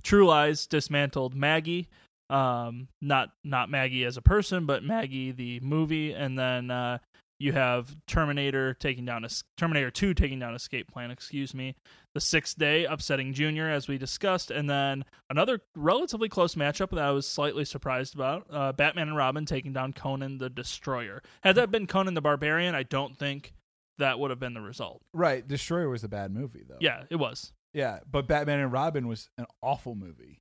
True 0.02 0.26
Lies 0.26 0.66
dismantled 0.66 1.35
Maggie. 1.35 1.88
Um, 2.29 2.89
not 3.01 3.31
not 3.45 3.71
Maggie 3.71 4.05
as 4.05 4.17
a 4.17 4.23
person, 4.23 4.67
but 4.67 4.83
Maggie 4.83 5.31
the 5.33 5.61
movie, 5.61 6.12
and 6.12 6.39
then 6.39 6.71
uh, 6.71 6.99
you 7.39 7.53
have 7.53 7.95
Terminator 8.07 8.75
taking 8.75 9.05
down 9.05 9.25
a 9.25 9.29
Terminator 9.57 9.91
Two 9.91 10.12
taking 10.15 10.39
down 10.39 10.55
Escape 10.55 10.91
Plan. 10.91 11.11
Excuse 11.11 11.55
me. 11.55 11.77
The 12.15 12.21
Sixth 12.21 12.59
Day 12.59 12.85
upsetting 12.87 13.35
Junior, 13.35 13.69
as 13.69 13.89
we 13.89 13.99
discussed, 13.99 14.51
and 14.51 14.71
then 14.71 15.05
another 15.29 15.61
relatively 15.77 16.29
close 16.31 16.55
matchup 16.55 16.91
that 16.91 17.05
I 17.05 17.11
was 17.11 17.29
slightly 17.29 17.65
surprised 17.65 18.15
about: 18.15 18.47
uh, 18.51 18.73
Batman 18.73 19.09
and 19.09 19.17
Robin 19.17 19.45
taking 19.45 19.73
down 19.73 19.93
Conan 19.93 20.39
the 20.39 20.49
Destroyer. 20.51 21.23
Had 21.43 21.57
that 21.57 21.71
been 21.71 21.87
Conan 21.87 22.15
the 22.15 22.23
Barbarian, 22.23 22.75
I 22.75 22.85
don't 22.85 23.17
think 23.17 23.53
that 23.99 24.19
would 24.19 24.31
have 24.31 24.41
been 24.41 24.55
the 24.55 24.61
result. 24.61 25.03
right, 25.12 25.47
Destroyer 25.47 25.89
was 25.89 26.05
a 26.05 26.09
bad 26.09 26.33
movie 26.35 26.65
though. 26.69 26.79
Yeah, 26.81 27.05
it 27.09 27.17
was. 27.17 27.53
yeah, 27.73 28.01
but 28.11 28.27
Batman 28.27 28.61
and 28.61 28.73
Robin 28.73 29.07
was 29.07 29.29
an 29.39 29.47
awful 29.62 29.95
movie. 29.95 30.41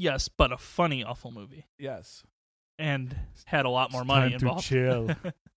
Yes, 0.00 0.28
but 0.28 0.50
a 0.52 0.56
funny, 0.56 1.04
awful 1.04 1.30
movie. 1.30 1.66
Yes, 1.78 2.22
and 2.78 3.14
had 3.44 3.66
a 3.66 3.68
lot 3.70 3.92
more 3.92 4.00
It's 4.02 4.08
money 4.08 4.30
time 4.30 4.38
to 4.40 4.46
involved. 4.46 4.64
chill. 4.66 5.10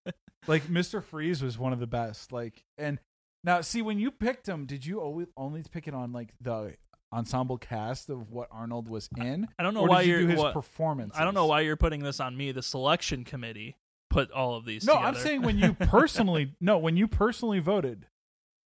like 0.47 0.69
Mister 0.69 0.99
Freeze 1.01 1.41
was 1.41 1.57
one 1.57 1.71
of 1.73 1.79
the 1.79 1.87
best. 1.87 2.31
Like, 2.31 2.63
and 2.77 2.99
now 3.43 3.61
see 3.61 3.81
when 3.81 3.99
you 3.99 4.11
picked 4.11 4.47
him, 4.47 4.65
did 4.65 4.85
you 4.85 4.99
always 4.99 5.27
only 5.37 5.63
pick 5.71 5.87
it 5.87 5.93
on 5.93 6.11
like 6.11 6.33
the 6.41 6.75
ensemble 7.13 7.57
cast 7.57 8.09
of 8.09 8.31
what 8.31 8.49
Arnold 8.51 8.89
was 8.89 9.07
in? 9.17 9.47
I 9.57 9.63
don't 9.63 9.73
know 9.73 9.81
or 9.81 9.87
why 9.87 10.01
did 10.01 10.07
you 10.09 10.13
you're. 10.15 10.21
do 10.23 10.27
his 10.29 10.39
what- 10.39 10.53
performance? 10.53 11.15
I 11.17 11.23
don't 11.23 11.33
know 11.33 11.45
why 11.45 11.61
you're 11.61 11.77
putting 11.77 12.01
this 12.03 12.19
on 12.19 12.35
me. 12.35 12.51
The 12.51 12.63
selection 12.63 13.23
committee 13.23 13.77
put 14.09 14.29
all 14.31 14.55
of 14.55 14.65
these. 14.65 14.83
No, 14.85 14.93
together. 14.95 15.07
I'm 15.07 15.15
saying 15.23 15.41
when 15.43 15.57
you 15.59 15.73
personally 15.73 16.53
no, 16.59 16.77
when 16.77 16.97
you 16.97 17.07
personally 17.07 17.59
voted. 17.59 18.07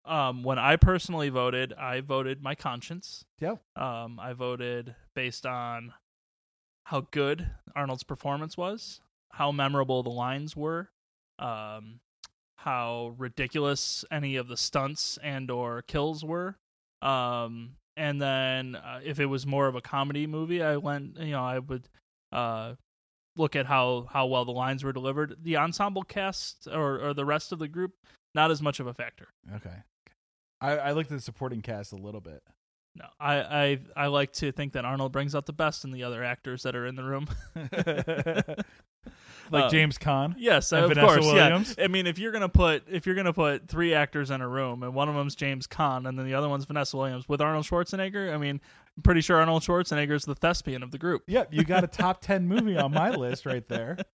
Um, 0.08 0.44
when 0.44 0.58
I 0.58 0.78
personally 0.78 1.30
voted, 1.30 1.74
I 1.74 2.02
voted 2.02 2.42
my 2.42 2.56
conscience. 2.56 3.26
Yep. 3.40 3.62
Um, 3.76 4.20
I 4.20 4.34
voted 4.34 4.96
based 5.14 5.46
on 5.46 5.94
how 6.86 7.08
good 7.12 7.50
Arnold's 7.76 8.04
performance 8.04 8.56
was, 8.56 9.02
how 9.32 9.52
memorable 9.52 10.04
the 10.04 10.10
lines 10.10 10.56
were, 10.56 10.90
um, 11.38 12.00
how 12.56 13.14
ridiculous 13.18 14.06
any 14.10 14.38
of 14.38 14.48
the 14.48 14.56
stunts 14.56 15.20
and 15.22 15.52
or 15.52 15.82
kills 15.82 16.24
were. 16.24 16.58
Um, 17.02 17.76
and 17.98 18.22
then 18.22 18.76
uh, 18.76 19.02
if 19.04 19.20
it 19.20 19.26
was 19.26 19.46
more 19.46 19.68
of 19.68 19.76
a 19.76 19.82
comedy 19.82 20.28
movie, 20.28 20.64
I 20.64 20.78
went, 20.78 21.18
you 21.20 21.32
know, 21.32 21.44
I 21.44 21.60
would 21.60 21.90
uh, 22.32 22.76
look 23.36 23.56
at 23.56 23.66
how 23.66 24.08
how 24.12 24.28
well 24.28 24.46
the 24.46 24.52
lines 24.52 24.84
were 24.84 24.94
delivered. 24.94 25.36
The 25.42 25.58
ensemble 25.58 26.04
cast 26.04 26.68
or 26.68 27.00
or 27.00 27.14
the 27.14 27.26
rest 27.26 27.52
of 27.52 27.60
the 27.60 27.68
group, 27.68 27.94
not 28.34 28.52
as 28.52 28.62
much 28.62 28.80
of 28.80 28.88
a 28.88 28.94
factor. 28.94 29.28
Okay. 29.56 29.84
I, 30.62 30.72
I 30.78 30.92
looked 30.94 31.12
at 31.12 31.18
the 31.18 31.22
supporting 31.24 31.62
cast 31.62 31.92
a 31.94 31.96
little 31.98 32.22
bit. 32.22 32.42
No, 32.96 33.06
I, 33.20 33.36
I 33.42 33.80
I 33.96 34.08
like 34.08 34.34
to 34.34 34.52
think 34.52 34.74
that 34.74 34.84
Arnold 34.86 35.12
brings 35.12 35.36
out 35.36 35.46
the 35.46 35.54
best 35.54 35.84
in 35.86 35.92
the 35.92 36.04
other 36.04 36.24
actors 36.24 36.64
that 36.64 36.76
are 36.76 36.88
in 36.88 36.96
the 36.96 37.04
room. 37.04 37.28
like 39.52 39.66
Uh, 39.66 39.70
James 39.70 39.98
Caan. 39.98 40.34
Yes, 40.38 40.72
And 40.72 40.84
of 40.86 40.90
Vanessa 40.90 41.08
course. 41.08 41.26
Williams? 41.26 41.76
Yeah, 41.78 41.84
I 41.86 41.88
mean, 41.88 42.08
if 42.08 42.18
you're 42.20 42.32
gonna 42.32 42.50
put 42.50 42.84
if 42.90 43.06
you're 43.06 43.16
gonna 43.16 43.34
put 43.34 43.68
three 43.68 43.94
actors 43.94 44.32
in 44.32 44.42
a 44.42 44.48
room 44.48 44.84
and 44.84 44.94
one 44.94 45.10
of 45.10 45.16
them's 45.16 45.36
James 45.36 45.68
Caan 45.68 46.08
and 46.08 46.18
then 46.18 46.26
the 46.26 46.34
other 46.34 46.50
one's 46.50 46.66
Vanessa 46.66 46.98
Williams 46.98 47.30
with 47.30 47.40
Arnold 47.40 47.66
Schwarzenegger, 47.66 48.34
I 48.34 48.38
mean, 48.38 48.60
I'm 48.98 49.04
pretty 49.04 49.22
sure 49.22 49.38
Arnold 49.38 49.64
Schwarzenegger's 49.64 50.26
the 50.26 50.36
thespian 50.36 50.82
of 50.84 50.92
the 50.92 50.98
group. 50.98 51.24
Yep, 51.28 51.54
you 51.54 51.64
got 51.64 51.84
a 51.84 51.88
top 52.02 52.22
ten 52.22 52.48
movie 52.48 52.78
on 52.78 52.92
my 52.94 53.12
list 53.12 53.46
right 53.46 53.68
there. 53.68 53.98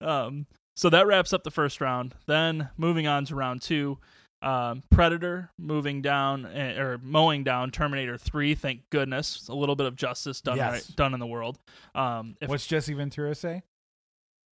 Um, 0.00 0.46
so 0.76 0.90
that 0.90 1.08
wraps 1.08 1.32
up 1.32 1.42
the 1.42 1.50
first 1.50 1.80
round. 1.80 2.14
Then 2.28 2.68
moving 2.76 3.08
on 3.08 3.24
to 3.24 3.34
round 3.34 3.62
two, 3.62 3.98
um, 4.42 4.82
Predator 4.90 5.50
moving 5.58 6.02
down 6.02 6.46
eh, 6.46 6.78
or 6.78 6.98
mowing 6.98 7.44
down 7.44 7.70
Terminator 7.70 8.16
Three. 8.16 8.54
Thank 8.54 8.88
goodness, 8.90 9.48
a 9.48 9.54
little 9.54 9.76
bit 9.76 9.86
of 9.86 9.96
justice 9.96 10.40
done 10.40 10.56
Yes. 10.56 10.72
right, 10.72 10.96
done 10.96 11.14
in 11.14 11.20
the 11.20 11.26
world. 11.26 11.58
Um, 11.94 12.36
if, 12.40 12.48
What's 12.48 12.66
Jesse 12.66 12.94
Ventura 12.94 13.34
say? 13.34 13.62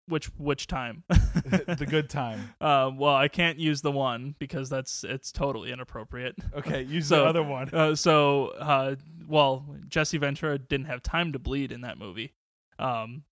which 0.09 0.27
which 0.39 0.67
time? 0.67 1.03
the 1.09 1.87
good 1.89 2.09
time. 2.09 2.55
Uh, 2.61 2.91
well, 2.97 3.15
I 3.15 3.29
can't 3.29 3.59
use 3.59 3.83
the 3.83 3.91
one 3.93 4.35
because 4.39 4.69
that's 4.69 5.05
it's 5.05 5.33
totally 5.33 5.73
inappropriate. 5.73 6.37
Okay, 6.57 6.83
use 6.89 7.09
So- 7.09 7.23
the 7.23 7.29
other 7.29 7.43
one. 7.43 7.69
Uh, 7.73 7.95
so, 7.95 8.49
uh, 8.59 8.97
well, 9.27 9.67
Jesse 9.89 10.19
Ventura 10.19 10.59
didn't 10.59 10.87
have 10.87 11.03
time 11.03 11.33
to 11.33 11.39
bleed 11.39 11.73
in 11.73 11.81
that 11.83 11.99
movie. 11.99 12.35
Um, 12.79 13.25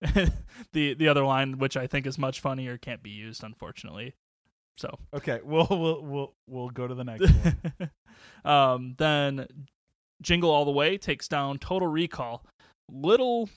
the 0.73 0.93
the 0.95 1.07
other 1.07 1.23
line, 1.23 1.59
which 1.59 1.77
I 1.77 1.87
think 1.87 2.07
is 2.07 2.17
much 2.17 2.39
funnier, 2.39 2.77
can't 2.77 3.03
be 3.03 3.11
used, 3.11 3.43
unfortunately. 3.43 4.15
So, 4.77 4.97
Okay, 5.13 5.39
we'll 5.43 5.67
we'll 5.69 6.01
we'll 6.03 6.33
we'll 6.47 6.69
go 6.69 6.87
to 6.87 6.93
the 6.95 7.03
next 7.03 7.31
one. 7.31 7.91
um, 8.53 8.95
then 8.97 9.47
Jingle 10.21 10.49
All 10.51 10.65
the 10.65 10.71
Way 10.71 10.97
takes 10.97 11.27
down 11.27 11.57
Total 11.59 11.87
Recall. 11.87 12.43
Little, 12.91 13.49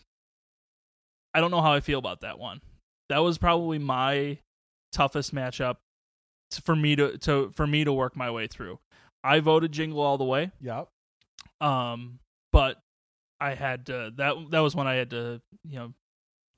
I 1.35 1.41
don't 1.41 1.51
know 1.51 1.61
how 1.61 1.73
I 1.73 1.81
feel 1.81 1.99
about 1.99 2.21
that 2.21 2.39
one. 2.39 2.61
That 3.09 3.19
was 3.19 3.39
probably 3.39 3.79
my 3.79 4.39
toughest 4.93 5.35
matchup 5.35 5.77
t- 6.51 6.63
for 6.65 6.77
me 6.77 6.95
to 6.97 7.19
to 7.19 7.53
for 7.57 7.67
me 7.67 7.85
to 7.85 7.93
work 7.93 8.17
my 8.17 8.31
way 8.31 8.47
through. 8.47 8.79
I 9.25 9.41
voted 9.41 9.73
Jingle 9.73 10.01
All 10.01 10.19
the 10.19 10.25
Way. 10.25 10.53
Yep. 10.61 10.89
um 11.61 12.19
but 12.53 12.81
i 13.41 13.55
had 13.55 13.87
to 13.87 14.13
that 14.17 14.35
that 14.51 14.61
was 14.61 14.75
when 14.77 14.87
i 14.87 14.95
had 14.95 15.11
to 15.11 15.41
you 15.65 15.79
know 15.79 15.93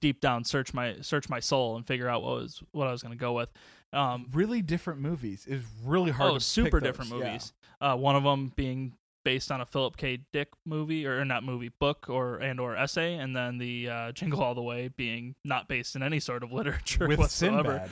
deep 0.01 0.20
down 0.20 0.44
search 0.44 0.73
my 0.73 0.96
search 1.01 1.29
my 1.29 1.40
soul 1.40 1.77
and 1.77 1.87
figure 1.87 2.09
out 2.09 2.23
what 2.23 2.37
was 2.40 2.62
what 2.73 2.87
i 2.87 2.92
was 2.92 3.03
going 3.03 3.12
to 3.12 3.18
go 3.20 3.33
with 3.33 3.49
um 3.92 4.26
Really 4.33 4.62
different 4.62 5.00
movies. 5.00 5.46
It's 5.48 5.64
really 5.85 6.11
hard. 6.11 6.31
oh 6.31 6.35
to 6.35 6.40
super 6.40 6.64
pick 6.64 6.72
those. 6.72 6.83
different 6.83 7.11
Yeah. 7.11 7.16
movies 7.33 7.53
uh 7.81 7.96
one 7.96 8.16
of 8.16 8.22
them 8.24 8.53
being 8.57 8.92
based 9.24 9.50
on 9.53 9.61
a 9.61 9.66
philip 9.66 9.96
k 9.98 10.20
dick 10.33 10.48
movie 10.64 11.07
or 11.07 11.22
not 11.24 11.44
movie 11.44 11.70
book 11.81 12.07
or 12.09 12.37
and 12.38 12.59
or 12.59 12.74
essay 12.76 13.14
and 13.14 13.37
then 13.37 13.59
the 13.59 13.88
uh 13.88 14.12
jingle 14.12 14.42
all 14.42 14.55
the 14.55 14.62
way 14.62 14.88
being 14.96 15.35
not 15.44 15.68
based 15.68 15.94
in 15.96 16.03
any 16.03 16.20
sort 16.20 16.42
of 16.42 16.53
literature 16.61 17.07
with 17.07 17.18
whatsoever 17.18 17.72
Sinbad 17.72 17.90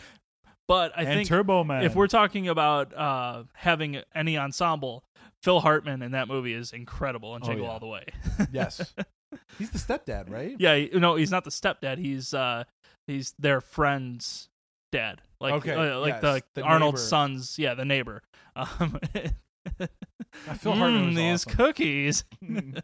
but 0.66 0.92
i 0.96 1.02
and 1.02 1.08
think 1.18 1.28
Turbo 1.28 1.64
Man. 1.64 1.82
if 1.84 1.94
we're 1.94 2.06
talking 2.06 2.48
about 2.48 2.94
uh 2.94 3.44
having 3.54 4.00
any 4.14 4.38
ensemble 4.38 5.04
phil 5.42 5.61
hartman 5.61 6.00
in 6.02 6.12
that 6.12 6.28
movie 6.28 6.54
is 6.54 6.72
incredible 6.72 7.37
in 7.37 7.42
Oh, 7.42 7.46
jingle 7.46 7.66
yeah. 7.66 7.72
all 7.72 7.80
the 7.80 7.87
way 7.87 8.04
yes, 8.52 8.94
he's 9.58 9.70
the 9.70 9.78
stepdad, 9.78 10.30
right? 10.30 10.56
Yeah, 10.58 10.87
no, 10.98 11.16
he's 11.16 11.30
not 11.30 11.44
the 11.44 11.50
stepdad. 11.50 11.98
He's 11.98 12.32
uh 12.32 12.64
he's 13.06 13.34
their 13.38 13.61
friend's 13.61 14.48
dad. 14.92 15.20
Like 15.40 15.55
Okay, 15.55 15.72
uh, 15.74 15.98
like 16.01 16.14
yes, 16.14 16.42
the, 16.55 16.61
the 16.61 16.62
Arnold's 16.62 17.01
neighbor. 17.01 17.09
son's, 17.09 17.59
yeah, 17.59 17.74
the 17.74 17.85
neighbor. 17.85 18.22
Um 18.57 18.98
I 20.48 20.55
feel 20.55 20.72
"Mm, 20.74 21.14
these 21.14 21.46
awesome. 21.46 21.57
cookies. 21.57 22.24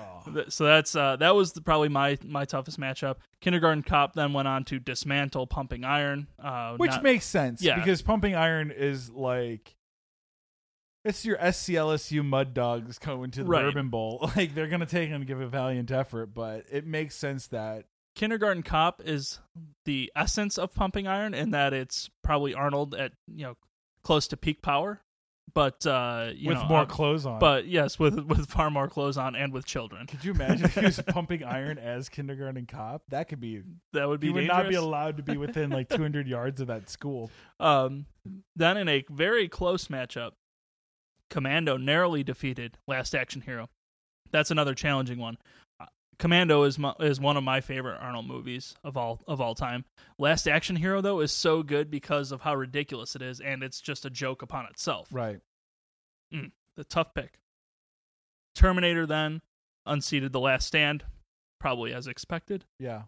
Oh. 0.00 0.44
So 0.48 0.64
that's 0.64 0.94
uh 0.94 1.16
that 1.16 1.34
was 1.34 1.52
the, 1.52 1.60
probably 1.62 1.88
my 1.88 2.18
my 2.24 2.44
toughest 2.44 2.78
matchup. 2.78 3.16
Kindergarten 3.40 3.82
Cop 3.82 4.12
then 4.14 4.32
went 4.32 4.46
on 4.46 4.64
to 4.64 4.78
dismantle 4.78 5.46
Pumping 5.46 5.84
Iron, 5.84 6.28
uh 6.42 6.76
Which 6.76 6.90
not- 6.92 7.02
makes 7.02 7.24
sense, 7.24 7.62
Yeah. 7.62 7.76
because 7.76 8.02
Pumping 8.02 8.34
Iron 8.36 8.70
is 8.70 9.10
like 9.10 9.74
it's 11.04 11.24
your 11.24 11.38
SCLSU 11.38 12.24
Mud 12.24 12.52
Dogs 12.54 12.98
going 12.98 13.30
to 13.32 13.42
the 13.42 13.48
Right. 13.48 13.62
Bourbon 13.62 13.88
Bowl. 13.88 14.30
Like 14.36 14.54
they're 14.54 14.66
gonna 14.68 14.86
take 14.86 15.10
and 15.10 15.26
give 15.26 15.40
a 15.40 15.48
valiant 15.48 15.90
effort, 15.90 16.26
but 16.34 16.66
it 16.70 16.86
makes 16.86 17.16
sense 17.16 17.46
that 17.48 17.86
Kindergarten 18.18 18.64
Cop 18.64 19.00
is 19.04 19.38
the 19.84 20.10
essence 20.16 20.58
of 20.58 20.74
Pumping 20.74 21.06
Iron 21.06 21.34
in 21.34 21.52
that 21.52 21.72
it's 21.72 22.10
probably 22.24 22.52
Arnold 22.52 22.96
at 22.96 23.12
you 23.28 23.44
know 23.44 23.56
close 24.02 24.26
to 24.28 24.36
peak 24.36 24.60
power, 24.60 25.00
but 25.54 25.86
uh 25.86 26.30
you 26.34 26.48
with 26.48 26.58
know, 26.58 26.66
more 26.66 26.80
uh, 26.80 26.86
clothes 26.86 27.24
on. 27.26 27.38
but 27.38 27.68
yes, 27.68 27.96
with 27.96 28.18
with 28.24 28.48
far 28.50 28.70
more 28.70 28.88
clothes 28.88 29.16
on 29.16 29.36
and 29.36 29.52
with 29.52 29.64
children. 29.64 30.08
could 30.08 30.24
you 30.24 30.32
imagine 30.32 30.64
if 30.64 30.74
he 30.74 30.80
was 30.80 31.00
pumping 31.06 31.44
iron 31.44 31.78
as 31.78 32.08
kindergarten 32.08 32.66
cop? 32.66 33.02
That 33.08 33.28
could 33.28 33.38
be. 33.38 33.62
That 33.92 34.08
would 34.08 34.18
be 34.18 34.26
He 34.26 34.32
would 34.32 34.48
not 34.48 34.68
be 34.68 34.74
allowed 34.74 35.18
to 35.18 35.22
be 35.22 35.36
within 35.36 35.70
like 35.70 35.88
200 35.88 36.26
yards 36.26 36.60
of 36.60 36.66
that 36.66 36.90
school. 36.90 37.30
Um, 37.60 38.06
then 38.54 38.76
in 38.76 38.88
a 38.88 39.04
very 39.10 39.48
close 39.48 39.88
matchup, 39.88 40.32
Commando 41.28 41.76
narrowly 41.76 42.22
defeated 42.22 42.78
Last 42.86 43.14
Action 43.14 43.42
Hero. 43.42 43.68
That's 44.30 44.52
another 44.52 44.74
challenging 44.74 45.18
one. 45.18 45.38
Commando 46.18 46.64
is 46.64 46.78
my, 46.78 46.94
is 47.00 47.20
one 47.20 47.36
of 47.36 47.44
my 47.44 47.60
favorite 47.60 47.98
Arnold 48.00 48.26
movies 48.26 48.74
of 48.82 48.96
all 48.96 49.22
of 49.28 49.40
all 49.40 49.54
time. 49.54 49.84
Last 50.18 50.48
Action 50.48 50.76
Hero 50.76 51.00
though 51.00 51.20
is 51.20 51.30
so 51.32 51.62
good 51.62 51.90
because 51.90 52.32
of 52.32 52.40
how 52.40 52.54
ridiculous 52.56 53.14
it 53.14 53.22
is, 53.22 53.40
and 53.40 53.62
it's 53.62 53.80
just 53.80 54.04
a 54.04 54.10
joke 54.10 54.42
upon 54.42 54.66
itself. 54.66 55.08
Right. 55.12 55.40
The 56.30 56.84
tough 56.84 57.14
pick. 57.14 57.38
Terminator 58.54 59.06
then 59.06 59.40
unseated 59.86 60.32
The 60.32 60.40
Last 60.40 60.66
Stand, 60.66 61.04
probably 61.60 61.92
as 61.92 62.06
expected. 62.06 62.64
Yeah. 62.78 63.02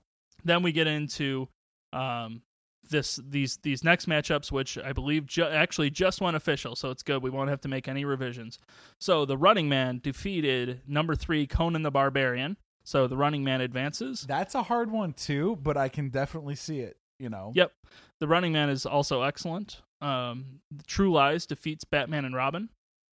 then 0.44 0.62
we 0.62 0.72
get 0.72 0.86
into 0.86 1.48
um 1.92 2.42
this 2.88 3.20
these 3.28 3.58
these 3.58 3.84
next 3.84 4.08
matchups 4.08 4.50
which 4.50 4.78
i 4.78 4.92
believe 4.92 5.26
ju- 5.26 5.44
actually 5.44 5.90
just 5.90 6.20
went 6.20 6.34
official 6.36 6.74
so 6.74 6.90
it's 6.90 7.02
good 7.02 7.22
we 7.22 7.28
won't 7.30 7.50
have 7.50 7.60
to 7.60 7.68
make 7.68 7.86
any 7.88 8.04
revisions 8.04 8.58
so 8.98 9.24
the 9.24 9.36
running 9.36 9.68
man 9.68 10.00
defeated 10.02 10.80
number 10.88 11.14
three 11.14 11.46
conan 11.46 11.82
the 11.82 11.90
barbarian 11.90 12.56
so 12.90 13.06
the 13.06 13.16
running 13.16 13.44
man 13.44 13.60
advances 13.60 14.22
That's 14.22 14.54
a 14.56 14.62
hard 14.64 14.90
one 14.90 15.12
too, 15.12 15.56
but 15.62 15.76
I 15.76 15.88
can 15.88 16.08
definitely 16.08 16.56
see 16.56 16.80
it. 16.80 16.96
You 17.18 17.28
know. 17.28 17.52
yep 17.54 17.72
the 18.18 18.26
running 18.26 18.52
man 18.52 18.68
is 18.70 18.86
also 18.86 19.22
excellent 19.22 19.82
um 20.00 20.60
true 20.86 21.12
lies 21.12 21.44
defeats 21.44 21.84
batman 21.84 22.24
and 22.24 22.34
robin 22.34 22.70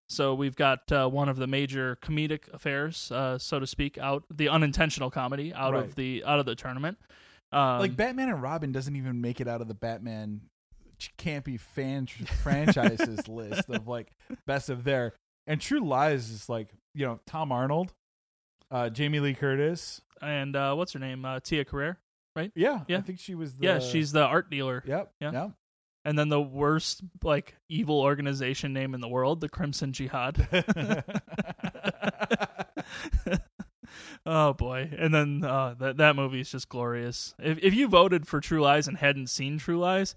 so 0.07 0.33
we've 0.33 0.55
got 0.55 0.89
uh, 0.93 1.05
one 1.09 1.27
of 1.27 1.35
the 1.35 1.47
major 1.47 1.97
comedic 2.01 2.47
affairs 2.53 3.11
uh, 3.11 3.37
so 3.37 3.59
to 3.59 3.67
speak 3.67 3.97
out 3.97 4.23
the 4.33 4.47
unintentional 4.47 5.11
comedy 5.11 5.53
out 5.53 5.73
Right. 5.73 5.83
of 5.83 5.95
the 5.95 6.23
out 6.25 6.39
of 6.39 6.45
the 6.45 6.55
tournament 6.55 6.97
um, 7.51 7.79
like 7.79 7.95
Batman 7.97 8.29
and 8.29 8.41
Robin 8.41 8.71
doesn't 8.71 8.95
even 8.95 9.19
make 9.21 9.41
it 9.41 9.47
out 9.49 9.59
of 9.61 9.67
the 9.67 9.73
Batman 9.73 10.41
campy 11.17 11.59
fan 11.59 12.07
franchises 12.43 13.27
list 13.27 13.69
of 13.69 13.87
like 13.87 14.11
best 14.45 14.69
of 14.69 14.83
their. 14.83 15.13
And 15.45 15.61
True 15.61 15.79
Lies 15.79 16.29
is 16.29 16.49
like 16.49 16.69
you 16.93 17.05
know 17.05 17.19
Tom 17.27 17.51
Arnold, 17.51 17.93
uh, 18.71 18.89
Jamie 18.89 19.19
Lee 19.19 19.33
Curtis. 19.33 20.01
and 20.21 20.55
uh, 20.55 20.73
what's 20.75 20.93
her 20.93 20.99
name 20.99 21.25
uh, 21.25 21.39
tia 21.39 21.65
carrere 21.65 21.99
right? 22.37 22.51
Yeah, 22.55 22.81
Yeah. 22.87 22.97
I 22.99 23.01
think 23.01 23.19
she 23.19 23.35
was. 23.35 23.55
The, 23.55 23.65
Yeah, 23.65 23.79
she's 23.79 24.11
the 24.11 24.23
art 24.23 24.49
dealer. 24.49 24.83
Yep. 24.85 25.11
Yeah. 25.19 25.31
Yep. 25.31 25.51
And 26.05 26.17
then 26.17 26.29
the 26.29 26.39
worst 26.41 27.01
like 27.21 27.55
evil 27.67 27.99
organization 27.99 28.71
name 28.71 28.93
in 28.93 29.01
the 29.01 29.09
world, 29.09 29.41
the 29.41 29.49
Crimson 29.49 29.91
Jihad. 29.91 30.47
oh 34.25 34.53
boy. 34.53 34.89
And 34.97 35.13
then 35.13 35.43
uh 35.43 35.75
that 35.79 35.97
that 35.97 36.15
movie 36.15 36.39
is 36.39 36.49
just 36.51 36.69
glorious. 36.69 37.33
If 37.39 37.59
if 37.61 37.73
you 37.73 37.89
voted 37.89 38.25
for 38.25 38.39
True 38.39 38.61
Lies 38.61 38.87
and 38.87 38.97
hadn't 38.97 39.27
seen 39.27 39.57
True 39.57 39.79
Lies, 39.79 40.15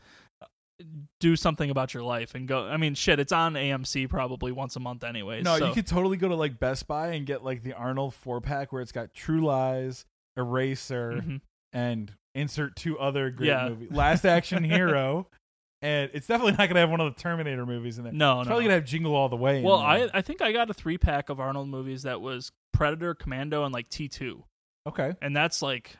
do 1.21 1.37
something 1.37 1.71
about 1.71 1.93
your 1.95 2.03
life 2.03 2.35
and 2.35 2.47
go 2.49 2.67
I 2.67 2.77
mean 2.77 2.95
shit, 2.95 3.19
it's 3.21 3.33
on 3.33 3.55
AMC 3.55 4.09
probably 4.09 4.53
once 4.53 4.77
a 4.77 4.81
month 4.81 5.05
anyways. 5.05 5.45
no, 5.45 5.59
so- 5.59 5.69
you 5.69 5.75
could 5.75 5.87
totally 5.87 6.17
go 6.17 6.29
to 6.29 6.35
like 6.35 6.59
Best 6.59 6.87
Buy 6.87 7.09
and 7.13 7.27
get 7.27 7.45
like 7.45 7.63
the 7.63 7.73
Arnold 7.75 8.15
four 8.15 8.41
pack 8.41 8.73
where 8.73 8.83
it's 8.83 8.93
got 8.93 9.13
True 9.15 9.41
Lies, 9.45 10.05
Eraser, 10.37 11.23
Mhm. 11.25 11.41
and 11.73 12.13
insert 12.35 12.77
two 12.77 12.99
other 12.99 13.31
great 13.31 13.49
Yeah. 13.49 13.69
movies. 13.69 13.91
Last 13.91 14.25
Action 14.25 14.63
Hero, 14.65 15.29
and 15.83 16.11
it's 16.15 16.27
definitely 16.27 16.53
not 16.53 16.69
gonna 16.69 16.81
have 16.81 16.91
one 16.91 17.01
of 17.01 17.15
the 17.15 17.21
Terminator 17.21 17.67
movies 17.67 17.99
in 17.99 18.07
it. 18.07 18.15
No, 18.15 18.41
It's 18.41 18.47
no. 18.47 18.51
probably 18.51 18.65
gonna 18.65 18.75
have 18.75 18.85
Jingle 18.85 19.15
All 19.15 19.29
the 19.29 19.37
Way. 19.37 19.59
in 19.59 19.65
well, 19.65 19.79
there. 19.79 19.87
I 19.87 20.09
I 20.15 20.23
think 20.23 20.41
I 20.43 20.53
got 20.53 20.71
a 20.71 20.75
three 20.75 20.99
pack 20.99 21.29
of 21.29 21.41
Arnold 21.41 21.69
movies 21.69 22.03
that 22.05 22.21
was 22.21 22.53
Predator, 22.73 23.15
Commando, 23.15 23.65
and 23.65 23.73
like 23.75 23.89
T 23.89 24.09
two, 24.09 24.45
okay. 24.87 25.15
and 25.21 25.35
that's 25.37 25.61
like, 25.61 25.97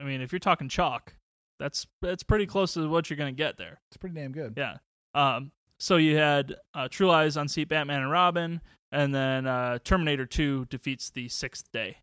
I 0.00 0.04
mean, 0.04 0.20
if 0.20 0.32
you're 0.32 0.38
talking 0.40 0.68
chalk, 0.68 1.14
that's 1.58 1.86
that's 2.02 2.22
pretty 2.22 2.46
close 2.46 2.74
to 2.74 2.88
what 2.88 3.08
you're 3.08 3.16
gonna 3.16 3.32
get 3.32 3.56
there. 3.58 3.80
It's 3.90 3.96
pretty 3.96 4.14
damn 4.14 4.32
good. 4.32 4.54
Yeah. 4.56 4.76
Um. 5.14 5.52
So 5.78 5.96
you 5.96 6.16
had 6.16 6.56
uh, 6.74 6.88
True 6.88 7.08
Lies 7.08 7.36
unseat 7.36 7.68
Batman 7.68 8.02
and 8.02 8.10
Robin, 8.10 8.60
and 8.92 9.14
then 9.14 9.46
uh, 9.46 9.78
Terminator 9.84 10.26
Two 10.26 10.64
defeats 10.66 11.10
the 11.10 11.28
Sixth 11.28 11.70
Day. 11.72 11.98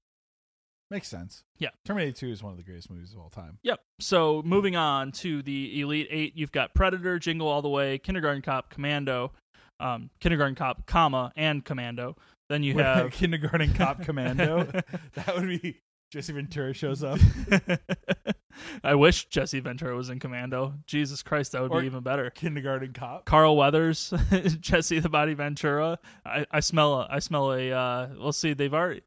Makes 0.93 1.07
sense. 1.07 1.43
Yeah. 1.57 1.69
Terminator 1.85 2.11
2 2.11 2.29
is 2.29 2.43
one 2.43 2.51
of 2.51 2.57
the 2.57 2.63
greatest 2.63 2.91
movies 2.91 3.13
of 3.13 3.19
all 3.19 3.31
time. 3.31 3.57
Yep. 3.63 3.79
So 3.99 4.43
moving 4.45 4.75
on 4.75 5.11
to 5.13 5.41
the 5.41 5.81
Elite 5.81 6.07
Eight, 6.11 6.33
you've 6.35 6.51
got 6.51 6.75
Predator, 6.75 7.17
Jingle 7.17 7.47
All 7.47 7.63
the 7.63 7.69
Way, 7.69 7.97
Kindergarten 7.97 8.43
Cop, 8.43 8.69
Commando, 8.69 9.31
um, 9.79 10.11
Kindergarten 10.19 10.53
Cop, 10.53 10.85
comma, 10.85 11.31
and 11.35 11.65
Commando. 11.65 12.15
Then 12.47 12.61
you 12.61 12.77
have 12.77 13.11
Kindergarten 13.13 13.73
Cop 13.73 14.03
Commando. 14.03 14.65
that 15.15 15.35
would 15.35 15.47
be 15.47 15.79
Jesse 16.11 16.31
Ventura 16.31 16.73
shows 16.73 17.03
up. 17.03 17.19
I 18.83 18.95
wish 18.95 19.25
Jesse 19.25 19.59
Ventura 19.59 19.95
was 19.95 20.09
in 20.09 20.19
Commando. 20.19 20.73
Jesus 20.85 21.23
Christ, 21.23 21.51
that 21.53 21.61
would 21.61 21.71
Or- 21.71 21.81
be 21.81 21.85
even 21.87 22.01
better. 22.01 22.29
Kindergarten 22.29 22.93
Cop. 22.93 23.25
Carl 23.25 23.55
Weathers, 23.57 24.13
Jesse 24.59 24.99
the 24.99 25.09
Body 25.09 25.33
Ventura. 25.33 25.99
I, 26.25 26.45
I 26.51 26.59
smell 26.59 27.01
a, 27.01 27.07
I 27.09 27.19
smell 27.19 27.51
a. 27.53 27.71
Uh, 27.71 28.07
we'll 28.17 28.31
see. 28.33 28.53
They've 28.53 28.73
already. 28.73 29.01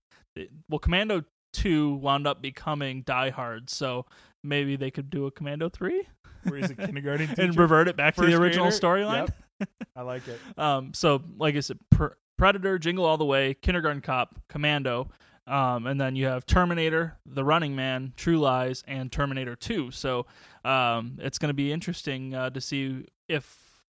Well, 0.68 0.78
Commando 0.78 1.24
two 1.52 1.94
wound 1.96 2.26
up 2.26 2.42
becoming 2.42 3.02
Die 3.02 3.30
Hard, 3.30 3.70
so 3.70 4.04
maybe 4.44 4.76
they 4.76 4.90
could 4.90 5.08
do 5.10 5.26
a 5.26 5.30
Commando 5.30 5.68
three 5.70 6.06
Where 6.44 6.58
he's 6.58 6.70
a 6.70 6.74
kindergarten 6.74 7.30
and 7.38 7.56
revert 7.56 7.88
it 7.88 7.96
back 7.96 8.14
to 8.16 8.26
the 8.26 8.34
original 8.34 8.66
storyline. 8.68 9.30
Yep. 9.60 9.68
I 9.96 10.02
like 10.02 10.22
it. 10.28 10.38
Um, 10.58 10.92
so 10.92 11.22
like 11.38 11.56
I 11.56 11.60
said, 11.60 11.78
Pr- 11.90 12.08
Predator, 12.36 12.78
Jingle 12.78 13.06
All 13.06 13.16
the 13.16 13.24
Way, 13.24 13.54
Kindergarten 13.54 14.02
Cop, 14.02 14.38
Commando, 14.50 15.08
um, 15.46 15.86
and 15.86 16.00
then 16.00 16.16
you 16.16 16.26
have 16.26 16.44
Terminator, 16.46 17.16
The 17.24 17.44
Running 17.44 17.76
Man, 17.76 18.12
True 18.16 18.38
Lies, 18.38 18.82
and 18.86 19.10
Terminator 19.12 19.54
Two. 19.54 19.90
So 19.90 20.26
um, 20.64 21.18
it's 21.20 21.38
going 21.38 21.50
to 21.50 21.54
be 21.54 21.72
interesting 21.72 22.34
uh, 22.34 22.50
to 22.50 22.60
see 22.60 23.06
if 23.28 23.84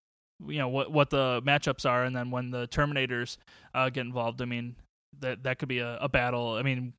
you 0.46 0.60
know 0.60 0.68
what 0.68 0.92
what 0.92 1.10
the 1.10 1.42
matchups 1.46 1.90
are, 1.90 2.04
and 2.04 2.16
then 2.16 2.30
when 2.30 2.52
the 2.52 2.68
Terminators 2.68 3.38
uh, 3.74 3.90
get 3.90 4.02
involved. 4.02 4.42
I 4.42 4.46
mean, 4.46 4.76
that 5.20 5.44
that 5.44 5.60
could 5.60 5.70
be 5.70 5.80
a, 5.80 5.98
a 5.98 6.10
battle. 6.10 6.56
I 6.56 6.62
mean. 6.64 6.94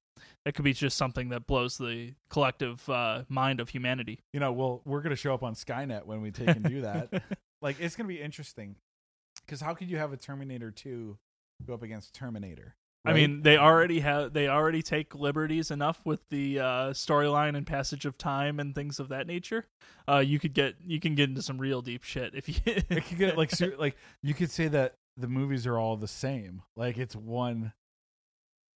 That 0.44 0.54
could 0.54 0.64
be 0.64 0.72
just 0.72 0.96
something 0.96 1.28
that 1.28 1.46
blows 1.46 1.78
the 1.78 2.14
collective 2.28 2.88
uh, 2.88 3.22
mind 3.28 3.60
of 3.60 3.68
humanity. 3.68 4.20
You 4.32 4.40
know, 4.40 4.50
well, 4.50 4.80
we're 4.84 5.00
going 5.00 5.10
to 5.10 5.16
show 5.16 5.34
up 5.34 5.42
on 5.42 5.54
Skynet 5.54 6.06
when 6.06 6.22
we 6.22 6.30
take 6.32 6.48
and 6.48 6.64
do 6.64 6.80
that. 6.80 7.22
like, 7.62 7.78
it's 7.78 7.94
going 7.94 8.08
to 8.08 8.14
be 8.14 8.20
interesting. 8.20 8.76
Because 9.44 9.60
how 9.60 9.74
could 9.74 9.88
you 9.88 9.98
have 9.98 10.12
a 10.12 10.16
Terminator 10.16 10.70
2 10.70 11.16
go 11.66 11.74
up 11.74 11.82
against 11.82 12.14
Terminator? 12.14 12.74
I 13.04 13.12
mean, 13.14 13.42
they 13.42 13.56
already 13.56 14.00
have 14.00 14.32
they 14.32 14.48
already 14.48 14.82
take 14.82 15.14
liberties 15.14 15.70
enough 15.70 16.00
with 16.04 16.20
the 16.28 16.60
uh, 16.60 16.64
storyline 16.90 17.56
and 17.56 17.66
passage 17.66 18.04
of 18.04 18.18
time 18.18 18.60
and 18.60 18.74
things 18.74 18.98
of 19.00 19.08
that 19.08 19.26
nature. 19.26 19.66
Uh, 20.08 20.18
you 20.18 20.38
could 20.38 20.52
get 20.52 20.74
you 20.84 21.00
can 21.00 21.14
get 21.14 21.28
into 21.28 21.42
some 21.42 21.58
real 21.58 21.80
deep 21.80 22.02
shit 22.02 22.34
if 22.34 22.48
you. 22.48 22.54
it 22.66 23.06
could 23.06 23.18
get 23.18 23.38
like 23.38 23.50
ser- 23.50 23.76
like 23.78 23.96
you 24.22 24.34
could 24.34 24.50
say 24.50 24.68
that 24.68 24.96
the 25.16 25.28
movies 25.28 25.66
are 25.66 25.78
all 25.78 25.96
the 25.96 26.08
same. 26.08 26.62
Like 26.76 26.98
it's 26.98 27.16
one, 27.16 27.72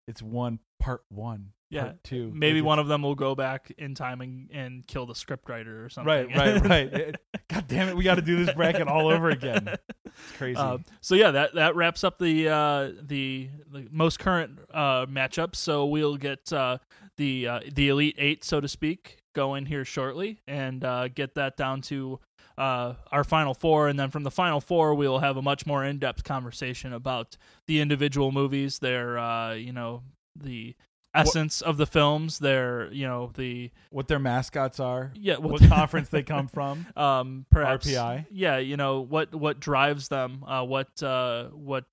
it's 0.08 0.22
one 0.22 0.60
part 0.80 1.02
one, 1.08 1.52
Yeah, 1.72 1.92
two. 2.02 2.30
Maybe 2.34 2.60
one 2.60 2.78
of 2.78 2.86
them 2.86 3.02
will 3.02 3.14
go 3.14 3.34
back 3.34 3.72
in 3.78 3.94
time 3.94 4.20
and, 4.20 4.50
and 4.52 4.86
kill 4.86 5.06
the 5.06 5.14
scriptwriter 5.14 5.84
or 5.84 5.88
something. 5.88 6.06
Right, 6.06 6.36
right, 6.36 6.92
right. 6.94 7.16
God 7.48 7.66
damn 7.66 7.88
it, 7.88 7.96
we 7.96 8.04
got 8.04 8.16
to 8.16 8.22
do 8.22 8.44
this 8.44 8.54
bracket 8.54 8.88
all 8.88 9.08
over 9.08 9.30
again. 9.30 9.74
It's 10.14 10.36
crazy. 10.36 10.58
Uh, 10.58 10.76
so 11.00 11.14
yeah, 11.14 11.30
that 11.30 11.54
that 11.54 11.74
wraps 11.74 12.04
up 12.04 12.18
the 12.18 12.46
uh, 12.46 12.90
the, 13.00 13.48
the 13.72 13.88
most 13.90 14.18
current 14.18 14.58
uh, 14.70 15.06
matchups. 15.06 15.56
So 15.56 15.86
we'll 15.86 16.18
get 16.18 16.52
uh, 16.52 16.76
the 17.16 17.48
uh, 17.48 17.60
the 17.74 17.88
elite 17.88 18.16
eight, 18.18 18.44
so 18.44 18.60
to 18.60 18.68
speak, 18.68 19.16
going 19.34 19.64
here 19.64 19.86
shortly, 19.86 20.40
and 20.46 20.84
uh, 20.84 21.08
get 21.08 21.34
that 21.36 21.56
down 21.56 21.80
to 21.82 22.20
uh, 22.58 22.94
our 23.10 23.24
final 23.24 23.54
four, 23.54 23.88
and 23.88 23.98
then 23.98 24.10
from 24.10 24.22
the 24.22 24.30
final 24.30 24.60
four, 24.60 24.94
we 24.94 25.08
will 25.08 25.20
have 25.20 25.38
a 25.38 25.42
much 25.42 25.64
more 25.64 25.82
in 25.82 25.98
depth 25.98 26.24
conversation 26.24 26.92
about 26.92 27.36
the 27.66 27.80
individual 27.80 28.32
movies, 28.32 28.80
their 28.80 29.18
uh, 29.18 29.54
you 29.54 29.72
know 29.72 30.02
the 30.36 30.74
essence 31.14 31.60
of 31.60 31.76
the 31.76 31.86
films, 31.86 32.38
their 32.38 32.90
you 32.92 33.06
know 33.06 33.30
the 33.34 33.70
what 33.90 34.08
their 34.08 34.18
mascots 34.18 34.80
are, 34.80 35.12
yeah 35.14 35.36
what 35.36 35.60
the- 35.60 35.68
conference 35.80 36.08
they 36.08 36.22
come 36.22 36.48
from. 36.48 36.86
um 36.96 37.46
perhaps 37.50 37.86
RPI? 37.86 38.26
yeah 38.30 38.58
you 38.58 38.76
know 38.76 39.00
what 39.00 39.34
what 39.34 39.60
drives 39.60 40.08
them 40.08 40.44
uh 40.46 40.64
what 40.64 41.02
uh 41.02 41.48
what 41.48 41.84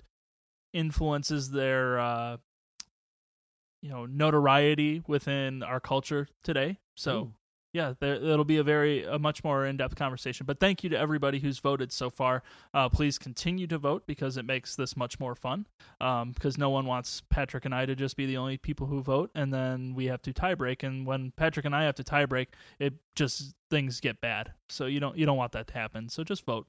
influences 0.73 1.49
their 1.51 1.99
uh 1.99 2.37
you 3.81 3.89
know 3.89 4.05
notoriety 4.05 5.01
within 5.07 5.63
our 5.63 5.79
culture 5.79 6.27
today 6.43 6.77
so 6.95 7.19
Ooh. 7.19 7.33
Yeah 7.79 7.93
there, 7.99 8.15
it'll 8.15 8.45
be 8.45 8.57
a 8.57 8.63
very 8.63 9.05
a 9.05 9.17
much 9.17 9.43
more 9.43 9.65
in-depth 9.65 9.95
conversation. 9.95 10.45
But 10.45 10.59
thank 10.59 10.83
you 10.83 10.89
to 10.89 10.99
everybody 10.99 11.39
who's 11.39 11.59
voted 11.59 11.91
so 11.91 12.09
far. 12.09 12.43
Uh, 12.73 12.89
please 12.89 13.17
continue 13.17 13.67
to 13.67 13.77
vote 13.77 14.03
because 14.05 14.37
it 14.37 14.45
makes 14.45 14.75
this 14.75 14.97
much 14.97 15.19
more 15.19 15.35
fun 15.35 15.65
um, 16.01 16.31
because 16.31 16.57
no 16.57 16.69
one 16.69 16.85
wants 16.85 17.21
patrick 17.29 17.65
and 17.65 17.73
i 17.73 17.85
to 17.85 17.95
just 17.95 18.17
be 18.17 18.25
the 18.25 18.37
only 18.37 18.57
people 18.57 18.87
who 18.87 19.01
vote. 19.01 19.31
And 19.33 19.53
then 19.53 19.93
we 19.95 20.05
have 20.05 20.21
to 20.23 20.33
tie 20.33 20.55
break. 20.55 20.83
And 20.83 21.05
when 21.05 21.31
patrick 21.31 21.65
and 21.65 21.75
i 21.75 21.83
have 21.83 21.95
to 21.95 22.03
tie 22.03 22.25
break 22.25 22.49
it 22.79 22.93
just 23.15 23.55
things 23.69 23.99
get 23.99 24.19
bad. 24.21 24.51
So 24.67 24.85
you 24.85 24.99
don't 24.99 25.17
you 25.17 25.25
don't 25.25 25.37
want 25.37 25.53
that 25.53 25.67
to 25.67 25.73
happen. 25.73 26.09
So 26.09 26.23
just 26.23 26.45
vote. 26.45 26.67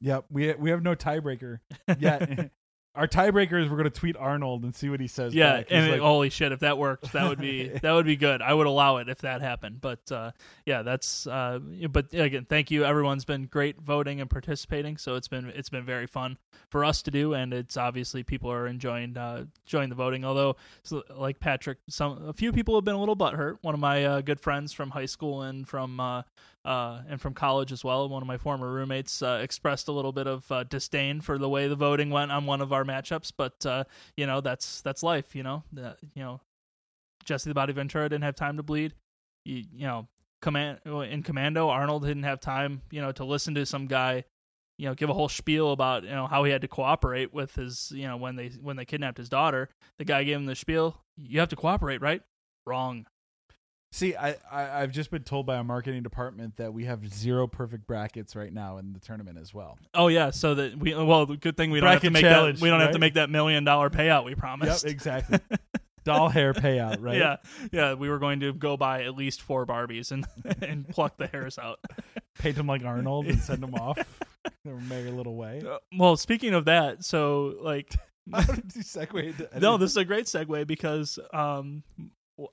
Yep, 0.00 0.26
we 0.30 0.54
we 0.54 0.70
have 0.70 0.82
no 0.82 0.94
tiebreaker 0.94 1.58
yet. 1.98 2.50
Our 2.96 3.06
tiebreaker 3.06 3.62
is 3.62 3.68
we're 3.68 3.76
going 3.76 3.84
to 3.84 3.90
tweet 3.90 4.16
Arnold 4.16 4.64
and 4.64 4.74
see 4.74 4.88
what 4.88 5.00
he 5.00 5.06
says. 5.06 5.34
yeah 5.34 5.58
back. 5.58 5.68
He's 5.68 5.78
and 5.78 5.92
like, 5.92 6.00
holy 6.00 6.30
shit 6.30 6.52
if 6.52 6.60
that 6.60 6.78
worked 6.78 7.12
that 7.12 7.28
would 7.28 7.38
be 7.38 7.68
that 7.82 7.92
would 7.92 8.06
be 8.06 8.16
good 8.16 8.42
i 8.42 8.52
would 8.52 8.66
allow 8.66 8.96
it 8.96 9.08
if 9.08 9.18
that 9.18 9.42
happened 9.42 9.80
but 9.80 10.10
uh 10.10 10.30
yeah 10.64 10.82
that's 10.82 11.26
uh 11.26 11.58
but 11.90 12.12
again 12.12 12.46
thank 12.48 12.70
you 12.70 12.84
everyone's 12.84 13.24
been 13.24 13.46
great 13.46 13.80
voting 13.80 14.20
and 14.20 14.30
participating 14.30 14.96
so 14.96 15.14
it's 15.14 15.28
been 15.28 15.52
it's 15.54 15.68
been 15.68 15.84
very 15.84 16.06
fun 16.06 16.38
for 16.70 16.84
us 16.84 17.02
to 17.02 17.10
do 17.10 17.34
and 17.34 17.52
it's 17.52 17.76
obviously 17.76 18.22
people 18.22 18.50
are 18.50 18.66
enjoying 18.66 19.16
uh 19.16 19.44
enjoying 19.66 19.88
the 19.88 19.94
voting 19.94 20.24
although 20.24 20.56
so, 20.82 21.02
like 21.14 21.38
patrick 21.38 21.78
some 21.88 22.26
a 22.26 22.32
few 22.32 22.52
people 22.52 22.74
have 22.74 22.84
been 22.84 22.94
a 22.94 23.00
little 23.00 23.16
butthurt 23.16 23.58
one 23.62 23.74
of 23.74 23.80
my 23.80 24.04
uh, 24.04 24.20
good 24.20 24.40
friends 24.40 24.72
from 24.72 24.90
high 24.90 25.06
school 25.06 25.42
and 25.42 25.68
from 25.68 26.00
uh 26.66 27.02
and 27.08 27.20
from 27.20 27.32
college 27.32 27.72
as 27.72 27.84
well. 27.84 28.08
One 28.08 28.22
of 28.22 28.26
my 28.26 28.36
former 28.36 28.70
roommates 28.70 29.22
uh, 29.22 29.40
expressed 29.42 29.88
a 29.88 29.92
little 29.92 30.12
bit 30.12 30.26
of 30.26 30.50
uh, 30.50 30.64
disdain 30.64 31.20
for 31.20 31.38
the 31.38 31.48
way 31.48 31.68
the 31.68 31.76
voting 31.76 32.10
went 32.10 32.32
on 32.32 32.44
one 32.44 32.60
of 32.60 32.72
our 32.72 32.84
matchups, 32.84 33.32
but 33.36 33.64
uh, 33.64 33.84
you 34.16 34.26
know 34.26 34.40
that's 34.40 34.82
that's 34.82 35.02
life. 35.02 35.34
You 35.34 35.44
know, 35.44 35.62
that 35.72 35.98
you 36.14 36.22
know, 36.22 36.40
Jesse 37.24 37.48
the 37.48 37.54
Body 37.54 37.72
Ventura 37.72 38.08
didn't 38.08 38.24
have 38.24 38.34
time 38.34 38.56
to 38.56 38.62
bleed. 38.62 38.94
You, 39.44 39.64
you 39.72 39.86
know, 39.86 40.08
command 40.42 40.80
in 40.84 41.22
Commando, 41.22 41.68
Arnold 41.68 42.02
didn't 42.02 42.24
have 42.24 42.40
time. 42.40 42.82
You 42.90 43.00
know, 43.00 43.12
to 43.12 43.24
listen 43.24 43.54
to 43.54 43.64
some 43.64 43.86
guy. 43.86 44.24
You 44.78 44.88
know, 44.88 44.94
give 44.94 45.08
a 45.08 45.14
whole 45.14 45.30
spiel 45.30 45.72
about 45.72 46.02
you 46.02 46.10
know 46.10 46.26
how 46.26 46.44
he 46.44 46.52
had 46.52 46.60
to 46.62 46.68
cooperate 46.68 47.32
with 47.32 47.54
his 47.54 47.92
you 47.94 48.06
know 48.06 48.16
when 48.16 48.36
they 48.36 48.48
when 48.60 48.76
they 48.76 48.84
kidnapped 48.84 49.18
his 49.18 49.28
daughter. 49.28 49.70
The 49.98 50.04
guy 50.04 50.24
gave 50.24 50.36
him 50.36 50.46
the 50.46 50.56
spiel. 50.56 51.00
You 51.16 51.40
have 51.40 51.48
to 51.50 51.56
cooperate, 51.56 52.02
right? 52.02 52.22
Wrong. 52.66 53.06
See, 53.96 54.14
I, 54.14 54.36
I 54.52 54.82
I've 54.82 54.92
just 54.92 55.10
been 55.10 55.22
told 55.22 55.46
by 55.46 55.56
our 55.56 55.64
marketing 55.64 56.02
department 56.02 56.58
that 56.58 56.74
we 56.74 56.84
have 56.84 57.10
zero 57.10 57.46
perfect 57.46 57.86
brackets 57.86 58.36
right 58.36 58.52
now 58.52 58.76
in 58.76 58.92
the 58.92 58.98
tournament 58.98 59.38
as 59.38 59.54
well. 59.54 59.78
Oh 59.94 60.08
yeah, 60.08 60.32
so 60.32 60.54
that 60.54 60.78
we 60.78 60.94
well, 60.94 61.24
good 61.24 61.56
thing 61.56 61.70
we 61.70 61.80
don't 61.80 61.90
have 61.90 62.02
to 62.02 62.10
make 62.10 62.22
that 62.22 62.60
we 62.60 62.68
don't 62.68 62.80
have 62.82 62.90
to 62.90 62.98
make 62.98 63.14
that 63.14 63.30
million 63.30 63.64
dollar 63.64 63.88
payout 63.88 64.26
we 64.26 64.34
promised. 64.34 64.84
Yep, 64.84 64.92
exactly. 64.92 65.38
Doll 66.04 66.28
hair 66.28 66.52
payout, 66.52 66.98
right? 67.00 67.16
Yeah, 67.16 67.36
yeah, 67.72 67.94
we 67.94 68.10
were 68.10 68.18
going 68.18 68.40
to 68.40 68.52
go 68.52 68.76
buy 68.76 69.04
at 69.04 69.16
least 69.16 69.40
four 69.40 69.64
Barbies 69.64 70.12
and 70.12 70.26
and 70.60 70.86
pluck 70.86 71.16
the 71.16 71.28
hairs 71.28 71.58
out. 71.58 71.80
Paint 72.38 72.56
them 72.56 72.66
like 72.66 72.84
Arnold 72.84 73.28
and 73.28 73.40
send 73.40 73.62
them 73.62 73.74
off 73.76 73.98
their 74.62 74.76
merry 74.76 75.10
little 75.10 75.36
way. 75.36 75.62
Uh, 75.66 75.78
well, 75.96 76.18
speaking 76.18 76.52
of 76.52 76.66
that, 76.66 77.02
so 77.02 77.54
like 77.62 77.94
How 78.30 78.42
did 78.42 78.76
you 78.76 78.82
segue 78.82 79.24
into 79.24 79.58
no, 79.58 79.78
this 79.78 79.92
is 79.92 79.96
a 79.96 80.04
great 80.04 80.26
segue 80.26 80.66
because 80.66 81.18
um 81.32 81.82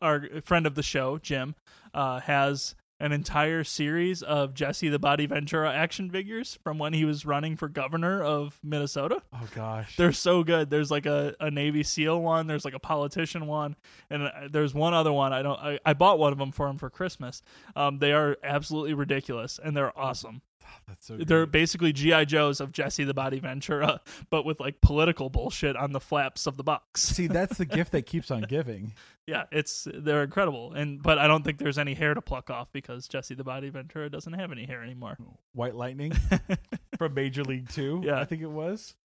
our 0.01 0.27
friend 0.43 0.65
of 0.65 0.75
the 0.75 0.83
show, 0.83 1.17
Jim, 1.17 1.55
uh 1.93 2.19
has 2.21 2.75
an 2.99 3.11
entire 3.11 3.65
series 3.65 4.21
of 4.23 4.53
Jesse 4.53 4.87
the 4.87 4.97
Body 4.97 5.25
Ventura 5.25 5.73
action 5.73 6.09
figures 6.09 6.57
from 6.63 6.77
when 6.77 6.93
he 6.93 7.03
was 7.03 7.25
running 7.25 7.57
for 7.57 7.67
governor 7.67 8.23
of 8.23 8.57
Minnesota. 8.63 9.21
Oh 9.33 9.47
gosh. 9.53 9.97
They're 9.97 10.13
so 10.13 10.41
good. 10.43 10.69
There's 10.69 10.89
like 10.89 11.05
a, 11.05 11.35
a 11.41 11.51
Navy 11.51 11.83
SEAL 11.83 12.21
one. 12.21 12.47
There's 12.47 12.63
like 12.63 12.75
a 12.75 12.79
politician 12.79 13.45
one, 13.45 13.75
and 14.09 14.23
uh, 14.23 14.31
there's 14.49 14.73
one 14.73 14.93
other 14.93 15.11
one. 15.11 15.33
I 15.33 15.41
don't. 15.41 15.59
I, 15.59 15.79
I 15.85 15.93
bought 15.93 16.17
one 16.17 16.31
of 16.31 16.39
them 16.39 16.53
for 16.53 16.69
him 16.69 16.77
for 16.77 16.89
Christmas. 16.89 17.41
Um, 17.75 17.99
they 17.99 18.13
are 18.13 18.37
absolutely 18.41 18.93
ridiculous 18.93 19.59
and 19.61 19.75
they're 19.75 19.97
awesome. 19.99 20.41
That's 20.87 21.07
so. 21.07 21.17
They're 21.17 21.45
great. 21.45 21.51
basically 21.51 21.93
GI 21.93 22.25
Joes 22.25 22.59
of 22.59 22.71
Jesse 22.71 23.03
the 23.03 23.13
Body 23.13 23.39
Ventura, 23.39 24.01
but 24.29 24.45
with 24.45 24.59
like 24.59 24.81
political 24.81 25.29
bullshit 25.29 25.75
on 25.75 25.91
the 25.91 25.99
flaps 25.99 26.45
of 26.45 26.57
the 26.57 26.63
box. 26.63 27.01
See, 27.01 27.27
that's 27.27 27.57
the 27.57 27.65
gift 27.65 27.91
that 27.93 28.05
keeps 28.05 28.31
on 28.31 28.41
giving. 28.41 28.93
Yeah, 29.27 29.43
it's 29.51 29.87
they're 29.93 30.23
incredible, 30.23 30.73
and 30.73 31.01
but 31.01 31.17
I 31.17 31.27
don't 31.27 31.43
think 31.43 31.57
there's 31.57 31.77
any 31.77 31.93
hair 31.93 32.13
to 32.13 32.21
pluck 32.21 32.49
off 32.49 32.71
because 32.71 33.07
Jesse 33.07 33.35
the 33.35 33.43
Body 33.43 33.69
Ventura 33.69 34.09
doesn't 34.09 34.33
have 34.33 34.51
any 34.51 34.65
hair 34.65 34.83
anymore. 34.83 35.17
White 35.53 35.75
Lightning 35.75 36.13
from 36.97 37.13
Major 37.13 37.43
League 37.43 37.69
Two. 37.69 38.01
Yeah. 38.03 38.19
I 38.19 38.25
think 38.25 38.41
it 38.41 38.51
was. 38.51 38.95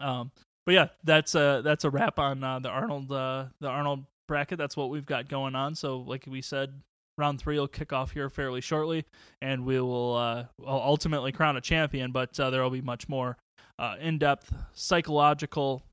Um, 0.00 0.30
but 0.64 0.74
yeah, 0.74 0.88
that's 1.04 1.34
a 1.34 1.62
that's 1.64 1.84
a 1.84 1.90
wrap 1.90 2.18
on 2.18 2.44
uh, 2.44 2.58
the 2.58 2.68
Arnold 2.68 3.10
uh, 3.10 3.46
the 3.60 3.68
Arnold 3.68 4.04
bracket. 4.28 4.58
That's 4.58 4.76
what 4.76 4.90
we've 4.90 5.06
got 5.06 5.28
going 5.28 5.54
on. 5.54 5.74
So, 5.74 5.98
like 5.98 6.24
we 6.26 6.42
said, 6.42 6.80
round 7.22 7.40
three 7.40 7.58
will 7.58 7.68
kick 7.68 7.92
off 7.92 8.10
here 8.10 8.28
fairly 8.28 8.60
shortly, 8.60 9.04
and 9.40 9.64
we 9.64 9.80
will 9.80 10.16
uh, 10.16 10.44
ultimately 10.66 11.30
crown 11.32 11.56
a 11.56 11.60
champion. 11.60 12.10
But 12.10 12.38
uh, 12.38 12.50
there 12.50 12.62
will 12.62 12.70
be 12.70 12.82
much 12.82 13.08
more 13.08 13.38
uh, 13.78 13.94
in 14.00 14.18
depth 14.18 14.52
psychological, 14.74 15.84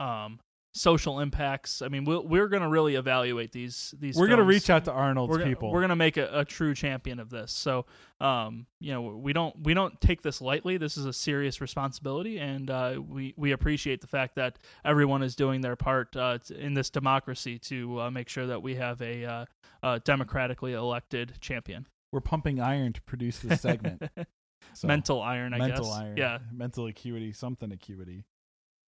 um, 0.00 0.40
social 0.72 1.20
impacts. 1.20 1.82
I 1.82 1.88
mean, 1.88 2.04
we'll, 2.04 2.26
we're 2.26 2.48
going 2.48 2.62
to 2.62 2.68
really 2.68 2.94
evaluate 2.94 3.52
these 3.52 3.94
these. 3.98 4.16
We're 4.16 4.28
gonna 4.28 4.42
reach 4.42 4.70
out 4.70 4.84
to 4.86 4.92
Arnold's 4.92 5.30
we're 5.30 5.38
gonna, 5.38 5.50
people. 5.50 5.70
We're 5.70 5.82
gonna 5.82 5.96
make 5.96 6.16
a, 6.16 6.40
a 6.40 6.44
true 6.44 6.74
champion 6.74 7.20
of 7.20 7.30
this. 7.30 7.52
So, 7.52 7.86
um, 8.20 8.66
you 8.80 8.92
know, 8.92 9.02
we 9.02 9.32
don't 9.32 9.62
we 9.62 9.74
don't 9.74 10.00
take 10.00 10.22
this 10.22 10.40
lightly. 10.40 10.78
This 10.78 10.96
is 10.96 11.06
a 11.06 11.12
serious 11.12 11.60
responsibility, 11.60 12.38
and 12.38 12.70
uh, 12.70 13.00
we 13.06 13.34
we 13.36 13.52
appreciate 13.52 14.00
the 14.00 14.06
fact 14.06 14.36
that 14.36 14.58
everyone 14.84 15.22
is 15.22 15.36
doing 15.36 15.60
their 15.60 15.76
part 15.76 16.16
uh, 16.16 16.38
t- 16.38 16.58
in 16.58 16.74
this 16.74 16.90
democracy 16.90 17.58
to 17.60 18.00
uh, 18.00 18.10
make 18.10 18.28
sure 18.28 18.46
that 18.46 18.62
we 18.62 18.74
have 18.76 19.00
a 19.02 19.24
uh, 19.24 19.44
uh, 19.82 19.98
democratically 20.04 20.72
elected 20.72 21.34
champion. 21.40 21.86
We're 22.10 22.20
pumping 22.20 22.60
iron 22.60 22.92
to 22.94 23.02
produce 23.02 23.38
this 23.40 23.60
segment. 23.60 24.02
So, 24.74 24.88
mental 24.88 25.20
iron, 25.20 25.52
I 25.52 25.58
mental 25.58 25.84
guess. 25.84 25.94
iron. 25.94 26.16
Yeah. 26.16 26.38
Mental 26.50 26.86
acuity. 26.86 27.32
Something 27.32 27.72
acuity. 27.72 28.24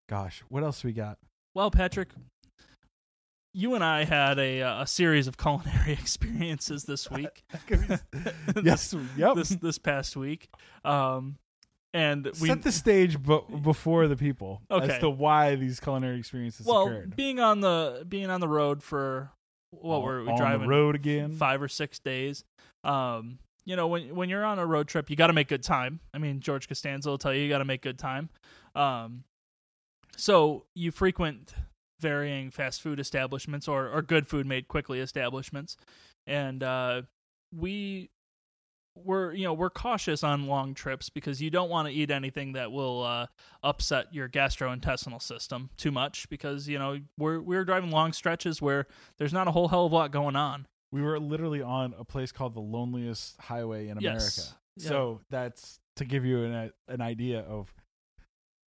Gosh, 0.08 0.42
what 0.48 0.62
else 0.62 0.84
we 0.84 0.92
got? 0.92 1.18
Well, 1.54 1.70
Patrick, 1.70 2.08
you 3.52 3.74
and 3.74 3.84
I 3.84 4.04
had 4.04 4.38
a 4.38 4.62
uh, 4.62 4.82
a 4.82 4.86
series 4.86 5.26
of 5.28 5.36
culinary 5.38 5.92
experiences 5.92 6.84
this 6.84 7.10
week. 7.10 7.44
yes. 8.62 8.94
Yep. 9.16 9.36
this 9.36 9.48
this 9.50 9.78
past 9.78 10.16
week. 10.16 10.48
Um, 10.84 11.36
and 11.92 12.24
we 12.40 12.48
Set 12.48 12.62
the 12.62 12.72
stage 12.72 13.22
b- 13.22 13.38
before 13.62 14.08
the 14.08 14.16
people 14.16 14.60
Okay. 14.68 14.94
as 14.94 14.98
to 14.98 15.08
why 15.08 15.54
these 15.54 15.78
culinary 15.78 16.18
experiences 16.18 16.66
well 16.66 16.86
occurred. 16.88 17.14
being 17.14 17.38
on 17.38 17.60
the 17.60 18.04
being 18.08 18.30
on 18.30 18.40
the 18.40 18.48
road 18.48 18.82
for 18.82 19.30
what 19.70 20.02
were 20.02 20.22
we 20.24 20.30
on 20.30 20.36
driving 20.36 20.62
the 20.62 20.68
road 20.68 20.96
again? 20.96 21.30
five 21.32 21.62
or 21.62 21.68
six 21.68 22.00
days. 22.00 22.44
Um, 22.82 23.38
you 23.64 23.76
know 23.76 23.86
when 23.86 24.12
when 24.16 24.28
you're 24.28 24.44
on 24.44 24.58
a 24.58 24.66
road 24.66 24.88
trip, 24.88 25.08
you 25.08 25.14
got 25.14 25.28
to 25.28 25.32
make 25.32 25.46
good 25.46 25.62
time. 25.62 26.00
I 26.12 26.18
mean, 26.18 26.40
George 26.40 26.66
Costanza 26.66 27.08
will 27.08 27.18
tell 27.18 27.32
you 27.32 27.42
you 27.42 27.48
got 27.48 27.58
to 27.58 27.64
make 27.64 27.80
good 27.80 27.98
time. 27.98 28.28
Um, 28.74 29.22
so 30.16 30.66
you 30.74 30.90
frequent 30.90 31.54
varying 32.00 32.50
fast 32.50 32.82
food 32.82 33.00
establishments 33.00 33.68
or 33.68 33.88
or 33.88 34.02
good 34.02 34.26
food 34.26 34.46
made 34.46 34.68
quickly 34.68 35.00
establishments, 35.00 35.76
and 36.26 36.62
uh, 36.62 37.02
we 37.54 38.10
we're 38.96 39.32
you 39.32 39.44
know 39.44 39.52
we're 39.52 39.70
cautious 39.70 40.22
on 40.22 40.46
long 40.46 40.74
trips 40.74 41.10
because 41.10 41.42
you 41.42 41.50
don't 41.50 41.68
want 41.68 41.88
to 41.88 41.94
eat 41.94 42.10
anything 42.10 42.52
that 42.52 42.70
will 42.70 43.02
uh, 43.02 43.26
upset 43.62 44.06
your 44.14 44.28
gastrointestinal 44.28 45.20
system 45.20 45.70
too 45.76 45.90
much 45.90 46.28
because 46.28 46.68
you 46.68 46.78
know 46.78 46.98
we're 47.18 47.40
we're 47.40 47.64
driving 47.64 47.90
long 47.90 48.12
stretches 48.12 48.62
where 48.62 48.86
there's 49.18 49.32
not 49.32 49.48
a 49.48 49.50
whole 49.50 49.68
hell 49.68 49.86
of 49.86 49.92
a 49.92 49.94
lot 49.94 50.12
going 50.12 50.36
on. 50.36 50.66
we 50.92 51.02
were 51.02 51.18
literally 51.18 51.62
on 51.62 51.94
a 51.98 52.04
place 52.04 52.30
called 52.30 52.54
the 52.54 52.60
loneliest 52.60 53.40
highway 53.40 53.88
in 53.88 53.98
America. 53.98 54.22
Yes. 54.24 54.54
Yeah. 54.76 54.88
So 54.88 55.20
that's 55.30 55.80
to 55.96 56.04
give 56.04 56.24
you 56.24 56.44
an 56.44 56.72
an 56.88 57.00
idea 57.00 57.40
of 57.40 57.72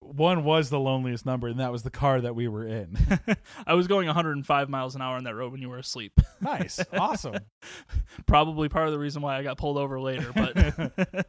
one 0.00 0.44
was 0.44 0.70
the 0.70 0.78
loneliest 0.78 1.26
number, 1.26 1.48
and 1.48 1.60
that 1.60 1.72
was 1.72 1.82
the 1.82 1.90
car 1.90 2.20
that 2.20 2.34
we 2.34 2.48
were 2.48 2.66
in. 2.66 2.96
I 3.66 3.74
was 3.74 3.86
going 3.86 4.06
105 4.06 4.68
miles 4.68 4.94
an 4.94 5.02
hour 5.02 5.16
on 5.16 5.24
that 5.24 5.34
road 5.34 5.52
when 5.52 5.62
you 5.62 5.68
were 5.68 5.78
asleep. 5.78 6.20
nice, 6.40 6.80
awesome. 6.92 7.38
Probably 8.26 8.68
part 8.68 8.86
of 8.86 8.92
the 8.92 8.98
reason 8.98 9.22
why 9.22 9.36
I 9.36 9.42
got 9.42 9.58
pulled 9.58 9.78
over 9.78 10.00
later, 10.00 10.32
but 10.34 11.26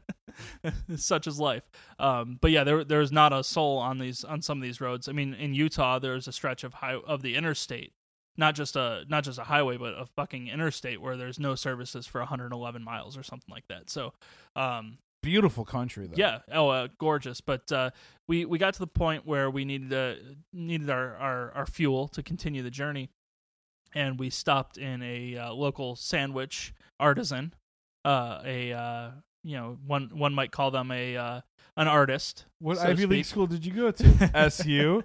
such 0.97 1.27
is 1.27 1.39
life. 1.39 1.69
Um, 1.99 2.37
but 2.41 2.51
yeah, 2.51 2.63
there 2.63 2.83
there's 2.83 3.11
not 3.11 3.33
a 3.33 3.43
soul 3.43 3.77
on 3.77 3.99
these 3.99 4.23
on 4.23 4.41
some 4.41 4.57
of 4.57 4.63
these 4.63 4.81
roads. 4.81 5.07
I 5.07 5.11
mean, 5.11 5.33
in 5.33 5.53
Utah, 5.53 5.99
there's 5.99 6.27
a 6.27 6.33
stretch 6.33 6.63
of 6.63 6.75
high 6.75 6.95
of 6.95 7.21
the 7.21 7.35
interstate, 7.35 7.93
not 8.35 8.53
just 8.55 8.75
a 8.75 9.05
not 9.07 9.23
just 9.23 9.39
a 9.39 9.43
highway, 9.43 9.77
but 9.77 9.93
a 9.93 10.05
fucking 10.05 10.47
interstate 10.47 11.01
where 11.01 11.17
there's 11.17 11.39
no 11.39 11.55
services 11.55 12.05
for 12.05 12.19
111 12.19 12.83
miles 12.83 13.17
or 13.17 13.23
something 13.23 13.51
like 13.51 13.67
that. 13.69 13.89
So, 13.89 14.13
um, 14.55 14.97
Beautiful 15.27 15.65
country, 15.65 16.07
though. 16.07 16.15
yeah. 16.15 16.39
Oh, 16.51 16.69
uh, 16.69 16.87
gorgeous. 16.97 17.41
But 17.41 17.69
uh, 17.71 17.89
we 18.29 18.45
we 18.45 18.57
got 18.57 18.73
to 18.75 18.79
the 18.79 18.87
point 18.87 19.25
where 19.25 19.49
we 19.49 19.65
needed 19.65 19.93
uh, 19.93 20.15
needed 20.53 20.89
our, 20.89 21.15
our 21.17 21.51
our 21.53 21.65
fuel 21.65 22.07
to 22.09 22.23
continue 22.23 22.63
the 22.63 22.71
journey, 22.71 23.09
and 23.93 24.17
we 24.17 24.29
stopped 24.29 24.77
in 24.77 25.01
a 25.01 25.37
uh, 25.37 25.53
local 25.53 25.97
sandwich 25.97 26.73
artisan. 26.97 27.53
Uh, 28.05 28.39
a 28.45 28.71
uh, 28.71 29.11
you 29.43 29.57
know 29.57 29.77
one 29.85 30.11
one 30.13 30.33
might 30.33 30.51
call 30.51 30.71
them 30.71 30.91
a 30.91 31.17
uh, 31.17 31.41
an 31.75 31.89
artist. 31.89 32.45
What 32.59 32.77
so 32.77 32.83
Ivy 32.87 33.05
League 33.05 33.25
school 33.25 33.47
did 33.47 33.65
you 33.65 33.73
go 33.73 33.91
to? 33.91 34.31
SU. 34.33 35.03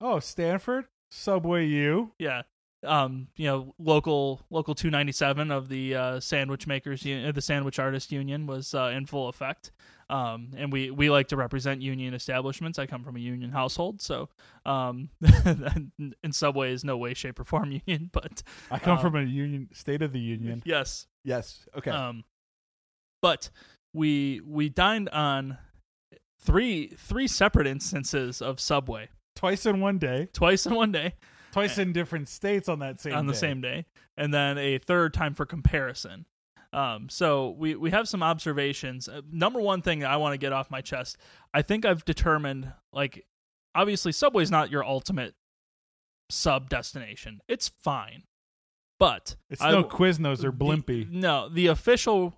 Oh, 0.00 0.18
Stanford. 0.18 0.86
Subway 1.12 1.66
U. 1.66 2.10
Yeah. 2.18 2.42
Um, 2.84 3.28
you 3.36 3.46
know, 3.46 3.74
local 3.78 4.40
local 4.50 4.74
297 4.74 5.50
of 5.52 5.68
the 5.68 5.94
uh, 5.94 6.20
sandwich 6.20 6.66
makers, 6.66 7.06
uh, 7.06 7.30
the 7.32 7.40
sandwich 7.40 7.78
artist 7.78 8.10
union 8.10 8.46
was 8.46 8.74
uh, 8.74 8.90
in 8.94 9.06
full 9.06 9.28
effect. 9.28 9.70
Um, 10.10 10.50
and 10.56 10.72
we 10.72 10.90
we 10.90 11.08
like 11.08 11.28
to 11.28 11.36
represent 11.36 11.80
union 11.80 12.12
establishments. 12.12 12.78
I 12.78 12.86
come 12.86 13.04
from 13.04 13.16
a 13.16 13.20
union 13.20 13.50
household, 13.52 14.00
so 14.02 14.28
um, 14.66 15.08
and 15.22 16.34
Subway 16.34 16.72
is 16.72 16.84
no 16.84 16.96
way, 16.98 17.14
shape, 17.14 17.38
or 17.40 17.44
form 17.44 17.70
union. 17.86 18.10
But 18.12 18.42
I 18.70 18.78
come 18.78 18.98
Um, 18.98 19.02
from 19.02 19.16
a 19.16 19.22
union, 19.22 19.68
state 19.72 20.02
of 20.02 20.12
the 20.12 20.20
union. 20.20 20.62
yes, 20.66 21.06
Yes. 21.24 21.64
Okay. 21.78 21.90
um, 21.90 22.24
but 23.22 23.48
we 23.94 24.40
we 24.44 24.68
dined 24.68 25.08
on 25.10 25.56
three 26.40 26.88
three 26.98 27.28
separate 27.28 27.66
instances 27.66 28.42
of 28.42 28.58
Subway, 28.60 29.08
Twice 29.36 29.66
in 29.66 29.80
one 29.80 29.98
day. 29.98 30.28
twice 30.32 30.66
in 30.66 30.74
one 30.74 30.90
day. 30.92 31.14
Twice 31.52 31.78
in 31.78 31.92
different 31.92 32.28
states 32.28 32.68
on 32.68 32.78
that 32.80 33.00
same 33.00 33.14
on 33.14 33.26
the 33.26 33.32
day. 33.32 33.38
same 33.38 33.60
day, 33.60 33.86
and 34.16 34.32
then 34.32 34.58
a 34.58 34.78
third 34.78 35.12
time 35.14 35.34
for 35.34 35.44
comparison. 35.46 36.26
Um, 36.72 37.08
so 37.10 37.50
we 37.50 37.74
we 37.74 37.90
have 37.90 38.08
some 38.08 38.22
observations. 38.22 39.08
Uh, 39.08 39.20
number 39.30 39.60
one 39.60 39.82
thing 39.82 40.00
that 40.00 40.10
I 40.10 40.16
want 40.16 40.32
to 40.32 40.38
get 40.38 40.52
off 40.52 40.70
my 40.70 40.80
chest, 40.80 41.18
I 41.52 41.62
think 41.62 41.84
I've 41.84 42.04
determined 42.04 42.72
like 42.92 43.26
obviously 43.74 44.12
Subway's 44.12 44.50
not 44.50 44.70
your 44.70 44.82
ultimate 44.84 45.34
sub 46.30 46.70
destination. 46.70 47.40
It's 47.48 47.68
fine, 47.68 48.22
but 48.98 49.36
It's 49.50 49.60
I 49.60 49.70
no 49.72 49.84
Quiznos 49.84 50.40
or 50.44 50.50
the- 50.50 50.64
Blimpie. 50.64 51.10
no, 51.10 51.50
the 51.50 51.66
official, 51.66 52.34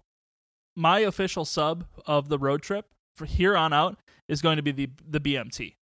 my 0.75 0.99
official 1.01 1.45
sub 1.45 1.85
of 2.07 2.29
the 2.29 2.39
road 2.39 2.63
trip 2.63 2.87
for 3.17 3.27
here 3.27 3.57
on 3.57 3.73
out 3.73 3.99
is 4.27 4.43
going 4.43 4.57
to 4.57 4.63
be 4.63 4.73
the 4.73 4.91
the 5.09 5.21
BMT 5.21 5.77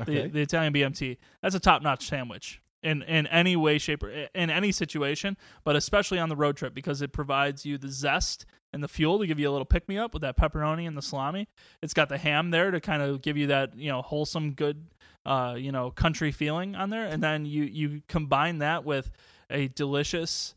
okay. 0.00 0.22
the, 0.22 0.28
the 0.28 0.40
Italian 0.40 0.72
BMT. 0.72 1.18
That's 1.42 1.54
a 1.54 1.60
top 1.60 1.82
notch 1.82 2.06
sandwich 2.06 2.62
in 2.82 3.02
in 3.02 3.26
any 3.26 3.56
way, 3.56 3.78
shape, 3.78 4.02
or 4.02 4.10
in 4.10 4.50
any 4.50 4.72
situation, 4.72 5.36
but 5.64 5.76
especially 5.76 6.18
on 6.18 6.28
the 6.28 6.36
road 6.36 6.56
trip 6.56 6.74
because 6.74 7.02
it 7.02 7.12
provides 7.12 7.66
you 7.66 7.78
the 7.78 7.88
zest 7.88 8.46
and 8.72 8.82
the 8.82 8.88
fuel 8.88 9.18
to 9.18 9.26
give 9.26 9.38
you 9.38 9.48
a 9.48 9.52
little 9.52 9.64
pick 9.64 9.88
me 9.88 9.98
up 9.98 10.12
with 10.12 10.22
that 10.22 10.36
pepperoni 10.36 10.86
and 10.86 10.96
the 10.96 11.02
salami. 11.02 11.48
It's 11.82 11.94
got 11.94 12.08
the 12.08 12.18
ham 12.18 12.50
there 12.50 12.70
to 12.70 12.80
kind 12.80 13.02
of 13.02 13.22
give 13.22 13.36
you 13.36 13.48
that 13.48 13.76
you 13.76 13.90
know 13.90 14.02
wholesome, 14.02 14.52
good, 14.52 14.86
uh, 15.26 15.56
you 15.58 15.72
know, 15.72 15.90
country 15.90 16.32
feeling 16.32 16.76
on 16.76 16.90
there, 16.90 17.06
and 17.06 17.22
then 17.22 17.44
you 17.46 17.64
you 17.64 18.02
combine 18.08 18.58
that 18.58 18.84
with 18.84 19.10
a 19.50 19.68
delicious, 19.68 20.54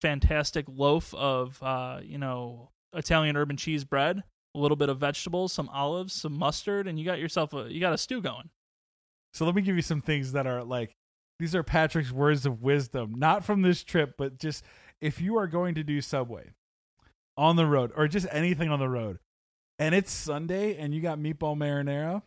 fantastic 0.00 0.66
loaf 0.68 1.14
of 1.14 1.62
uh, 1.62 2.00
you 2.02 2.18
know 2.18 2.70
Italian 2.92 3.36
urban 3.36 3.56
cheese 3.56 3.84
bread. 3.84 4.22
A 4.54 4.58
little 4.58 4.76
bit 4.76 4.90
of 4.90 4.98
vegetables, 4.98 5.50
some 5.50 5.70
olives, 5.70 6.12
some 6.12 6.36
mustard, 6.36 6.86
and 6.86 6.98
you 6.98 7.06
got 7.06 7.18
yourself 7.18 7.54
a 7.54 7.72
you 7.72 7.80
got 7.80 7.94
a 7.94 7.98
stew 7.98 8.20
going. 8.20 8.50
So 9.32 9.46
let 9.46 9.54
me 9.54 9.62
give 9.62 9.76
you 9.76 9.82
some 9.82 10.02
things 10.02 10.32
that 10.32 10.46
are 10.46 10.62
like 10.62 10.94
these 11.38 11.54
are 11.54 11.62
Patrick's 11.62 12.12
words 12.12 12.46
of 12.46 12.62
wisdom, 12.62 13.14
not 13.16 13.44
from 13.44 13.62
this 13.62 13.82
trip, 13.82 14.14
but 14.16 14.38
just 14.38 14.64
if 15.00 15.20
you 15.20 15.36
are 15.36 15.46
going 15.46 15.74
to 15.74 15.82
do 15.82 16.00
Subway 16.00 16.50
on 17.36 17.56
the 17.56 17.66
road 17.66 17.92
or 17.96 18.06
just 18.08 18.26
anything 18.30 18.70
on 18.70 18.78
the 18.78 18.88
road, 18.88 19.18
and 19.78 19.94
it's 19.94 20.12
Sunday 20.12 20.76
and 20.76 20.94
you 20.94 21.00
got 21.00 21.18
meatball 21.18 21.56
marinara, 21.56 22.22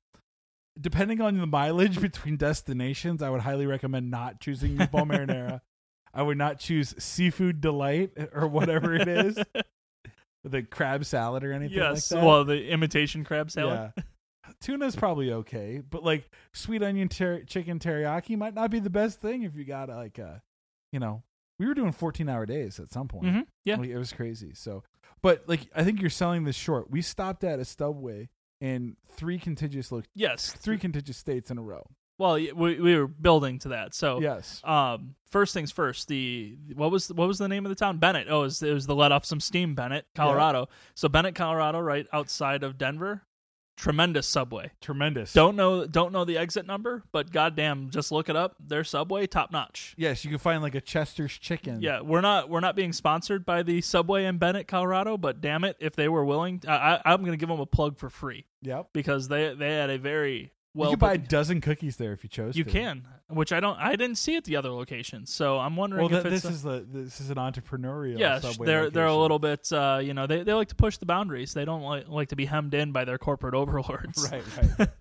depending 0.80 1.22
on 1.22 1.38
the 1.38 1.48
mileage 1.48 2.02
between 2.02 2.38
destinations, 2.38 3.22
I 3.22 3.30
would 3.30 3.42
highly 3.42 3.66
recommend 3.66 4.12
not 4.12 4.40
choosing 4.40 4.78
meatball 4.78 5.08
marinara. 5.08 5.62
I 6.14 6.22
would 6.22 6.38
not 6.38 6.60
choose 6.60 6.96
seafood 6.98 7.62
delight 7.62 8.12
or 8.34 8.48
whatever 8.48 8.96
it 8.96 9.08
is, 9.08 9.38
the 10.44 10.64
crab 10.64 11.06
salad 11.06 11.44
or 11.44 11.52
anything 11.52 11.78
yes. 11.78 12.12
like 12.12 12.20
that. 12.20 12.26
well, 12.26 12.46
the 12.46 12.70
imitation 12.70 13.24
crab 13.24 13.52
salad. 13.52 13.92
Yeah. 13.96 14.04
Tuna's 14.62 14.96
probably 14.96 15.32
okay, 15.32 15.82
but 15.90 16.04
like 16.04 16.30
sweet 16.54 16.82
onion 16.84 17.08
ter- 17.10 17.44
chicken 17.44 17.80
teriyaki 17.80 18.38
might 18.38 18.54
not 18.54 18.72
be 18.72 18.80
the 18.80 18.90
best 18.90 19.20
thing 19.20 19.44
if 19.44 19.56
you 19.56 19.64
got 19.66 19.90
like 19.90 20.18
a, 20.18 20.42
you 20.92 21.00
know, 21.00 21.24
we 21.60 21.66
were 21.68 21.74
doing 21.74 21.92
14 21.92 22.28
hour 22.30 22.46
days 22.46 22.80
at 22.80 22.92
some 22.92 23.08
point. 23.08 23.28
hmm 23.30 23.40
Yeah. 23.64 23.78
Like, 23.78 23.90
it 23.90 23.98
was 23.98 24.12
crazy. 24.14 24.54
So, 24.54 24.84
But 25.22 25.44
like, 25.48 25.68
I 25.76 25.84
think 25.84 26.02
you're 26.02 26.10
selling 26.10 26.44
this 26.44 26.56
short. 26.56 26.90
We 26.92 27.02
stopped 27.02 27.44
at 27.44 27.60
a 27.60 27.66
Subway 27.66 28.30
in 28.62 28.96
three 29.08 29.38
contiguous 29.40 29.92
lo- 29.92 30.04
Yes. 30.14 30.52
three 30.54 30.78
contiguous 30.78 31.18
states 31.18 31.52
in 31.52 31.58
a 31.58 31.62
row. 31.64 31.86
Well, 32.18 32.36
we 32.36 32.52
we 32.54 32.98
were 32.98 33.08
building 33.08 33.60
to 33.60 33.70
that. 33.70 33.94
So 33.94 34.22
Yes. 34.22 34.62
um 34.64 35.16
first 35.26 35.54
things 35.54 35.70
first 35.70 36.08
the 36.08 36.58
what 36.74 36.90
was 36.90 37.12
what 37.12 37.28
was 37.28 37.38
the 37.40 37.50
name 37.50 37.66
of 37.66 37.70
the 37.70 37.76
town 37.76 37.98
bennett 37.98 38.28
oh 38.30 38.40
it 38.40 38.44
was, 38.44 38.64
it 38.64 38.72
was 38.74 38.86
the 38.88 38.96
let 38.96 39.12
off 39.12 39.26
some 39.26 39.42
steam 39.42 39.76
bennett 39.76 40.06
colorado 40.16 40.70
so 40.94 41.10
bennett 41.10 41.36
colorado 41.36 41.78
right 41.78 42.08
outside 42.14 42.64
of 42.64 42.78
denver 42.78 43.22
tremendous 43.76 44.28
subway 44.28 44.72
Tremendous. 44.82 45.34
don't 45.34 45.56
know 45.56 45.86
don't 45.86 46.12
know 46.14 46.24
the 46.26 46.38
exit 46.38 46.66
number 46.66 47.04
but 47.12 47.32
goddamn 47.32 47.90
just 47.90 48.12
look 48.12 48.30
it 48.30 48.36
up 48.36 48.56
their 48.60 48.84
subway 48.84 49.28
top 49.28 49.52
notch 49.52 49.94
Yes, 49.98 50.24
you 50.24 50.30
can 50.30 50.40
find 50.40 50.62
like 50.62 50.76
a 50.76 50.82
Chester's 50.82 51.38
chicken. 51.38 51.82
yeah 51.82 52.02
we're 52.02 52.22
not 52.22 52.50
we're 52.50 52.62
not 52.62 52.76
being 52.76 52.94
sponsored 52.94 53.46
by 53.46 53.64
the 53.64 53.82
subway 53.82 54.26
in 54.26 54.38
bennett 54.38 54.68
colorado 54.68 55.18
but 55.18 55.42
damn 55.42 55.64
it 55.64 55.76
if 55.80 55.96
they 55.96 56.08
were 56.08 56.24
willing 56.24 56.62
I, 56.68 56.96
I, 57.06 57.14
i'm 57.14 57.24
gonna 57.26 57.38
give 57.38 57.50
them 57.50 57.60
a 57.60 57.66
plug 57.66 57.98
for 57.98 58.10
free 58.10 58.46
Yep. 58.62 58.88
because 58.94 59.28
they 59.28 59.54
they 59.54 59.74
had 59.74 59.90
a 59.90 59.98
very 60.00 60.52
well 60.76 60.90
you 60.92 60.96
could 60.98 61.00
buy 61.00 61.14
a 61.14 61.18
dozen 61.18 61.62
cookies 61.62 61.98
there 61.98 62.14
if 62.14 62.24
you 62.24 62.30
chose. 62.30 62.56
you 62.56 62.64
to. 62.64 62.70
can 62.70 63.08
which 63.30 63.52
i 63.52 63.60
don't 63.60 63.78
i 63.80 63.92
didn't 63.96 64.18
see 64.18 64.36
at 64.36 64.44
the 64.44 64.56
other 64.56 64.70
locations 64.70 65.34
so 65.34 65.58
i'm 65.58 65.76
wondering 65.76 66.04
Well, 66.10 66.14
if 66.16 66.24
th- 66.24 66.34
this 66.42 66.46
a- 66.46 66.50
is 66.50 66.62
the 66.62 66.86
this 66.88 67.20
is 67.22 67.30
an 67.32 67.38
entrepreneurial. 67.38 68.20
Yes, 68.20 68.44
Subway 68.44 68.66
they're 68.68 68.90
they're 68.92 69.06
a 69.08 69.16
little 69.16 69.40
bit 69.40 69.72
uh, 69.72 70.00
you 70.04 70.14
know 70.14 70.28
they, 70.28 70.44
they 70.44 70.54
like 70.54 70.68
to 70.68 70.76
push 70.76 70.98
the 70.98 71.06
boundaries. 71.08 71.54
They 71.54 71.66
don't 71.66 71.82
like 71.82 72.08
like 72.08 72.30
to 72.30 72.36
be 72.36 72.46
hemmed 72.46 72.74
in 72.76 72.92
by 72.92 73.06
their 73.06 73.18
corporate 73.18 73.54
overlords. 73.62 74.30
right. 74.32 74.44
Right. 74.80 74.90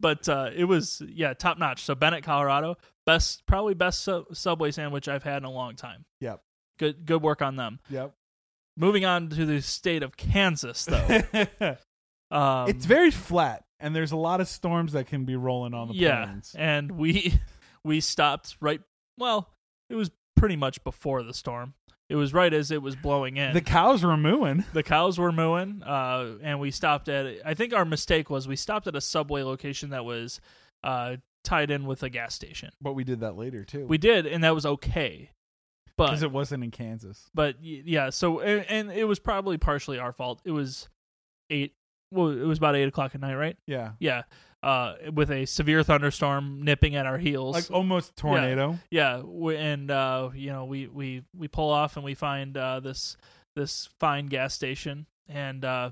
But 0.00 0.28
uh, 0.28 0.50
it 0.54 0.64
was 0.64 1.00
yeah 1.06 1.32
top 1.34 1.58
notch. 1.58 1.82
So 1.84 1.94
Bennett, 1.94 2.24
Colorado, 2.24 2.76
best 3.06 3.46
probably 3.46 3.74
best 3.74 4.02
su- 4.02 4.26
Subway 4.32 4.70
sandwich 4.70 5.08
I've 5.08 5.22
had 5.22 5.38
in 5.38 5.44
a 5.44 5.50
long 5.50 5.76
time. 5.76 6.04
Yep. 6.20 6.42
Good 6.78 7.06
good 7.06 7.22
work 7.22 7.40
on 7.40 7.56
them. 7.56 7.78
yep. 7.88 8.14
Moving 8.76 9.04
on 9.04 9.28
to 9.30 9.46
the 9.46 9.62
state 9.62 10.02
of 10.02 10.16
Kansas 10.16 10.84
though. 10.86 11.76
Um, 12.30 12.68
it's 12.68 12.84
very 12.84 13.12
flat, 13.12 13.63
and 13.80 13.94
there's 13.94 14.12
a 14.12 14.16
lot 14.16 14.40
of 14.40 14.48
storms 14.48 14.92
that 14.92 15.06
can 15.06 15.24
be 15.24 15.36
rolling 15.36 15.74
on 15.74 15.88
the 15.88 15.94
yeah, 15.94 16.24
plains. 16.24 16.54
and 16.58 16.92
we 16.92 17.40
we 17.84 18.00
stopped 18.00 18.56
right. 18.60 18.80
Well, 19.18 19.50
it 19.88 19.94
was 19.94 20.10
pretty 20.36 20.56
much 20.56 20.82
before 20.84 21.22
the 21.22 21.34
storm. 21.34 21.74
It 22.10 22.16
was 22.16 22.34
right 22.34 22.52
as 22.52 22.70
it 22.70 22.82
was 22.82 22.96
blowing 22.96 23.38
in. 23.38 23.54
The 23.54 23.62
cows 23.62 24.04
were 24.04 24.16
mooing. 24.16 24.64
the 24.74 24.82
cows 24.82 25.18
were 25.18 25.32
mooing, 25.32 25.82
uh, 25.82 26.34
and 26.42 26.60
we 26.60 26.70
stopped 26.70 27.08
at. 27.08 27.38
I 27.44 27.54
think 27.54 27.72
our 27.72 27.84
mistake 27.84 28.28
was 28.28 28.46
we 28.46 28.56
stopped 28.56 28.86
at 28.86 28.94
a 28.94 29.00
subway 29.00 29.42
location 29.42 29.90
that 29.90 30.04
was 30.04 30.40
uh, 30.82 31.16
tied 31.44 31.70
in 31.70 31.86
with 31.86 32.02
a 32.02 32.10
gas 32.10 32.34
station. 32.34 32.70
But 32.80 32.92
we 32.92 33.04
did 33.04 33.20
that 33.20 33.36
later 33.36 33.64
too. 33.64 33.86
We 33.86 33.98
did, 33.98 34.26
and 34.26 34.44
that 34.44 34.54
was 34.54 34.66
okay. 34.66 35.30
But 35.96 36.06
because 36.06 36.22
it 36.22 36.32
wasn't 36.32 36.64
in 36.64 36.72
Kansas. 36.72 37.30
but 37.34 37.56
yeah, 37.62 38.10
so 38.10 38.40
and, 38.40 38.66
and 38.68 38.92
it 38.92 39.04
was 39.04 39.18
probably 39.18 39.58
partially 39.58 39.98
our 39.98 40.12
fault. 40.12 40.42
It 40.44 40.50
was 40.50 40.88
eight. 41.50 41.74
Well, 42.14 42.28
it 42.28 42.44
was 42.44 42.58
about 42.58 42.76
eight 42.76 42.86
o'clock 42.86 43.14
at 43.14 43.20
night, 43.20 43.34
right? 43.34 43.56
Yeah. 43.66 43.92
Yeah, 43.98 44.22
uh, 44.62 44.94
with 45.12 45.30
a 45.30 45.44
severe 45.46 45.82
thunderstorm 45.82 46.62
nipping 46.62 46.94
at 46.96 47.06
our 47.06 47.18
heels. 47.18 47.54
Like 47.54 47.70
almost 47.70 48.16
tornado. 48.16 48.78
Yeah, 48.90 49.20
we, 49.20 49.56
and 49.56 49.90
uh, 49.90 50.30
you 50.34 50.50
know 50.50 50.64
we 50.64 50.86
we 50.86 51.22
we 51.36 51.48
pull 51.48 51.70
off 51.70 51.96
and 51.96 52.04
we 52.04 52.14
find 52.14 52.56
uh, 52.56 52.80
this 52.80 53.16
this 53.56 53.88
fine 54.00 54.26
gas 54.26 54.54
station, 54.54 55.06
and 55.28 55.64
uh, 55.64 55.90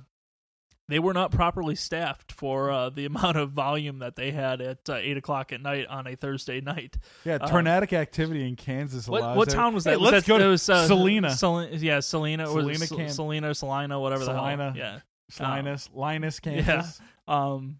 they 0.88 0.98
were 0.98 1.12
not 1.12 1.32
properly 1.32 1.74
staffed 1.74 2.32
for 2.32 2.70
uh, 2.70 2.88
the 2.88 3.04
amount 3.06 3.36
of 3.36 3.50
volume 3.50 3.98
that 3.98 4.16
they 4.16 4.30
had 4.30 4.62
at 4.62 4.88
uh, 4.88 4.94
eight 4.94 5.16
o'clock 5.16 5.52
at 5.52 5.60
night 5.60 5.86
on 5.88 6.06
a 6.06 6.16
Thursday 6.16 6.60
night. 6.62 6.96
Yeah, 7.24 7.38
tornadic 7.38 7.92
activity 7.92 8.48
in 8.48 8.56
Kansas. 8.56 9.06
What 9.06 9.36
what 9.36 9.50
town 9.50 9.74
was 9.74 9.84
Hey, 9.84 9.90
that? 9.90 10.00
Was 10.00 10.12
let's 10.12 10.26
that, 10.26 10.32
go 10.32 10.38
to 10.38 10.44
it 10.46 10.48
was, 10.48 10.62
Salina. 10.62 11.30
Sal- 11.32 11.68
yeah, 11.68 12.00
Salina. 12.00 12.48
or 12.48 12.62
was 12.62 12.80
it 12.80 12.86
Salina, 12.86 13.10
Salina, 13.10 13.54
Salina, 13.54 14.00
whatever 14.00 14.24
the 14.24 14.32
hell. 14.32 14.72
Yeah. 14.76 15.00
Linus, 15.40 15.88
Linus, 15.94 16.40
Yeah. 16.44 16.62
Kansas. 16.62 17.00
Um, 17.28 17.78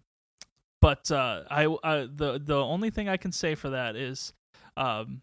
but 0.81 1.09
uh, 1.11 1.43
I, 1.49 1.65
I 1.83 2.07
the 2.13 2.41
the 2.43 2.57
only 2.57 2.89
thing 2.89 3.07
I 3.07 3.17
can 3.17 3.31
say 3.31 3.55
for 3.55 3.69
that 3.71 3.95
is, 3.95 4.33
um, 4.75 5.21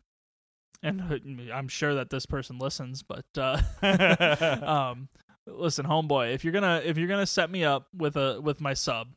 and 0.82 1.50
I'm 1.52 1.68
sure 1.68 1.94
that 1.96 2.10
this 2.10 2.26
person 2.26 2.58
listens, 2.58 3.02
but 3.02 3.24
uh, 3.36 3.60
um, 4.92 5.08
listen, 5.46 5.84
homeboy, 5.86 6.32
if 6.34 6.44
you're 6.44 6.52
gonna 6.52 6.82
if 6.84 6.96
you're 6.96 7.08
gonna 7.08 7.26
set 7.26 7.50
me 7.50 7.64
up 7.64 7.88
with 7.94 8.16
a 8.16 8.40
with 8.40 8.60
my 8.60 8.74
sub, 8.74 9.08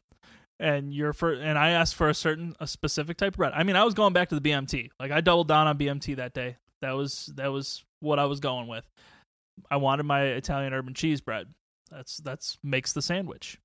and 0.60 0.94
you're 0.94 1.14
for 1.14 1.34
and 1.34 1.58
I 1.58 1.72
asked 1.72 1.96
for 1.96 2.10
a 2.10 2.14
certain 2.14 2.56
a 2.60 2.68
specific 2.68 3.18
type 3.18 3.34
of 3.34 3.38
bread. 3.38 3.54
I 3.56 3.64
mean, 3.64 3.76
I 3.76 3.84
was 3.84 3.94
going 3.94 4.14
back 4.14 4.30
to 4.30 4.40
the 4.40 4.50
BMT. 4.50 4.90
Like 5.00 5.12
I 5.12 5.22
doubled 5.22 5.48
down 5.48 5.68
on 5.68 5.78
BMT 5.78 6.18
that 6.18 6.34
day. 6.34 6.58
That 6.82 6.92
was 6.92 7.32
that 7.36 7.52
was 7.52 7.84
what 8.02 8.20
I 8.20 8.26
was 8.26 8.40
going 8.42 8.68
with. 8.68 8.84
I 9.72 9.78
wanted 9.78 10.04
my 10.04 10.24
Italian 10.24 10.74
urban 10.74 10.94
cheese 10.94 11.22
bread. 11.22 11.48
That's 11.92 12.18
that's 12.18 12.58
makes 12.64 12.94
the 12.94 13.02
sandwich. 13.02 13.60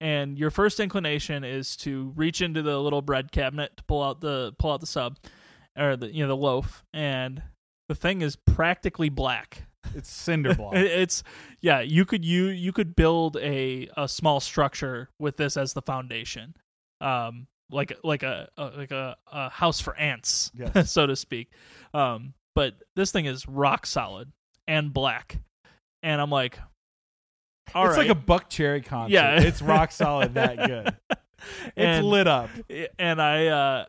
And 0.00 0.36
your 0.36 0.50
first 0.50 0.80
inclination 0.80 1.44
is 1.44 1.76
to 1.78 2.12
reach 2.16 2.40
into 2.42 2.60
the 2.62 2.78
little 2.80 3.02
bread 3.02 3.30
cabinet 3.30 3.76
to 3.76 3.84
pull 3.84 4.02
out 4.02 4.20
the 4.20 4.52
pull 4.58 4.72
out 4.72 4.80
the 4.80 4.86
sub 4.86 5.16
or 5.78 5.96
the 5.96 6.12
you 6.12 6.22
know 6.22 6.28
the 6.28 6.36
loaf 6.36 6.84
and 6.92 7.42
the 7.88 7.94
thing 7.94 8.22
is 8.22 8.36
practically 8.36 9.10
black. 9.10 9.62
It's 9.94 10.10
cinder 10.10 10.54
block. 10.56 10.74
It's 10.74 11.22
yeah, 11.60 11.80
you 11.80 12.04
could 12.04 12.24
you 12.24 12.46
you 12.46 12.72
could 12.72 12.96
build 12.96 13.36
a 13.36 13.88
a 13.96 14.08
small 14.08 14.40
structure 14.40 15.08
with 15.18 15.36
this 15.36 15.56
as 15.56 15.72
the 15.72 15.82
foundation. 15.82 16.56
Um 17.00 17.46
like 17.70 17.92
like 18.02 18.22
a, 18.22 18.48
a 18.58 18.64
like 18.76 18.90
a, 18.90 19.16
a 19.30 19.50
house 19.50 19.80
for 19.80 19.96
ants, 19.96 20.50
Yes. 20.54 20.90
so 20.90 21.06
to 21.06 21.14
speak. 21.14 21.52
Um 21.94 22.34
but 22.54 22.74
this 22.96 23.12
thing 23.12 23.26
is 23.26 23.46
rock 23.46 23.86
solid 23.86 24.32
and 24.66 24.92
black. 24.92 25.38
And 26.02 26.20
I'm 26.20 26.30
like 26.30 26.58
all 27.74 27.86
it's 27.88 27.96
right. 27.96 28.08
like 28.08 28.16
a 28.16 28.20
Buckcherry 28.20 28.84
concert. 28.84 29.12
Yeah. 29.12 29.40
it's 29.40 29.62
rock 29.62 29.92
solid 29.92 30.34
that 30.34 30.56
good. 30.66 30.96
It's 31.74 31.74
And- 31.76 32.06
lit 32.06 32.28
up. 32.28 32.50
and 33.00 33.20
I 33.20 33.46
uh 33.48 33.84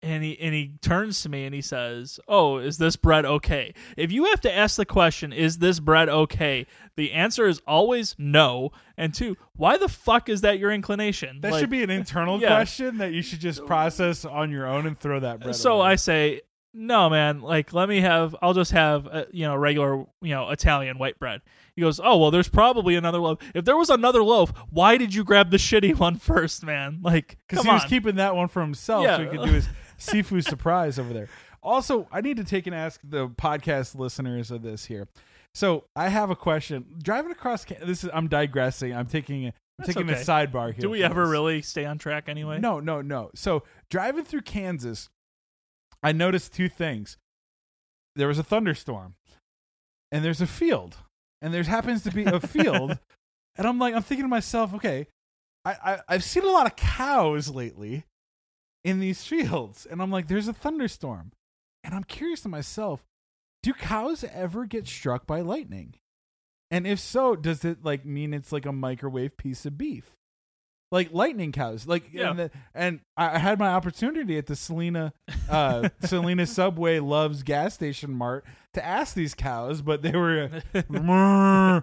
and 0.00 0.22
he 0.22 0.38
and 0.38 0.54
he 0.54 0.74
turns 0.82 1.22
to 1.22 1.28
me 1.30 1.44
and 1.46 1.54
he 1.54 1.62
says, 1.62 2.20
"Oh, 2.28 2.58
is 2.58 2.76
this 2.78 2.94
bread 2.94 3.24
okay?" 3.24 3.72
If 3.96 4.12
you 4.12 4.26
have 4.26 4.40
to 4.42 4.52
ask 4.54 4.76
the 4.76 4.84
question, 4.84 5.32
"Is 5.32 5.58
this 5.58 5.80
bread 5.80 6.08
okay?" 6.10 6.66
the 6.96 7.12
answer 7.12 7.46
is 7.48 7.60
always 7.66 8.14
no. 8.18 8.70
And 8.98 9.14
two, 9.14 9.36
why 9.56 9.78
the 9.78 9.88
fuck 9.88 10.28
is 10.28 10.42
that 10.42 10.58
your 10.58 10.70
inclination? 10.70 11.40
That 11.40 11.52
Like, 11.52 11.60
should 11.62 11.70
be 11.70 11.82
an 11.82 11.88
internal 11.90 12.38
Yeah. 12.38 12.48
question 12.54 12.98
that 12.98 13.12
you 13.12 13.22
should 13.22 13.40
just 13.40 13.64
process 13.66 14.24
on 14.26 14.50
your 14.50 14.66
own 14.66 14.86
and 14.86 14.96
throw 15.00 15.18
that 15.20 15.40
bread. 15.40 15.56
So 15.56 15.78
away. 15.80 15.92
I 15.92 15.94
say, 15.96 16.42
"No, 16.74 17.08
man. 17.08 17.40
Like, 17.40 17.72
let 17.72 17.88
me 17.88 18.00
have. 18.02 18.36
I'll 18.42 18.54
just 18.54 18.72
have, 18.72 19.06
uh, 19.08 19.24
you 19.32 19.46
know, 19.46 19.56
regular, 19.56 20.04
you 20.20 20.34
know, 20.34 20.50
Italian 20.50 20.98
white 20.98 21.18
bread." 21.18 21.40
He 21.76 21.82
goes, 21.82 21.98
"Oh, 22.02 22.16
well, 22.18 22.30
there's 22.30 22.48
probably 22.48 22.94
another 22.94 23.18
loaf. 23.18 23.38
If 23.54 23.64
there 23.64 23.76
was 23.76 23.90
another 23.90 24.22
loaf, 24.22 24.52
why 24.70 24.96
did 24.96 25.12
you 25.14 25.24
grab 25.24 25.50
the 25.50 25.56
shitty 25.56 25.98
one 25.98 26.16
first, 26.18 26.64
man? 26.64 27.00
Like, 27.02 27.36
because 27.48 27.64
he 27.64 27.70
was 27.70 27.84
keeping 27.84 28.16
that 28.16 28.36
one 28.36 28.48
for 28.48 28.60
himself 28.62 29.04
Yeah. 29.04 29.16
so 29.16 29.22
he 29.24 29.28
could 29.30 29.46
do 29.46 29.52
his 29.52 29.68
seafood 29.98 30.44
surprise 30.44 30.98
over 30.98 31.12
there. 31.12 31.28
Also, 31.62 32.06
I 32.12 32.20
need 32.20 32.36
to 32.36 32.44
take 32.44 32.66
and 32.66 32.74
ask 32.76 33.00
the 33.02 33.28
podcast 33.28 33.94
listeners 33.96 34.50
of 34.50 34.62
this 34.62 34.84
here. 34.84 35.08
So 35.54 35.84
I 35.96 36.08
have 36.08 36.30
a 36.30 36.36
question. 36.36 36.84
Driving 37.02 37.32
across, 37.32 37.64
this 37.64 38.04
is 38.04 38.10
I'm 38.12 38.28
digressing. 38.28 38.94
I'm 38.94 39.06
taking 39.06 39.44
a, 39.44 39.48
I'm 39.48 39.52
That's 39.78 39.94
taking 39.94 40.10
okay. 40.10 40.20
a 40.20 40.24
sidebar 40.24 40.72
here. 40.72 40.80
Do 40.80 40.90
we 40.90 41.02
ever 41.02 41.22
this. 41.22 41.30
really 41.30 41.62
stay 41.62 41.84
on 41.86 41.96
track 41.98 42.28
anyway? 42.28 42.58
No, 42.58 42.80
no, 42.80 43.00
no. 43.00 43.30
So 43.34 43.62
driving 43.88 44.24
through 44.24 44.42
Kansas, 44.42 45.08
I 46.02 46.12
noticed 46.12 46.52
two 46.52 46.68
things. 46.68 47.16
There 48.16 48.28
was 48.28 48.38
a 48.38 48.42
thunderstorm, 48.44 49.14
and 50.12 50.24
there's 50.24 50.40
a 50.40 50.46
field, 50.46 50.98
and 51.42 51.52
there 51.52 51.62
happens 51.62 52.02
to 52.04 52.10
be 52.10 52.24
a 52.24 52.40
field, 52.40 52.98
and 53.56 53.66
I'm 53.66 53.78
like, 53.78 53.94
I'm 53.94 54.02
thinking 54.02 54.24
to 54.24 54.28
myself, 54.28 54.74
okay, 54.74 55.06
I, 55.64 55.76
I 55.84 56.00
I've 56.08 56.24
seen 56.24 56.44
a 56.44 56.50
lot 56.50 56.66
of 56.66 56.76
cows 56.76 57.48
lately 57.48 58.04
in 58.84 59.00
these 59.00 59.24
fields, 59.24 59.86
and 59.86 60.02
I'm 60.02 60.10
like, 60.10 60.28
there's 60.28 60.48
a 60.48 60.52
thunderstorm, 60.52 61.32
and 61.82 61.94
I'm 61.94 62.04
curious 62.04 62.40
to 62.42 62.48
myself, 62.48 63.04
do 63.62 63.72
cows 63.72 64.24
ever 64.24 64.66
get 64.66 64.86
struck 64.86 65.26
by 65.26 65.40
lightning? 65.40 65.94
And 66.70 66.86
if 66.86 66.98
so, 66.98 67.36
does 67.36 67.64
it 67.64 67.84
like 67.84 68.04
mean 68.04 68.34
it's 68.34 68.52
like 68.52 68.66
a 68.66 68.72
microwave 68.72 69.36
piece 69.36 69.64
of 69.64 69.78
beef? 69.78 70.16
Like 70.94 71.12
lightning 71.12 71.50
cows, 71.50 71.88
like 71.88 72.04
Yeah. 72.12 72.30
and, 72.30 72.38
the, 72.38 72.50
and 72.72 73.00
I 73.16 73.40
had 73.40 73.58
my 73.58 73.66
opportunity 73.66 74.38
at 74.38 74.46
the 74.46 74.54
Selena, 74.54 75.12
uh, 75.50 75.88
Selena 76.04 76.46
Subway 76.46 77.00
Loves 77.00 77.42
gas 77.42 77.74
station 77.74 78.12
mart 78.12 78.44
to 78.74 78.84
ask 78.84 79.12
these 79.14 79.34
cows, 79.34 79.82
but 79.82 80.02
they 80.02 80.12
were 80.12 80.62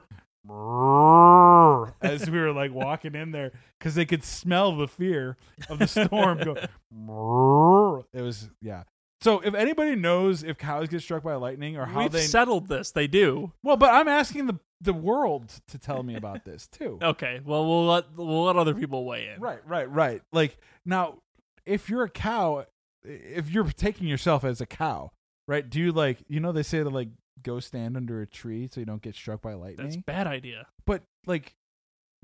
as 2.01 2.29
we 2.29 2.39
were 2.39 2.53
like 2.53 2.71
walking 2.73 3.13
in 3.15 3.31
there 3.31 3.51
because 3.77 3.95
they 3.95 4.05
could 4.05 4.23
smell 4.23 4.77
the 4.77 4.87
fear 4.87 5.35
of 5.69 5.79
the 5.79 5.87
storm. 5.87 6.37
Go, 6.39 6.55
it 8.13 8.21
was 8.21 8.49
yeah. 8.61 8.83
So 9.19 9.41
if 9.41 9.53
anybody 9.53 9.95
knows 9.97 10.41
if 10.41 10.57
cows 10.57 10.87
get 10.87 11.01
struck 11.01 11.23
by 11.23 11.35
lightning 11.35 11.75
or 11.77 11.85
how 11.85 12.03
We've 12.03 12.11
they 12.13 12.21
settled 12.21 12.69
this. 12.69 12.91
They 12.91 13.07
do. 13.07 13.51
well, 13.61 13.75
but 13.77 13.93
I'm 13.93 14.07
asking 14.07 14.47
the 14.47 14.57
the 14.81 14.93
world 14.93 15.53
to 15.67 15.77
tell 15.77 16.03
me 16.03 16.15
about 16.15 16.43
this 16.43 16.67
too. 16.67 16.97
Okay. 17.03 17.39
Well, 17.43 17.67
we'll 17.67 17.85
let 17.85 18.05
we'll 18.15 18.45
let 18.45 18.55
other 18.55 18.73
people 18.73 19.05
weigh 19.05 19.29
in. 19.29 19.39
Right, 19.39 19.59
right, 19.67 19.89
right. 19.89 20.21
Like 20.31 20.57
now, 20.85 21.19
if 21.65 21.89
you're 21.89 22.03
a 22.03 22.09
cow, 22.09 22.65
if 23.03 23.49
you're 23.49 23.65
taking 23.65 24.07
yourself 24.07 24.43
as 24.43 24.61
a 24.61 24.65
cow, 24.65 25.11
right? 25.47 25.67
Do 25.67 25.79
you 25.79 25.91
like 25.91 26.19
you 26.27 26.39
know 26.39 26.51
they 26.51 26.63
say 26.63 26.79
to 26.83 26.89
like 26.89 27.09
go 27.41 27.59
stand 27.59 27.97
under 27.97 28.21
a 28.21 28.27
tree 28.27 28.67
so 28.71 28.79
you 28.79 28.85
don't 28.85 29.01
get 29.01 29.15
struck 29.15 29.41
by 29.41 29.53
lightning. 29.53 29.87
That's 29.87 29.97
a 29.97 30.01
bad 30.01 30.27
idea. 30.27 30.67
But 30.85 31.03
like, 31.25 31.55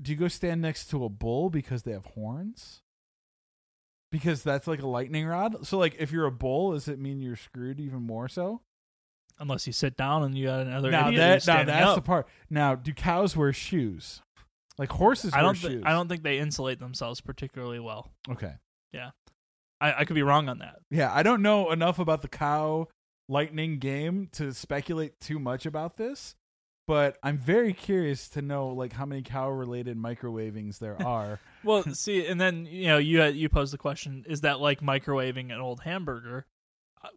do 0.00 0.12
you 0.12 0.16
go 0.16 0.28
stand 0.28 0.62
next 0.62 0.90
to 0.90 1.04
a 1.04 1.08
bull 1.08 1.50
because 1.50 1.82
they 1.82 1.92
have 1.92 2.06
horns? 2.06 2.82
Because 4.10 4.42
that's 4.42 4.66
like 4.66 4.80
a 4.80 4.86
lightning 4.86 5.26
rod. 5.26 5.66
So 5.66 5.78
like, 5.78 5.96
if 5.98 6.12
you're 6.12 6.26
a 6.26 6.32
bull, 6.32 6.72
does 6.72 6.88
it 6.88 6.98
mean 6.98 7.20
you're 7.20 7.36
screwed 7.36 7.80
even 7.80 8.02
more 8.02 8.28
so? 8.28 8.62
Unless 9.40 9.66
you 9.66 9.72
sit 9.72 9.96
down 9.96 10.24
and 10.24 10.36
you 10.36 10.46
got 10.46 10.60
another 10.60 10.90
now 10.90 11.10
that 11.10 11.46
now 11.46 11.64
that's 11.64 11.86
up. 11.86 11.94
the 11.96 12.02
part. 12.02 12.28
Now, 12.50 12.74
do 12.74 12.92
cows 12.92 13.36
wear 13.36 13.52
shoes? 13.52 14.20
Like 14.78 14.90
horses 14.90 15.32
I 15.32 15.38
wear 15.38 15.46
don't. 15.46 15.54
shoes. 15.54 15.82
I 15.86 15.92
don't 15.92 16.08
think 16.08 16.22
they 16.22 16.38
insulate 16.38 16.80
themselves 16.80 17.20
particularly 17.20 17.78
well. 17.78 18.10
Okay. 18.28 18.54
I, 19.80 20.00
I 20.00 20.04
could 20.04 20.14
be 20.14 20.22
wrong 20.22 20.48
on 20.48 20.58
that. 20.58 20.76
Yeah, 20.90 21.12
I 21.12 21.22
don't 21.22 21.42
know 21.42 21.70
enough 21.70 21.98
about 21.98 22.22
the 22.22 22.28
cow 22.28 22.88
lightning 23.28 23.78
game 23.78 24.28
to 24.32 24.52
speculate 24.52 25.20
too 25.20 25.38
much 25.38 25.66
about 25.66 25.96
this, 25.96 26.34
but 26.86 27.18
I'm 27.22 27.38
very 27.38 27.72
curious 27.72 28.28
to 28.30 28.42
know 28.42 28.68
like 28.68 28.92
how 28.92 29.06
many 29.06 29.22
cow 29.22 29.50
related 29.50 29.96
microwavings 29.96 30.78
there 30.78 31.00
are. 31.06 31.40
Well, 31.62 31.82
see, 31.94 32.26
and 32.26 32.40
then 32.40 32.66
you 32.66 32.86
know 32.88 32.98
you 32.98 33.22
you 33.24 33.48
pose 33.48 33.70
the 33.70 33.78
question: 33.78 34.24
Is 34.28 34.42
that 34.42 34.60
like 34.60 34.80
microwaving 34.80 35.52
an 35.52 35.60
old 35.60 35.80
hamburger? 35.80 36.46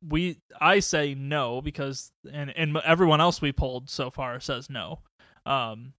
We 0.07 0.39
I 0.59 0.79
say 0.79 1.15
no 1.15 1.61
because 1.61 2.11
and 2.31 2.55
and 2.55 2.77
everyone 2.77 3.21
else 3.21 3.41
we 3.41 3.51
polled 3.51 3.89
so 3.89 4.09
far 4.09 4.39
says 4.39 4.69
no. 4.69 4.99
Um, 5.45 5.93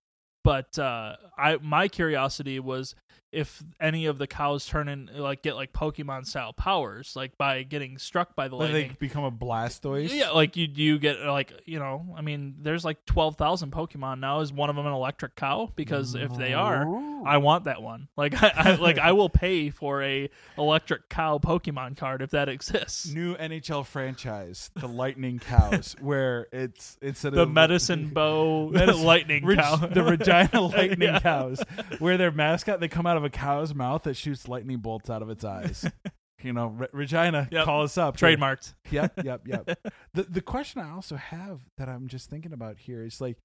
but 0.44 0.78
uh, 0.78 1.16
I 1.36 1.56
my 1.62 1.88
curiosity 1.88 2.60
was 2.60 2.94
if 3.32 3.62
any 3.80 4.06
of 4.06 4.18
the 4.18 4.26
cows 4.26 4.66
turn 4.66 4.88
in 4.88 5.08
like 5.14 5.42
get 5.42 5.56
like 5.56 5.72
Pokemon 5.72 6.26
style 6.26 6.52
powers, 6.52 7.16
like 7.16 7.36
by 7.38 7.62
getting 7.62 7.98
struck 7.98 8.36
by 8.36 8.48
the 8.48 8.56
Like 8.56 8.66
lightning. 8.72 8.88
they 8.88 8.96
become 8.98 9.24
a 9.24 9.30
Blastoise. 9.32 10.10
Yeah, 10.12 10.30
like 10.30 10.56
you 10.56 10.68
you 10.72 10.98
get 10.98 11.20
like 11.20 11.52
you 11.64 11.78
know, 11.78 12.14
I 12.16 12.20
mean, 12.20 12.56
there's 12.60 12.84
like 12.84 13.04
twelve 13.06 13.36
thousand 13.36 13.72
Pokemon 13.72 14.20
now. 14.20 14.40
Is 14.40 14.52
one 14.52 14.70
of 14.70 14.76
them 14.76 14.86
an 14.86 14.92
electric 14.92 15.34
cow? 15.34 15.72
Because 15.74 16.14
if 16.14 16.36
they 16.36 16.52
are, 16.52 16.86
I 17.24 17.38
want 17.38 17.64
that 17.64 17.82
one. 17.82 18.08
Like 18.16 18.40
I, 18.42 18.52
I 18.54 18.74
like 18.76 18.98
I 18.98 19.12
will 19.12 19.28
pay 19.30 19.70
for 19.70 20.02
a 20.02 20.28
electric 20.58 21.08
cow 21.08 21.38
Pokemon 21.38 21.96
card 21.96 22.20
if 22.22 22.30
that 22.32 22.48
exists. 22.48 23.08
New 23.12 23.34
NHL 23.36 23.86
franchise, 23.86 24.70
the 24.74 24.88
Lightning 24.88 25.38
Cows, 25.38 25.96
where 26.00 26.48
it's 26.52 26.98
instead 27.00 27.32
The 27.32 27.42
of 27.42 27.50
medicine 27.50 28.08
bow 28.10 28.68
Medicine- 28.72 29.04
lightning 29.04 29.46
cow. 29.56 29.76
the 29.76 30.02
Regina 30.02 30.60
Lightning 30.60 31.08
Yeah. 31.08 31.20
Cows, 31.20 31.62
where 31.98 32.16
their 32.18 32.30
mascot 32.30 32.80
they 32.80 32.88
come 32.88 33.06
out 33.06 33.16
of 33.16 33.21
a 33.24 33.30
cow's 33.30 33.74
mouth 33.74 34.02
that 34.04 34.14
shoots 34.14 34.48
lightning 34.48 34.78
bolts 34.78 35.10
out 35.10 35.22
of 35.22 35.30
its 35.30 35.44
eyes. 35.44 35.84
you 36.42 36.52
know, 36.52 36.68
Re- 36.68 36.88
Regina, 36.92 37.48
Yep. 37.50 37.64
call 37.64 37.82
us 37.82 37.96
up. 37.98 38.16
Trademarked. 38.16 38.74
yep, 38.90 39.12
yep, 39.24 39.42
yep. 39.46 39.78
the 40.14 40.22
the 40.24 40.40
question 40.40 40.80
I 40.82 40.90
also 40.90 41.16
have 41.16 41.60
that 41.78 41.88
I'm 41.88 42.08
just 42.08 42.28
thinking 42.30 42.52
about 42.52 42.78
here 42.78 43.04
is 43.04 43.20
like 43.20 43.36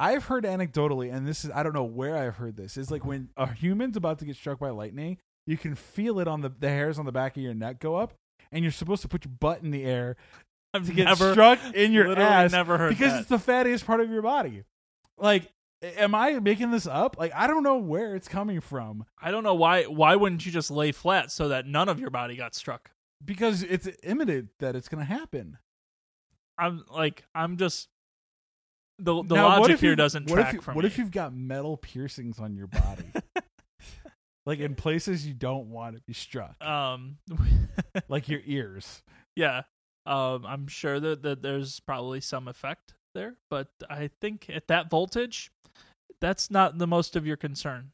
I've 0.00 0.24
heard 0.24 0.44
anecdotally, 0.44 1.12
and 1.14 1.26
this 1.26 1.44
is 1.44 1.50
I 1.54 1.62
don't 1.62 1.72
know 1.74 1.84
where 1.84 2.16
I've 2.16 2.36
heard 2.36 2.56
this, 2.56 2.76
is 2.76 2.90
like 2.90 3.04
when 3.04 3.28
a 3.36 3.52
human's 3.52 3.96
about 3.96 4.18
to 4.20 4.24
get 4.24 4.36
struck 4.36 4.58
by 4.58 4.70
lightning, 4.70 5.18
you 5.46 5.56
can 5.56 5.74
feel 5.74 6.18
it 6.20 6.26
on 6.28 6.40
the 6.40 6.48
the 6.48 6.68
hairs 6.68 6.98
on 6.98 7.04
the 7.06 7.12
back 7.12 7.36
of 7.36 7.42
your 7.42 7.54
neck 7.54 7.78
go 7.80 7.96
up, 7.96 8.12
and 8.52 8.64
you're 8.64 8.72
supposed 8.72 9.02
to 9.02 9.08
put 9.08 9.24
your 9.24 9.32
butt 9.40 9.62
in 9.62 9.70
the 9.70 9.84
air 9.84 10.16
I've 10.72 10.86
to 10.86 10.92
get 10.92 11.04
never 11.04 11.32
struck 11.32 11.60
in 11.74 11.92
your 11.92 12.08
literally 12.08 12.28
ass 12.28 12.50
never 12.52 12.76
heard 12.78 12.90
because 12.90 13.12
that. 13.12 13.20
it's 13.20 13.28
the 13.28 13.36
fattiest 13.52 13.84
part 13.86 14.00
of 14.00 14.10
your 14.10 14.22
body. 14.22 14.64
Like, 15.16 15.48
am 15.82 16.14
I 16.14 16.38
making 16.40 16.70
this 16.70 16.86
up? 16.86 17.16
Like, 17.18 17.32
I 17.34 17.46
don't 17.46 17.62
know 17.62 17.76
where 17.78 18.14
it's 18.14 18.28
coming 18.28 18.60
from 18.60 19.04
I 19.20 19.30
don't 19.30 19.42
know 19.44 19.54
why. 19.54 19.84
Why 19.84 20.16
wouldn't 20.16 20.44
you 20.46 20.52
just 20.52 20.70
lay 20.70 20.92
flat 20.92 21.30
so 21.30 21.48
that 21.48 21.66
none 21.66 21.88
of 21.88 21.98
your 22.00 22.10
body 22.10 22.36
got 22.36 22.54
struck? 22.54 22.90
because 23.24 23.62
it's 23.62 23.88
imminent 24.02 24.50
that 24.58 24.76
it's 24.76 24.88
going 24.88 24.98
to 25.06 25.10
happen. 25.10 25.56
I'm 26.58 26.84
like 26.92 27.24
I'm 27.34 27.56
just 27.56 27.88
the 28.98 29.22
the 29.22 29.34
Now, 29.34 29.60
logic 29.60 29.80
here 29.80 29.90
you- 29.90 29.96
doesn't 29.96 30.28
what 30.28 30.36
track 30.36 30.48
if 30.48 30.54
you, 30.54 30.60
from 30.60 30.74
What 30.74 30.82
me. 30.82 30.86
if 30.88 30.98
you've 30.98 31.10
got 31.10 31.34
metal 31.34 31.76
piercings 31.78 32.38
on 32.38 32.54
your 32.54 32.66
body, 32.66 33.10
like 34.46 34.58
in 34.60 34.74
places 34.74 35.26
you 35.26 35.34
don't 35.34 35.70
want 35.70 35.96
to 35.96 36.02
be 36.02 36.12
struck, 36.12 36.62
um 36.62 37.16
like 38.08 38.28
your 38.28 38.40
ears? 38.44 39.02
yeah 39.36 39.62
um 40.06 40.44
i'm 40.46 40.66
sure 40.68 41.00
that, 41.00 41.22
that 41.22 41.42
there's 41.42 41.80
probably 41.80 42.20
some 42.20 42.46
effect 42.46 42.94
there 43.14 43.34
but 43.48 43.68
i 43.88 44.08
think 44.20 44.50
at 44.52 44.68
that 44.68 44.90
voltage 44.90 45.50
that's 46.20 46.50
not 46.50 46.78
the 46.78 46.86
most 46.86 47.16
of 47.16 47.26
your 47.26 47.36
concern 47.36 47.90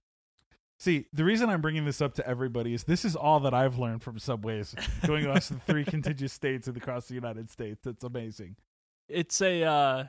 See, 0.82 1.08
the 1.12 1.24
reason 1.24 1.50
I'm 1.50 1.60
bringing 1.60 1.84
this 1.84 2.00
up 2.00 2.14
to 2.14 2.26
everybody 2.26 2.72
is 2.72 2.84
this 2.84 3.04
is 3.04 3.14
all 3.14 3.38
that 3.40 3.52
I've 3.52 3.76
learned 3.78 4.02
from 4.02 4.18
subways 4.18 4.74
going 5.06 5.26
across 5.26 5.50
the 5.50 5.56
three 5.66 5.84
contiguous 5.84 6.32
states 6.32 6.68
and 6.68 6.76
across 6.78 7.06
the 7.06 7.12
United 7.14 7.50
States. 7.50 7.86
It's 7.86 8.02
amazing. 8.02 8.56
it's 9.06 9.42
a 9.42 9.62
uh 9.62 10.04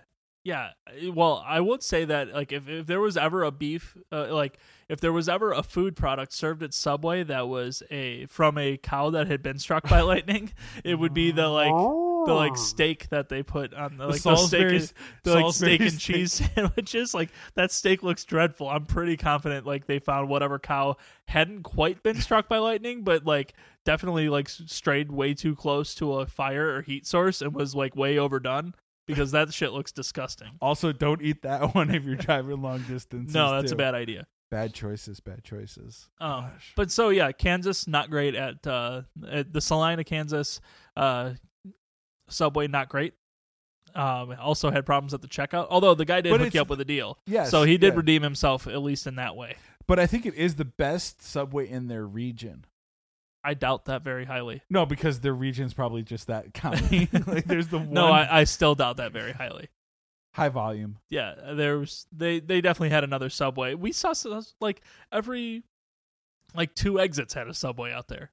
yeah 0.45 0.70
well 1.14 1.43
i 1.45 1.59
would 1.59 1.84
say 1.84 2.05
that 2.05 2.34
like 2.34 2.53
if, 2.53 2.70
if 2.70 2.88
there 2.88 3.01
was 3.01 3.18
ever 3.18 3.43
a 3.43 3.51
beef 3.51 3.97
uh, 4.14 4.34
like 4.34 4.57
if 4.89 5.01
there 5.01 5.12
was 5.12 5.28
ever 5.28 5.51
a 5.51 5.62
food 5.62 5.95
product 5.97 6.32
served 6.32 6.64
at 6.64 6.74
subway 6.74 7.22
that 7.22 7.47
was 7.49 7.84
a 7.91 8.26
from 8.28 8.57
a 8.57 8.78
cow 8.78 9.09
that 9.09 9.28
had 9.28 9.43
been 9.43 9.59
struck 9.59 9.88
by 9.89 9.99
lightning 10.14 10.51
it 10.86 10.95
would 10.95 11.14
be 11.14 11.32
the 11.32 11.47
like 11.49 11.72
the 12.26 12.34
like 12.34 12.57
steak 12.57 13.09
that 13.09 13.30
they 13.30 13.43
put 13.43 13.74
on 13.74 13.97
the, 13.97 14.05
The 14.07 14.11
like 14.13 14.22
the 14.24 14.36
steak 14.36 14.65
and, 14.72 14.93
the 15.24 15.36
like 15.36 15.53
steak 15.53 15.82
and 15.82 15.99
cheese 15.99 16.34
sandwiches 16.55 17.13
like 17.13 17.30
that 17.55 17.72
steak 17.72 18.03
looks 18.03 18.24
dreadful 18.26 18.69
i'm 18.69 18.86
pretty 18.86 19.17
confident 19.17 19.65
like 19.65 19.86
they 19.88 19.99
found 19.99 20.30
whatever 20.30 20.59
cow 20.59 20.97
hadn't 21.28 21.63
quite 21.63 22.03
been 22.03 22.19
struck 22.22 22.47
by 22.49 22.57
lightning 22.57 23.03
but 23.03 23.26
like 23.26 23.53
definitely 23.86 24.30
like 24.30 24.49
strayed 24.49 25.11
way 25.11 25.34
too 25.34 25.55
close 25.55 25.95
to 25.95 26.13
a 26.19 26.26
fire 26.26 26.76
or 26.76 26.82
heat 26.82 27.05
source 27.07 27.41
and 27.41 27.53
was 27.53 27.74
like 27.76 27.95
way 27.95 28.17
overdone 28.17 28.74
because 29.07 29.32
that 29.32 29.51
shit 29.53 29.74
looks 29.74 29.91
disgusting 29.91 30.49
Also, 30.61 30.91
don't 30.91 31.22
eat 31.22 31.41
that 31.41 31.74
one 31.76 31.93
if 31.93 32.03
you're 32.03 32.15
driving 32.15 32.61
long 32.61 32.82
distance. 32.84 33.34
no 33.34 33.59
that's 33.59 33.72
a 33.72 33.76
bad 33.76 33.95
idea 33.95 34.26
bad 34.51 34.74
choices. 34.74 35.22
Bad 35.22 35.45
choices. 35.45 36.09
um, 36.19 36.41
Gosh. 36.43 36.74
but 36.76 36.91
so 36.91 37.07
yeah 37.09 37.32
kansas 37.32 37.88
not 37.88 38.09
great 38.09 38.36
at 38.36 38.67
uh 38.67 39.03
at 39.30 39.53
the 39.53 39.61
salina 39.61 40.03
kansas 40.03 40.59
uh 40.97 41.32
subway 42.32 42.68
not 42.68 42.90
great 42.90 43.14
um 43.96 44.36
also 44.40 44.72
had 44.72 44.86
problems 44.86 45.14
at 45.14 45.22
the 45.22 45.28
checkout 45.28 45.68
although 45.70 45.94
the 45.94 46.06
guy 46.06 46.22
did 46.22 46.30
But 46.32 46.40
hook 46.40 46.48
it's- 46.48 46.54
you 46.56 46.62
up 46.62 46.70
with 46.70 46.80
a 46.82 46.86
deal 46.86 47.18
Yes. 47.26 47.52
so 47.52 47.64
he 47.64 47.78
did 47.78 47.94
yeah. 47.94 47.98
redeem 47.98 48.22
himself 48.24 48.66
at 48.68 48.82
least 48.82 49.06
in 49.08 49.16
that 49.16 49.36
way 49.36 49.56
But 49.88 50.00
I 50.00 50.08
think 50.08 50.26
it 50.26 50.36
is 50.36 50.56
the 50.56 50.66
best 50.66 51.22
subway 51.22 51.68
in 51.70 51.88
their 51.88 52.06
region. 52.06 52.66
i 53.44 53.54
doubt 53.54 53.86
that 53.86 54.02
very 54.04 54.24
highly 54.26 54.62
No, 54.70 54.86
because 54.86 55.20
their 55.20 55.34
region's 55.34 55.74
probably 55.74 56.04
just 56.04 56.28
that 56.28 56.54
county. 56.54 57.10
like 57.28 57.46
there's 57.46 57.68
the 57.68 57.80
one 57.80 57.92
no 57.92 58.08
I, 58.12 58.42
I 58.42 58.44
still 58.46 58.76
doubt 58.76 58.98
that 58.98 59.12
very 59.12 59.34
highly 59.34 59.68
high 60.34 60.50
volume. 60.50 60.98
yeah 61.10 61.36
there 61.56 61.80
was 61.80 62.06
they 62.14 62.40
they 62.40 62.62
definitely 62.62 62.92
had 62.92 63.04
another 63.04 63.30
subway 63.30 63.74
we 63.74 63.92
saw 63.92 64.12
s- 64.12 64.56
like 64.62 64.82
every 65.12 65.64
like 66.56 66.74
two 66.76 67.00
exits 67.00 67.34
had 67.34 67.48
a 67.50 67.54
subway 67.54 67.92
out 67.92 68.08
there 68.08 68.32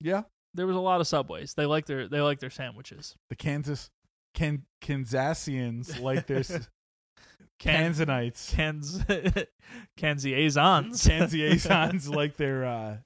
Yeah. 0.00 0.22
There 0.56 0.66
was 0.66 0.76
a 0.76 0.80
lot 0.80 1.00
of 1.00 1.06
subways 1.06 1.54
they 1.54 1.66
like 1.66 1.86
their 1.86 2.08
they 2.08 2.20
like 2.20 2.40
their 2.40 2.50
sandwiches 2.50 3.14
The 3.30 3.36
Kansas 3.36 3.90
Kan 4.34 4.62
Kansasians 4.82 6.00
like 6.00 6.26
their 6.26 6.38
s- 6.40 6.68
Can- 7.58 7.94
Kansanites. 7.94 8.50
Cans 8.54 8.98
Kansiazons. 9.98 11.06
Kansiasans 11.08 12.08
like 12.14 12.36
their 12.36 12.64
uh 12.66 12.96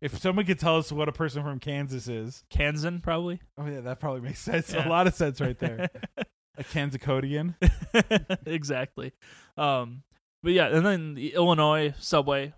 if 0.00 0.18
someone 0.18 0.44
could 0.44 0.58
tell 0.58 0.76
us 0.76 0.92
what 0.92 1.08
a 1.08 1.12
person 1.12 1.42
from 1.42 1.58
Kansas 1.58 2.06
is. 2.08 2.44
Kansan 2.50 3.00
probably. 3.00 3.40
Oh 3.56 3.66
yeah, 3.66 3.80
that 3.80 4.00
probably 4.00 4.20
makes 4.20 4.40
sense. 4.40 4.72
Yeah. 4.72 4.86
A 4.86 4.90
lot 4.90 5.06
of 5.06 5.14
sense 5.14 5.40
right 5.40 5.58
there. 5.58 5.88
A 6.58 6.64
Kansacodian. 6.64 7.54
exactly. 8.46 9.12
Um 9.56 10.02
but 10.42 10.52
yeah, 10.52 10.66
and 10.66 10.84
then 10.84 11.14
the 11.14 11.34
Illinois 11.34 11.94
subway. 11.98 12.52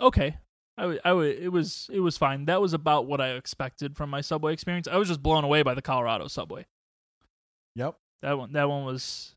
Okay. 0.00 0.36
I 0.76 0.98
I 1.04 1.22
it 1.24 1.52
was, 1.52 1.88
it 1.92 2.00
was 2.00 2.16
fine. 2.18 2.46
That 2.46 2.60
was 2.60 2.72
about 2.72 3.06
what 3.06 3.20
I 3.20 3.30
expected 3.30 3.96
from 3.96 4.10
my 4.10 4.20
subway 4.20 4.52
experience. 4.52 4.88
I 4.88 4.96
was 4.96 5.08
just 5.08 5.22
blown 5.22 5.44
away 5.44 5.62
by 5.62 5.74
the 5.74 5.82
Colorado 5.82 6.28
subway. 6.28 6.66
Yep. 7.76 7.96
That 8.22 8.38
one, 8.38 8.52
that 8.52 8.68
one 8.68 8.84
was, 8.84 9.34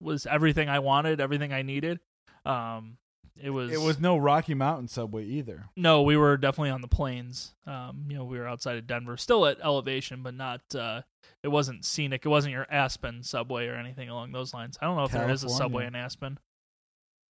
was 0.00 0.26
everything 0.26 0.68
I 0.68 0.80
wanted, 0.80 1.20
everything 1.20 1.52
I 1.52 1.62
needed. 1.62 2.00
Um, 2.44 2.98
it 3.40 3.50
was, 3.50 3.70
It 3.70 3.80
was 3.80 4.00
no 4.00 4.16
Rocky 4.16 4.54
Mountain 4.54 4.88
subway 4.88 5.24
either. 5.26 5.66
No, 5.76 6.02
we 6.02 6.16
were 6.16 6.36
definitely 6.36 6.70
on 6.70 6.80
the 6.80 6.88
plains. 6.88 7.54
Um, 7.66 8.06
you 8.08 8.16
know, 8.16 8.24
we 8.24 8.38
were 8.38 8.46
outside 8.46 8.78
of 8.78 8.86
Denver, 8.86 9.16
still 9.16 9.46
at 9.46 9.58
elevation, 9.62 10.22
but 10.22 10.34
not. 10.34 10.62
Uh, 10.74 11.02
it 11.42 11.48
wasn't 11.48 11.84
scenic. 11.84 12.24
It 12.24 12.28
wasn't 12.28 12.52
your 12.52 12.66
Aspen 12.70 13.22
subway 13.22 13.66
or 13.66 13.74
anything 13.74 14.08
along 14.08 14.32
those 14.32 14.54
lines. 14.54 14.78
I 14.80 14.86
don't 14.86 14.96
know 14.96 15.04
if 15.04 15.12
there 15.12 15.30
is 15.30 15.44
a 15.44 15.48
subway 15.48 15.86
in 15.86 15.94
Aspen. 15.94 16.38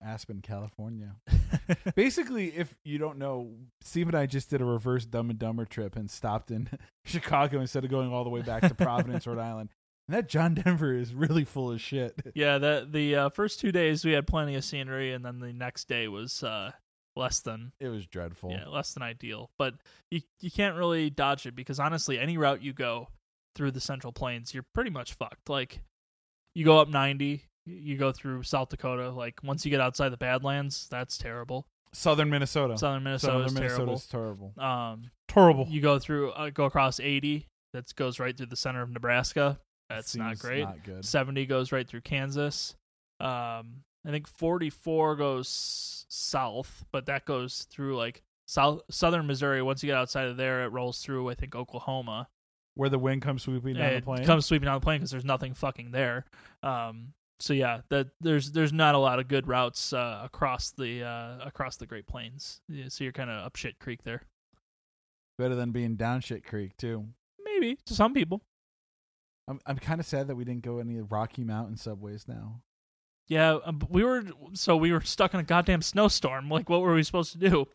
Aspen, 0.05 0.41
California. 0.43 1.17
Basically, 1.95 2.49
if 2.49 2.77
you 2.85 2.99
don't 2.99 3.19
know, 3.19 3.51
Steve 3.83 4.09
and 4.09 4.17
I 4.17 4.27
just 4.27 4.51
did 4.51 4.61
a 4.61 4.65
reverse 4.65 5.05
Dumb 5.07 5.31
and 5.31 5.39
Dumber 5.39 5.65
trip 5.65 5.97
and 5.97 6.11
stopped 6.11 6.51
in 6.51 6.69
Chicago 7.05 7.61
instead 7.61 7.85
of 7.85 7.91
going 7.91 8.13
all 8.13 8.25
the 8.25 8.31
way 8.31 8.43
back 8.43 8.63
to 8.63 8.75
Providence, 8.75 9.27
Rhode 9.27 9.39
Island. 9.39 9.71
And 10.09 10.17
that 10.17 10.29
John 10.29 10.55
Denver 10.55 10.95
is 10.95 11.15
really 11.15 11.45
full 11.45 11.73
of 11.73 11.81
shit. 11.81 12.15
yeah, 12.35 12.59
the 12.59 12.87
the 12.89 13.17
uh, 13.17 13.29
first 13.31 13.59
two 13.61 13.73
days 13.73 14.05
we 14.05 14.13
had 14.13 14.27
plenty 14.27 14.55
of 14.55 14.65
scenery, 14.65 15.13
and 15.13 15.25
then 15.25 15.41
the 15.41 15.53
next 15.53 15.89
day 15.89 16.07
was 16.07 16.45
uh, 16.45 16.71
less 17.17 17.41
than 17.41 17.73
It 17.81 17.89
was 17.89 18.07
dreadful. 18.07 18.51
yeah 18.51 18.69
less 18.69 18.95
than 18.95 19.03
ideal. 19.03 19.51
But 19.59 19.75
you 20.11 20.21
you 20.41 20.51
can't 20.51 20.77
really 20.77 21.11
dodge 21.11 21.47
it 21.47 21.57
because 21.57 21.81
honestly, 21.81 22.19
any 22.19 22.39
route 22.39 22.63
you 22.63 22.73
go 22.73 23.09
through 23.57 23.73
the 23.73 23.81
Central 23.81 24.13
Plains, 24.13 24.55
you're 24.55 24.67
pretty 24.75 24.91
much 24.91 25.15
fucked. 25.15 25.49
Like 25.49 25.81
you 26.55 26.65
go 26.65 26.79
up 26.79 26.89
90, 26.89 27.43
you 27.67 27.97
go 27.97 28.13
through 28.13 28.43
South 28.45 28.69
Dakota. 28.69 29.11
Like 29.11 29.41
once 29.43 29.65
you 29.65 29.71
get 29.71 29.81
outside 29.81 30.11
the 30.11 30.17
Badlands, 30.17 30.89
that's 30.91 31.19
terrible. 31.19 31.67
Southern 31.93 32.31
Minnesota. 32.31 32.77
Southern 32.79 33.05
Minnesota 33.05 33.45
is 33.45 33.53
Southern 33.53 33.69
terrible. 33.69 33.99
Terrible. 34.11 34.53
Um, 34.59 35.11
Terrible. 35.29 35.67
you 35.69 35.81
go 35.81 35.99
through, 35.99 36.31
uh, 36.33 36.51
go 36.51 36.65
across 36.65 37.01
80. 37.01 37.47
That 37.73 37.95
goes 37.95 38.19
right 38.21 38.37
through 38.37 38.47
the 38.47 38.57
center 38.57 38.83
of 38.83 38.91
Nebraska. 38.91 39.59
That's 39.89 40.15
not 40.17 40.39
great. 40.39 40.65
Not 40.65 40.83
good. 40.85 41.05
70 41.05 41.47
goes 41.47 41.73
right 41.73 41.87
through 41.87 42.01
Kansas. 42.03 42.75
Um, 43.21 43.83
I 44.07 44.11
think 44.11 44.27
44 44.29 45.17
goes 45.17 46.07
south, 46.09 46.85
but 46.93 47.07
that 47.07 47.25
goes 47.25 47.67
through 47.71 47.97
like 47.97 48.23
south 48.47 48.83
southern 48.91 49.27
Missouri. 49.27 49.63
Once 49.63 49.83
you 49.83 49.89
get 49.89 49.97
outside 49.97 50.29
of 50.29 50.37
there, 50.37 50.65
it 50.65 50.69
rolls 50.69 51.01
through 51.01 51.29
I 51.31 51.35
think 51.35 51.55
Oklahoma. 51.55 52.29
Where 52.75 52.89
the 52.91 52.99
wind 52.99 53.23
comes 53.23 53.43
sweeping 53.43 53.75
down 53.75 53.85
the 53.85 53.89
plane. 53.89 53.97
it 53.97 54.05
plane. 54.05 54.27
comes 54.27 54.45
sweeping 54.47 54.67
down 54.67 54.75
the 54.81 54.85
plane 54.85 54.99
because 54.99 55.11
there's 55.11 55.25
nothing 55.25 55.55
fucking 55.55 55.93
there. 55.93 56.27
Um, 56.63 57.15
so 57.39 57.53
yeah, 57.53 57.81
that 57.91 58.09
there's 58.21 58.53
there's 58.53 58.73
not 58.73 58.95
a 58.95 58.99
lot 58.99 59.19
of 59.19 59.29
good 59.29 59.47
routes 59.47 59.93
uh, 59.93 60.21
across 60.25 60.71
the 60.71 61.05
uh, 61.05 61.39
across 61.47 61.77
the 61.77 61.87
Great 61.87 62.07
Plains. 62.07 62.61
Yeah, 62.69 62.85
so 62.89 63.05
you're 63.05 63.13
kind 63.13 63.31
of 63.31 63.45
up 63.45 63.57
shit 63.57 63.79
creek 63.79 64.03
there. 64.05 64.23
Better 65.39 65.55
than 65.55 65.71
being 65.71 65.97
down 65.97 66.21
shit 66.21 66.45
creek 66.45 66.77
too. 66.77 67.07
Maybe 67.45 67.79
to 67.87 67.95
some 67.95 68.15
people. 68.15 68.43
I'm 69.49 69.61
I'm 69.67 69.77
kind 69.77 70.01
of 70.01 70.07
sad 70.07 70.29
that 70.29 70.37
we 70.37 70.45
didn't 70.45 70.63
go 70.63 70.79
any 70.79 71.01
Rocky 71.01 71.45
Mountain 71.45 71.77
subways 71.77 72.27
now. 72.27 72.63
Yeah, 73.29 73.59
um, 73.65 73.81
we 73.91 74.05
were 74.05 74.25
so 74.55 74.77
we 74.77 74.93
were 74.93 75.01
stuck 75.01 75.35
in 75.35 75.41
a 75.41 75.45
goddamn 75.45 75.83
snowstorm. 75.83 76.49
Like, 76.49 76.69
what 76.69 76.81
were 76.81 76.95
we 76.95 77.03
supposed 77.03 77.33
to 77.33 77.39
do? 77.39 77.67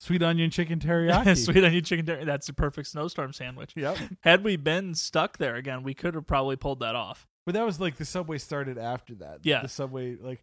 Sweet 0.00 0.22
onion 0.22 0.50
chicken 0.50 0.78
teriyaki. 0.80 1.36
Sweet 1.42 1.64
onion 1.64 1.82
chicken. 1.84 2.04
teriyaki. 2.04 2.26
That's 2.26 2.48
a 2.48 2.52
perfect 2.52 2.88
snowstorm 2.88 3.32
sandwich. 3.32 3.72
Yep. 3.74 3.96
Had 4.20 4.44
we 4.44 4.56
been 4.56 4.94
stuck 4.94 5.38
there 5.38 5.56
again, 5.56 5.82
we 5.82 5.94
could 5.94 6.14
have 6.14 6.26
probably 6.26 6.56
pulled 6.56 6.80
that 6.80 6.94
off. 6.94 7.26
But 7.46 7.54
that 7.54 7.64
was 7.64 7.80
like 7.80 7.96
the 7.96 8.04
subway 8.04 8.38
started 8.38 8.76
after 8.76 9.14
that. 9.16 9.40
Yeah. 9.44 9.62
The 9.62 9.68
subway 9.68 10.16
like 10.20 10.40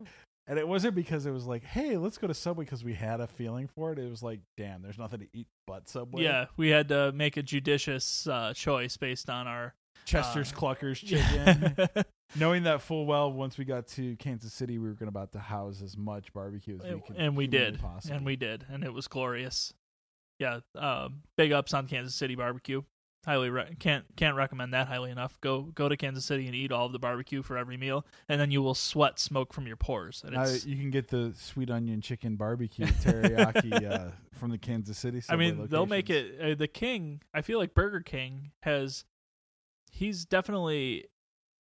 and 0.48 0.60
it 0.60 0.68
wasn't 0.68 0.96
because 0.96 1.26
it 1.26 1.32
was 1.32 1.46
like, 1.46 1.64
hey, 1.64 1.96
let's 1.98 2.18
go 2.18 2.28
to 2.28 2.34
Subway 2.34 2.66
because 2.66 2.84
we 2.84 2.94
had 2.94 3.22
a 3.22 3.28
feeling 3.28 3.68
for 3.68 3.94
it. 3.94 4.00
It 4.00 4.10
was 4.10 4.22
like, 4.22 4.42
damn, 4.58 4.82
there's 4.82 4.98
nothing 4.98 5.22
to 5.22 5.28
eat 5.34 5.48
but 5.68 5.88
Subway. 5.88 6.24
Yeah, 6.24 6.48
we 6.58 6.70
had 6.70 6.90
to 6.90 7.14
make 7.14 7.38
a 7.38 7.44
judicious 7.44 8.28
uh, 8.28 8.54
choice 8.54 8.98
based 8.98 9.30
on 9.30 9.48
our 9.48 9.74
Chester's 10.06 10.52
Uh, 10.52 10.56
Cluckers 10.58 10.98
chicken. 11.06 12.04
Knowing 12.36 12.64
that 12.64 12.82
full 12.82 13.06
well, 13.06 13.32
once 13.32 13.58
we 13.58 13.64
got 13.64 13.88
to 13.88 14.18
Kansas 14.18 14.54
City, 14.54 14.80
we 14.80 14.88
were 14.90 14.96
going 14.96 15.06
to 15.12 15.18
about 15.18 15.32
to 15.32 15.40
house 15.40 15.82
as 15.82 15.96
much 15.96 16.34
barbecue 16.34 16.78
as 16.84 16.94
we 16.94 17.00
could. 17.02 17.16
and 17.16 17.38
we 17.38 17.48
did, 17.48 17.80
possibly. 17.80 18.18
and 18.18 18.26
we 18.26 18.36
did, 18.36 18.66
and 18.70 18.84
it 18.84 18.92
was 18.92 19.08
glorious. 19.08 19.74
Yeah, 20.40 20.60
um, 20.76 21.22
big 21.38 21.54
ups 21.54 21.74
on 21.74 21.88
Kansas 21.88 22.16
City 22.16 22.36
barbecue. 22.36 22.82
Highly 23.26 23.50
re- 23.50 23.76
can't 23.80 24.04
can't 24.18 24.36
recommend 24.36 24.74
that 24.74 24.88
highly 24.88 25.10
enough. 25.10 25.40
Go 25.40 25.62
go 25.62 25.88
to 25.88 25.96
Kansas 25.96 26.26
City 26.26 26.46
and 26.46 26.54
eat 26.54 26.74
all 26.74 26.88
of 26.88 26.92
the 26.92 27.00
barbecue 27.00 27.42
for 27.42 27.58
every 27.58 27.78
meal, 27.78 28.06
and 28.28 28.40
then 28.40 28.52
you 28.52 28.62
will 28.62 28.76
sweat 28.76 29.18
smoke 29.18 29.54
from 29.54 29.66
your 29.66 29.78
pores. 29.78 30.24
And 30.26 30.36
Now, 30.36 30.44
it's, 30.44 30.66
you 30.66 30.76
can 30.76 30.92
get 30.92 31.08
the 31.08 31.34
sweet 31.38 31.70
onion 31.72 32.02
chicken 32.02 32.36
barbecue 32.36 32.86
teriyaki 33.04 33.90
uh, 33.90 34.12
from 34.34 34.52
the 34.52 34.58
Kansas 34.58 34.98
City. 34.98 35.20
I 35.20 35.22
Subway 35.22 35.52
mean, 35.52 35.68
they'll 35.70 35.86
make 35.86 36.10
locations. 36.10 36.40
it. 36.40 36.52
Uh, 36.52 36.56
the 36.56 36.68
King, 36.68 37.22
I 37.34 37.42
feel 37.42 37.60
like 37.60 37.74
Burger 37.74 38.02
King 38.02 38.52
has. 38.64 39.06
He's 39.90 40.26
definitely, 40.26 41.06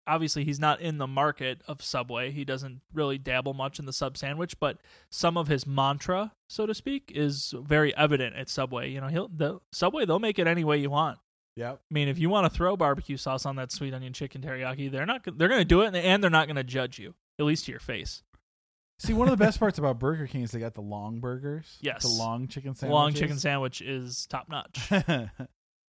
obviously, 0.07 0.43
he's 0.43 0.59
not 0.59 0.81
in 0.81 0.99
the 0.99 1.07
market 1.07 1.61
of 1.69 1.81
Subway. 1.81 2.33
He 2.33 2.45
doesn't 2.45 2.81
really 2.93 3.19
dabble 3.19 3.55
much 3.55 3.79
in 3.79 3.85
the 3.85 3.93
sub 3.93 4.17
sandwich, 4.17 4.59
but 4.59 4.79
some 5.11 5.37
of 5.37 5.47
his 5.47 5.65
mantra, 5.67 6.33
so 6.49 6.67
to 6.67 6.75
speak, 6.75 7.13
is 7.15 7.55
very 7.57 7.95
evident 7.97 8.35
at 8.35 8.49
Subway. 8.49 8.91
You 8.91 9.01
know, 9.01 9.09
he'll 9.09 9.29
the 9.29 9.61
Subway 9.71 10.07
they'll 10.07 10.19
make 10.19 10.41
it 10.41 10.49
any 10.49 10.65
way 10.65 10.79
you 10.79 10.91
want. 10.91 11.19
Yep. 11.57 11.81
I 11.91 11.95
mean, 11.95 12.09
if 12.09 12.19
you 12.19 12.31
want 12.31 12.51
to 12.51 12.57
throw 12.57 12.77
barbecue 12.77 13.17
sauce 13.17 13.45
on 13.45 13.57
that 13.57 13.73
sweet 13.73 13.93
onion 13.93 14.13
chicken 14.13 14.41
teriyaki, 14.41 14.91
they're 14.91 15.07
not. 15.07 15.23
They're 15.25 15.49
going 15.49 15.61
to 15.61 15.65
do 15.65 15.83
it, 15.83 15.95
and 15.95 16.23
they're 16.23 16.31
not 16.31 16.47
going 16.47 16.57
to 16.57 16.65
judge 16.65 16.99
you, 16.99 17.15
at 17.39 17.45
least 17.45 17.67
to 17.67 17.73
your 17.73 17.81
face. 17.81 18.23
See, 18.99 19.13
one 19.13 19.29
of 19.29 19.37
the 19.37 19.45
best 19.45 19.59
parts 19.61 19.79
about 19.79 19.99
Burger 19.99 20.27
King 20.27 20.43
is 20.43 20.53
they 20.53 20.61
got 20.61 20.75
the 20.75 20.81
long 20.81 21.21
burgers. 21.21 21.79
Yes. 21.81 22.03
The 22.03 22.09
long 22.09 22.49
chicken 22.49 22.75
The 22.79 22.87
Long 22.87 23.13
chicken 23.13 23.39
sandwich 23.39 23.83
is 23.83 24.27
top 24.27 24.49
notch. 24.49 24.91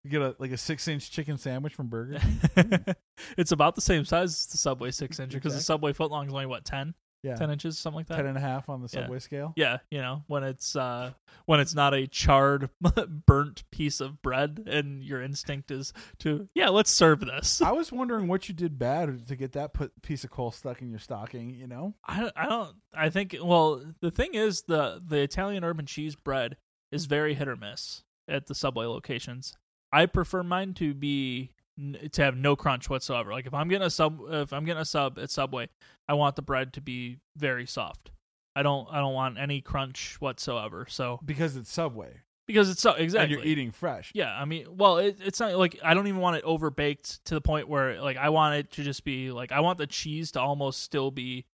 you 0.04 0.10
get 0.10 0.22
a 0.22 0.36
like 0.40 0.52
a 0.52 0.58
six 0.58 0.88
inch 0.88 1.12
chicken 1.12 1.38
sandwich 1.38 1.76
from 1.76 1.88
Burger 1.88 2.20
King. 2.20 2.86
it's 3.38 3.52
about 3.52 3.76
the 3.76 3.82
same 3.82 4.04
size 4.04 4.32
as 4.32 4.46
the 4.48 4.58
Subway 4.58 4.92
six 4.92 5.20
incher 5.20 5.34
because 5.34 5.54
the 5.54 5.62
Subway 5.62 5.94
footlong 5.94 6.28
is 6.28 6.34
only 6.34 6.46
what 6.46 6.66
10, 6.66 6.94
Yeah. 7.24 7.36
10 7.36 7.50
inches, 7.52 7.80
something 7.80 7.98
like 8.00 8.08
that. 8.08 8.18
Ten 8.18 8.26
and 8.26 8.38
a 8.38 8.42
half 8.42 8.68
on 8.70 8.82
the 8.82 8.90
Yeah. 8.92 9.04
Subway 9.04 9.20
scale. 9.20 9.54
Yeah, 9.56 9.78
you 9.90 10.00
know 10.00 10.24
when 10.28 10.44
it's 10.44 10.76
uh 10.76 11.12
when 11.46 11.60
it's 11.62 11.74
not 11.74 11.94
a 11.94 12.06
charred, 12.06 12.70
burnt 13.26 13.64
piece 13.72 14.02
of 14.02 14.22
bread, 14.22 14.64
and 14.68 15.02
your 15.02 15.22
instinct 15.22 15.72
is 15.72 15.94
to 16.20 16.50
yeah, 16.54 16.70
let's 16.70 16.92
serve 16.92 17.22
this. 17.22 17.62
I 17.62 17.72
was 17.72 17.92
wondering 17.92 18.28
what 18.28 18.50
you 18.50 18.54
did 18.54 18.78
bad 18.78 19.28
to 19.28 19.36
get 19.36 19.54
that 19.54 19.74
put, 19.74 20.02
piece 20.02 20.24
of 20.24 20.32
coal 20.32 20.52
stuck 20.52 20.82
in 20.82 20.90
your 20.90 21.00
stocking. 21.00 21.52
You 21.56 21.68
know, 21.68 21.96
I 22.06 22.20
don't, 22.20 22.34
I 22.36 22.46
don't 22.48 22.76
I 22.94 23.10
think 23.10 23.36
well 23.42 23.82
the 24.02 24.12
thing 24.12 24.34
is 24.34 24.64
the 24.64 25.02
the 25.06 25.20
Italian 25.22 25.64
urban 25.64 25.86
cheese 25.86 26.16
bread 26.16 26.58
is 26.92 27.06
very 27.06 27.34
hit 27.36 27.48
or 27.48 27.56
miss 27.56 28.04
at 28.28 28.48
the 28.48 28.56
Subway 28.56 28.86
locations. 28.86 29.56
I 29.92 30.08
prefer 30.08 30.44
mine 30.44 30.74
to 30.76 30.94
be 30.94 31.52
to 31.78 32.22
have 32.22 32.36
no 32.36 32.56
crunch 32.56 32.90
whatsoever. 32.90 33.32
Like 33.32 33.46
if 33.46 33.54
I'm 33.54 33.68
getting 33.68 33.86
a 33.86 33.90
sub 33.90 34.20
if 34.30 34.54
I'm 34.54 34.66
getting 34.66 34.82
a 34.82 34.86
sub 34.86 35.18
at 35.20 35.30
Subway, 35.30 35.70
I 36.08 36.14
want 36.14 36.36
the 36.36 36.42
bread 36.42 36.74
to 36.74 36.82
be 36.82 37.20
very 37.36 37.66
soft. 37.66 38.12
I 38.56 38.64
don't 38.64 38.88
I 38.92 39.00
don't 39.00 39.14
want 39.14 39.38
any 39.38 39.62
crunch 39.62 40.18
whatsoever. 40.20 40.86
So 40.90 41.20
because 41.26 41.56
it's 41.56 41.72
Subway 41.72 42.22
because 42.46 42.70
it's 42.70 42.82
so 42.82 42.92
exactly 42.94 43.36
and 43.36 43.44
you're 43.44 43.52
eating 43.52 43.72
fresh. 43.72 44.12
Yeah, 44.14 44.34
I 44.34 44.46
mean, 44.46 44.68
well, 44.78 44.98
it, 44.98 45.18
it's 45.24 45.40
not 45.40 45.56
like 45.56 45.80
I 45.84 45.94
don't 45.94 46.08
even 46.08 46.20
want 46.20 46.38
it 46.38 46.44
over 46.44 46.70
baked 46.70 47.24
to 47.26 47.36
the 47.36 47.42
point 47.42 47.68
where 47.68 48.02
like 48.02 48.18
I 48.18 48.30
want 48.30 48.56
it 48.56 48.72
to 48.72 48.84
just 48.84 49.04
be 49.04 49.32
like 49.32 49.52
I 49.52 49.62
want 49.62 49.78
the 49.78 49.88
cheese 49.88 50.32
to 50.34 50.42
almost 50.42 50.82
still 50.82 51.12
be, 51.12 51.46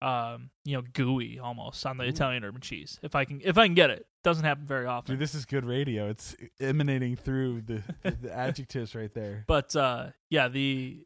um, 0.00 0.50
you 0.64 0.76
know, 0.76 0.82
gooey 0.92 1.38
almost 1.38 1.84
on 1.84 1.96
the 1.96 2.04
Ooh. 2.04 2.08
Italian 2.08 2.44
urban 2.44 2.60
cheese. 2.60 2.98
If 3.02 3.14
I 3.14 3.24
can, 3.24 3.40
if 3.44 3.58
I 3.58 3.66
can 3.66 3.74
get 3.74 3.90
it, 3.90 4.06
doesn't 4.24 4.44
happen 4.44 4.66
very 4.66 4.86
often. 4.86 5.14
Dude, 5.14 5.20
this 5.20 5.34
is 5.34 5.44
good 5.44 5.64
radio. 5.64 6.08
It's 6.08 6.36
emanating 6.60 7.16
through 7.16 7.62
the, 7.62 7.82
the, 8.02 8.10
the 8.12 8.32
adjectives 8.36 8.94
right 8.94 9.12
there. 9.12 9.44
but 9.46 9.74
uh, 9.74 10.08
yeah, 10.30 10.48
the 10.48 11.04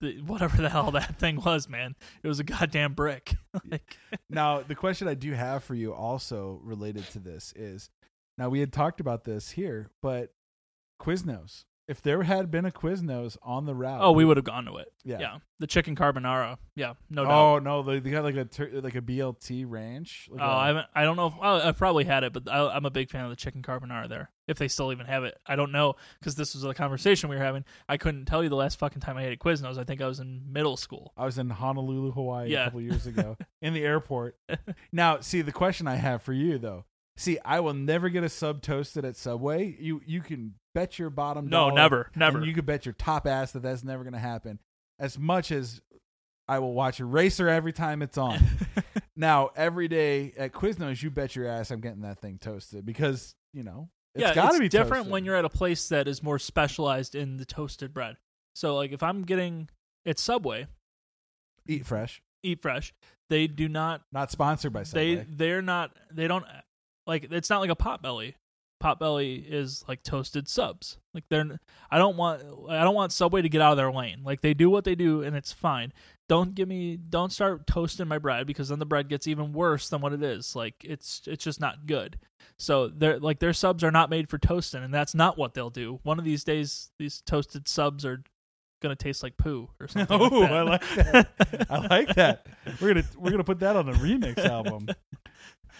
the 0.00 0.20
whatever 0.22 0.60
the 0.62 0.68
hell 0.68 0.90
that 0.92 1.18
thing 1.18 1.40
was, 1.44 1.68
man, 1.68 1.94
it 2.22 2.28
was 2.28 2.40
a 2.40 2.44
goddamn 2.44 2.94
brick. 2.94 3.34
like, 3.70 3.96
Now, 4.30 4.60
the 4.62 4.74
question 4.74 5.08
I 5.08 5.14
do 5.14 5.32
have 5.32 5.64
for 5.64 5.74
you 5.74 5.92
also 5.92 6.60
related 6.62 7.08
to 7.10 7.18
this 7.18 7.52
is 7.56 7.90
now 8.36 8.48
we 8.48 8.60
had 8.60 8.72
talked 8.72 9.00
about 9.00 9.24
this 9.24 9.50
here, 9.50 9.90
but 10.02 10.32
Quiznos. 11.00 11.64
If 11.88 12.02
there 12.02 12.22
had 12.22 12.50
been 12.50 12.66
a 12.66 12.70
Quiznos 12.70 13.38
on 13.42 13.64
the 13.64 13.74
route, 13.74 14.00
oh, 14.02 14.12
we 14.12 14.22
would 14.24 14.36
have 14.36 14.44
gone 14.44 14.66
to 14.66 14.76
it. 14.76 14.92
yeah. 15.04 15.18
Yeah, 15.20 15.38
the 15.58 15.66
chicken 15.66 15.96
carbonara. 15.96 16.58
Yeah, 16.76 16.92
no 17.08 17.22
oh, 17.22 17.24
doubt. 17.24 17.32
Oh 17.32 17.58
no, 17.60 17.82
they, 17.82 17.98
they 17.98 18.10
got 18.10 18.24
like 18.24 18.36
a 18.36 18.44
tur- 18.44 18.70
like 18.74 18.94
a 18.94 19.00
BLT 19.00 19.64
ranch. 19.66 20.28
Like 20.30 20.42
Oh, 20.42 20.44
a- 20.44 20.48
I 20.56 20.66
haven't. 20.66 20.86
I 20.94 21.04
don't 21.04 21.16
know. 21.16 21.28
If, 21.28 21.32
well, 21.40 21.62
I've 21.62 21.78
probably 21.78 22.04
had 22.04 22.24
it, 22.24 22.34
but 22.34 22.46
I, 22.46 22.68
I'm 22.68 22.84
a 22.84 22.90
big 22.90 23.08
fan 23.10 23.24
of 23.24 23.30
the 23.30 23.36
chicken 23.36 23.62
carbonara 23.62 24.06
there. 24.06 24.30
If 24.46 24.58
they 24.58 24.68
still 24.68 24.92
even 24.92 25.06
have 25.06 25.24
it, 25.24 25.36
I 25.46 25.56
don't 25.56 25.72
know 25.72 25.94
because 26.20 26.34
this 26.34 26.54
was 26.54 26.62
a 26.64 26.74
conversation 26.74 27.30
we 27.30 27.36
were 27.36 27.42
having. 27.42 27.64
I 27.88 27.96
couldn't 27.96 28.26
tell 28.26 28.42
you 28.42 28.50
the 28.50 28.56
last 28.56 28.78
fucking 28.78 29.00
time 29.00 29.16
I 29.16 29.24
ate 29.24 29.32
at 29.32 29.38
Quiznos. 29.38 29.78
I 29.78 29.84
think 29.84 30.02
I 30.02 30.06
was 30.06 30.20
in 30.20 30.42
middle 30.52 30.76
school. 30.76 31.12
I 31.16 31.24
was 31.24 31.38
in 31.38 31.48
Honolulu, 31.48 32.12
Hawaii 32.12 32.50
Yeah. 32.50 32.62
a 32.62 32.64
couple 32.66 32.82
years 32.82 33.06
ago 33.06 33.36
in 33.62 33.72
the 33.72 33.82
airport. 33.82 34.36
now, 34.92 35.20
see 35.20 35.40
the 35.40 35.52
question 35.52 35.86
I 35.88 35.96
have 35.96 36.20
for 36.22 36.32
you 36.34 36.58
though. 36.58 36.84
See, 37.18 37.38
I 37.44 37.60
will 37.60 37.74
never 37.74 38.08
get 38.08 38.22
a 38.24 38.28
sub 38.28 38.62
toasted 38.62 39.04
at 39.04 39.16
Subway. 39.16 39.76
You 39.80 40.00
you 40.06 40.20
can 40.20 40.54
bet 40.74 40.98
your 40.98 41.10
bottom 41.10 41.48
No, 41.48 41.70
never, 41.70 42.10
never. 42.14 42.38
and 42.38 42.46
you 42.46 42.54
can 42.54 42.64
bet 42.64 42.86
your 42.86 42.92
top 42.94 43.26
ass 43.26 43.52
that 43.52 43.62
that's 43.62 43.82
never 43.84 44.04
going 44.04 44.12
to 44.14 44.18
happen. 44.20 44.60
As 45.00 45.18
much 45.18 45.50
as 45.50 45.80
I 46.48 46.60
will 46.60 46.72
watch 46.72 47.00
Eraser 47.00 47.48
every 47.48 47.72
time 47.72 48.00
it's 48.02 48.16
on. 48.16 48.38
now, 49.16 49.50
every 49.56 49.88
day 49.88 50.32
at 50.38 50.52
Quiznos, 50.52 51.02
you 51.02 51.10
bet 51.10 51.34
your 51.36 51.46
ass 51.46 51.70
I'm 51.70 51.80
getting 51.80 52.02
that 52.02 52.20
thing 52.20 52.38
toasted 52.38 52.86
because 52.86 53.34
you 53.52 53.64
know 53.64 53.90
it's 54.14 54.22
yeah, 54.22 54.34
got 54.34 54.50
to 54.50 54.56
it's 54.56 54.58
be 54.60 54.68
different 54.68 55.02
toasted. 55.02 55.12
when 55.12 55.24
you're 55.24 55.36
at 55.36 55.44
a 55.44 55.50
place 55.50 55.88
that 55.88 56.06
is 56.08 56.22
more 56.22 56.38
specialized 56.38 57.14
in 57.16 57.36
the 57.36 57.44
toasted 57.44 57.92
bread. 57.92 58.16
So, 58.54 58.76
like, 58.76 58.92
if 58.92 59.02
I'm 59.02 59.22
getting 59.22 59.68
at 60.06 60.18
Subway, 60.20 60.68
eat 61.66 61.84
fresh. 61.84 62.22
Eat 62.44 62.62
Fresh, 62.62 62.94
they 63.28 63.48
do 63.48 63.68
not 63.68 64.02
Not 64.12 64.30
sponsored 64.30 64.72
by 64.72 64.84
Subway. 64.84 65.16
they 65.16 65.24
they're 65.28 65.60
not 65.62 65.90
they 66.12 66.28
don't 66.28 66.44
like 67.08 67.26
it's 67.32 67.50
not 67.50 67.60
like 67.60 67.70
a 67.70 67.76
Potbelly. 67.76 68.34
Pot 68.80 69.00
belly 69.00 69.34
is 69.34 69.84
like 69.88 70.04
toasted 70.04 70.46
subs 70.48 70.98
like 71.12 71.24
they're 71.28 71.58
i 71.90 71.98
don't 71.98 72.16
want 72.16 72.40
i 72.68 72.84
don't 72.84 72.94
want 72.94 73.10
subway 73.10 73.42
to 73.42 73.48
get 73.48 73.60
out 73.60 73.72
of 73.72 73.76
their 73.76 73.90
lane 73.90 74.20
like 74.22 74.40
they 74.40 74.54
do 74.54 74.70
what 74.70 74.84
they 74.84 74.94
do 74.94 75.20
and 75.24 75.34
it's 75.34 75.52
fine 75.52 75.92
don't 76.28 76.54
give 76.54 76.68
me 76.68 76.96
don't 76.96 77.32
start 77.32 77.66
toasting 77.66 78.06
my 78.06 78.18
bread 78.18 78.46
because 78.46 78.68
then 78.68 78.78
the 78.78 78.86
bread 78.86 79.08
gets 79.08 79.26
even 79.26 79.52
worse 79.52 79.88
than 79.88 80.00
what 80.00 80.12
it 80.12 80.22
is 80.22 80.54
like 80.54 80.76
it's 80.84 81.22
it's 81.26 81.42
just 81.42 81.60
not 81.60 81.86
good 81.86 82.20
so 82.56 82.86
they're 82.86 83.18
like 83.18 83.40
their 83.40 83.52
subs 83.52 83.82
are 83.82 83.90
not 83.90 84.10
made 84.10 84.30
for 84.30 84.38
toasting 84.38 84.84
and 84.84 84.94
that's 84.94 85.12
not 85.12 85.36
what 85.36 85.54
they'll 85.54 85.70
do 85.70 85.98
one 86.04 86.20
of 86.20 86.24
these 86.24 86.44
days 86.44 86.90
these 87.00 87.20
toasted 87.26 87.66
subs 87.66 88.04
are 88.06 88.22
gonna 88.80 88.94
taste 88.94 89.24
like 89.24 89.36
poo 89.36 89.68
or 89.80 89.88
something 89.88 90.20
Oh, 90.20 90.28
like. 90.28 90.52
I 90.52 90.62
like 90.62 90.94
that. 90.94 91.66
I 91.68 91.78
like 91.88 92.14
that. 92.14 92.46
We're 92.80 92.94
gonna 92.94 93.06
we're 93.16 93.32
gonna 93.32 93.42
put 93.42 93.58
that 93.58 93.74
on 93.74 93.86
the 93.86 93.92
remix 93.94 94.38
album. 94.44 94.86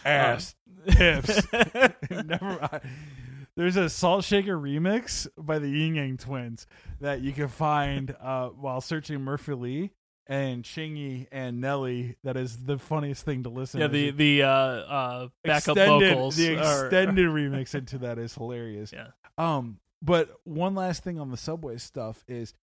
Ass 0.05 0.55
hips. 0.87 1.43
Never 2.11 2.59
mind. 2.73 2.81
There's 3.57 3.77
a 3.77 3.89
Salt 3.91 4.25
Shaker 4.25 4.57
remix 4.57 5.27
by 5.37 5.59
the 5.59 5.69
Ying 5.69 5.97
Yang 5.97 6.19
Twins 6.19 6.67
that 7.01 7.21
you 7.23 7.33
can 7.33 7.49
find 7.49 8.15
uh, 8.21 8.51
while 8.51 8.81
searching 8.81 9.21
Murphy 9.23 9.55
Lee 9.55 9.91
and 10.29 10.63
Chingy 10.63 11.27
and 11.33 11.61
Nelly. 11.61 12.17
That 12.23 12.37
is 12.37 12.57
the 12.67 12.79
funniest 12.79 13.25
thing 13.25 13.43
to 13.43 13.49
listen. 13.49 13.81
yeah, 13.81 13.89
to. 13.89 13.93
the 13.93 14.11
the 14.13 14.43
uh, 14.45 14.49
uh, 14.49 15.29
backup 15.43 15.77
extended, 15.77 16.11
vocals. 16.15 16.37
The 16.37 16.57
are- 16.59 16.85
extended 16.87 17.27
remix 17.31 17.75
into 17.75 17.99
that 17.99 18.19
is 18.19 18.33
hilarious. 18.35 18.93
Yeah. 18.93 19.09
Um, 19.37 19.81
but 20.03 20.31
one 20.45 20.77
last 20.77 21.03
thing 21.03 21.19
on 21.19 21.31
the 21.33 21.37
subway 21.37 21.79
stuff 21.79 22.25
is, 22.29 22.55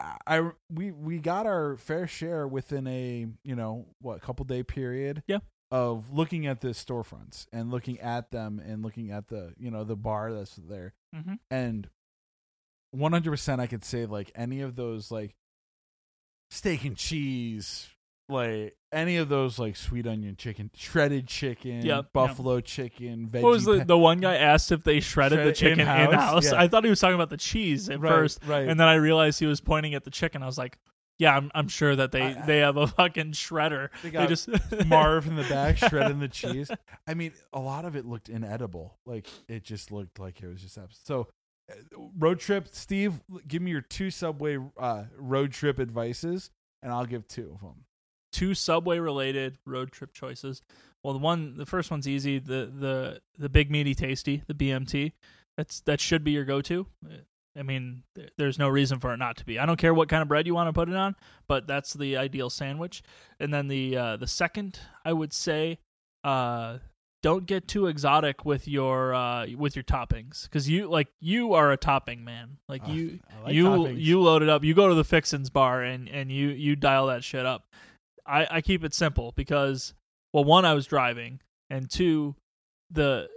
I, 0.00 0.16
I 0.26 0.50
we 0.72 0.90
we 0.90 1.18
got 1.18 1.44
our 1.44 1.76
fair 1.76 2.06
share 2.06 2.48
within 2.48 2.86
a 2.86 3.26
you 3.44 3.56
know 3.56 3.84
what 4.00 4.22
couple 4.22 4.46
day 4.46 4.62
period. 4.62 5.22
Yeah. 5.26 5.40
Of 5.72 6.12
looking 6.12 6.46
at 6.48 6.60
the 6.60 6.68
storefronts 6.68 7.46
and 7.52 7.70
looking 7.70 8.00
at 8.00 8.32
them 8.32 8.60
and 8.64 8.82
looking 8.82 9.12
at 9.12 9.28
the 9.28 9.54
you 9.56 9.70
know 9.70 9.84
the 9.84 9.94
bar 9.96 10.32
that's 10.32 10.56
there 10.56 10.94
Mhm. 11.14 11.38
and 11.50 11.88
100% 12.94 13.60
I 13.60 13.66
could 13.68 13.84
say 13.84 14.04
like 14.06 14.32
any 14.34 14.60
of 14.62 14.74
those 14.74 15.10
like 15.12 15.36
steak 16.50 16.84
and 16.84 16.96
cheese 16.96 17.88
like 18.28 18.74
any 18.92 19.16
of 19.16 19.28
those 19.28 19.58
like 19.60 19.76
sweet 19.76 20.06
onion 20.06 20.34
chicken 20.36 20.70
shredded 20.74 21.28
chicken 21.28 21.84
Yep, 21.86 22.12
buffalo 22.12 22.60
chicken 22.60 23.28
veggie 23.28 23.42
What 23.42 23.50
was 23.52 23.64
the 23.64 23.84
the 23.84 23.96
one 23.98 24.18
guy 24.18 24.34
asked 24.36 24.72
if 24.72 24.82
they 24.82 24.98
shredded, 24.98 25.36
Shredded 25.36 25.54
the 25.54 25.56
chicken 25.56 25.80
in 25.80 25.86
house? 25.86 26.46
Yeah. 26.52 26.60
I 26.60 26.66
thought 26.66 26.82
he 26.82 26.90
was 26.90 26.98
talking 27.00 27.14
about 27.14 27.30
the 27.30 27.36
cheese 27.36 27.88
at 27.88 28.00
right, 28.00 28.10
first, 28.10 28.40
right 28.44 28.66
and 28.68 28.78
then 28.80 28.88
I 28.88 28.94
realized 28.94 29.38
he 29.38 29.46
was 29.46 29.60
pointing 29.60 29.94
at 29.94 30.02
the 30.04 30.10
chicken. 30.10 30.42
I 30.42 30.46
was 30.46 30.58
like, 30.58 30.78
"Yeah, 31.20 31.36
I'm 31.36 31.50
I'm 31.54 31.68
sure 31.68 31.94
that 31.94 32.10
they 32.10 32.22
I- 32.22 32.42
I- 32.42 32.46
they 32.46 32.58
have 32.58 32.76
a 32.76 32.86
fucking 32.88 33.32
shredder. 33.32 33.90
they 34.02 34.08
They 34.08 34.10
got 34.10 34.28
just 34.28 34.48
Marv 34.86 35.26
in 35.28 35.36
the 35.36 35.44
back 35.44 35.76
shredding 35.76 36.18
the 36.18 36.28
cheese. 36.28 36.70
I 37.06 37.14
mean, 37.14 37.32
a 37.52 37.60
lot 37.60 37.84
of 37.84 37.94
it 37.94 38.04
looked 38.06 38.28
inedible. 38.28 38.98
Like 39.06 39.26
it 39.48 39.62
just 39.62 39.92
looked 39.92 40.18
like 40.18 40.42
it 40.42 40.48
was 40.48 40.62
just 40.62 40.76
abs- 40.78 40.98
so. 41.04 41.28
uh, 41.70 41.74
Road 42.18 42.40
trip, 42.40 42.68
Steve. 42.72 43.20
Give 43.46 43.62
me 43.62 43.70
your 43.70 43.80
two 43.82 44.10
subway 44.10 44.58
uh, 44.78 45.04
road 45.16 45.52
trip 45.52 45.78
advices, 45.78 46.50
and 46.82 46.90
I'll 46.92 47.06
give 47.06 47.28
two 47.28 47.52
of 47.54 47.60
them. 47.60 47.84
two 48.32 48.54
subway 48.54 48.98
related 48.98 49.58
road 49.66 49.92
trip 49.92 50.12
choices. 50.12 50.62
Well, 51.04 51.12
the 51.14 51.20
one 51.20 51.56
the 51.56 51.66
first 51.66 51.90
one's 51.90 52.08
easy. 52.08 52.38
The 52.38 52.72
the 52.74 53.20
the 53.38 53.48
big 53.48 53.70
meaty 53.70 53.94
tasty, 53.94 54.42
the 54.48 54.54
BMT. 54.54 55.12
That's 55.56 55.80
that 55.82 56.00
should 56.00 56.24
be 56.24 56.30
your 56.30 56.44
go 56.44 56.60
to. 56.62 56.86
I 57.58 57.62
mean, 57.62 58.02
th- 58.14 58.30
there's 58.38 58.58
no 58.58 58.68
reason 58.68 59.00
for 59.00 59.12
it 59.12 59.16
not 59.16 59.36
to 59.38 59.44
be. 59.44 59.58
I 59.58 59.66
don't 59.66 59.76
care 59.78 59.92
what 59.92 60.08
kind 60.08 60.22
of 60.22 60.28
bread 60.28 60.46
you 60.46 60.54
want 60.54 60.68
to 60.68 60.72
put 60.72 60.88
it 60.88 60.94
on, 60.94 61.16
but 61.48 61.66
that's 61.66 61.94
the 61.94 62.16
ideal 62.16 62.50
sandwich. 62.50 63.02
And 63.38 63.52
then 63.52 63.68
the 63.68 63.96
uh, 63.96 64.16
the 64.16 64.26
second, 64.26 64.78
I 65.04 65.12
would 65.12 65.32
say, 65.32 65.78
uh, 66.22 66.78
don't 67.22 67.46
get 67.46 67.68
too 67.68 67.86
exotic 67.86 68.44
with 68.44 68.68
your 68.68 69.14
uh, 69.14 69.46
with 69.56 69.76
your 69.76 69.82
toppings 69.82 70.44
because 70.44 70.68
you 70.68 70.88
like 70.88 71.08
you 71.20 71.54
are 71.54 71.72
a 71.72 71.76
topping 71.76 72.24
man. 72.24 72.58
Like 72.68 72.86
you 72.88 73.20
like 73.44 73.54
you 73.54 73.64
toppings. 73.64 74.00
you 74.00 74.20
load 74.20 74.42
it 74.42 74.48
up. 74.48 74.64
You 74.64 74.74
go 74.74 74.88
to 74.88 74.94
the 74.94 75.04
Fixins 75.04 75.50
bar 75.50 75.82
and 75.82 76.08
and 76.08 76.30
you 76.30 76.48
you 76.48 76.76
dial 76.76 77.08
that 77.08 77.24
shit 77.24 77.44
up. 77.44 77.64
I 78.26 78.46
I 78.50 78.60
keep 78.60 78.84
it 78.84 78.94
simple 78.94 79.32
because 79.36 79.94
well, 80.32 80.44
one 80.44 80.64
I 80.64 80.74
was 80.74 80.86
driving, 80.86 81.40
and 81.68 81.90
two, 81.90 82.36
the 82.90 83.28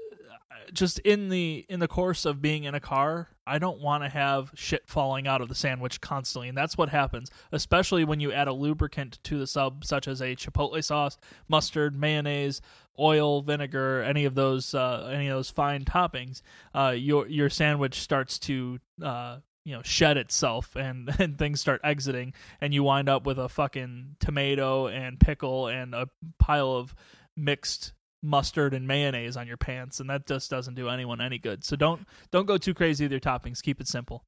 just 0.73 0.99
in 0.99 1.29
the 1.29 1.65
in 1.69 1.79
the 1.79 1.87
course 1.87 2.25
of 2.25 2.41
being 2.41 2.63
in 2.63 2.75
a 2.75 2.79
car, 2.79 3.29
I 3.45 3.59
don't 3.59 3.79
want 3.79 4.03
to 4.03 4.09
have 4.09 4.51
shit 4.55 4.87
falling 4.87 5.27
out 5.27 5.41
of 5.41 5.49
the 5.49 5.55
sandwich 5.55 6.01
constantly, 6.01 6.49
and 6.49 6.57
that's 6.57 6.77
what 6.77 6.89
happens, 6.89 7.29
especially 7.51 8.03
when 8.03 8.19
you 8.19 8.31
add 8.31 8.47
a 8.47 8.53
lubricant 8.53 9.19
to 9.23 9.37
the 9.37 9.47
sub, 9.47 9.85
such 9.85 10.07
as 10.07 10.21
a 10.21 10.35
chipotle 10.35 10.83
sauce, 10.83 11.17
mustard, 11.47 11.95
mayonnaise, 11.95 12.61
oil, 12.99 13.41
vinegar, 13.41 14.01
any 14.03 14.25
of 14.25 14.35
those 14.35 14.73
uh, 14.73 15.09
any 15.13 15.27
of 15.27 15.37
those 15.37 15.49
fine 15.49 15.85
toppings. 15.85 16.41
Uh, 16.73 16.93
your 16.95 17.27
your 17.27 17.49
sandwich 17.49 18.01
starts 18.01 18.39
to 18.39 18.79
uh, 19.01 19.37
you 19.65 19.75
know 19.75 19.81
shed 19.83 20.17
itself 20.17 20.75
and 20.75 21.09
and 21.19 21.37
things 21.37 21.61
start 21.61 21.81
exiting 21.83 22.33
and 22.61 22.73
you 22.73 22.83
wind 22.83 23.09
up 23.09 23.25
with 23.25 23.39
a 23.39 23.49
fucking 23.49 24.15
tomato 24.19 24.87
and 24.87 25.19
pickle 25.19 25.67
and 25.67 25.93
a 25.93 26.07
pile 26.39 26.71
of 26.73 26.95
mixed 27.35 27.93
mustard 28.23 28.73
and 28.73 28.87
mayonnaise 28.87 29.35
on 29.37 29.45
your 29.45 29.57
pants 29.57 29.99
and 29.99 30.09
that 30.09 30.25
just 30.25 30.49
doesn't 30.49 30.75
do 30.75 30.87
anyone 30.89 31.19
any 31.21 31.37
good 31.37 31.63
so 31.63 31.75
don't 31.75 32.07
don't 32.31 32.45
go 32.45 32.57
too 32.57 32.73
crazy 32.73 33.03
with 33.03 33.11
your 33.11 33.19
toppings 33.19 33.61
keep 33.61 33.79
it 33.81 33.87
simple 33.87 34.23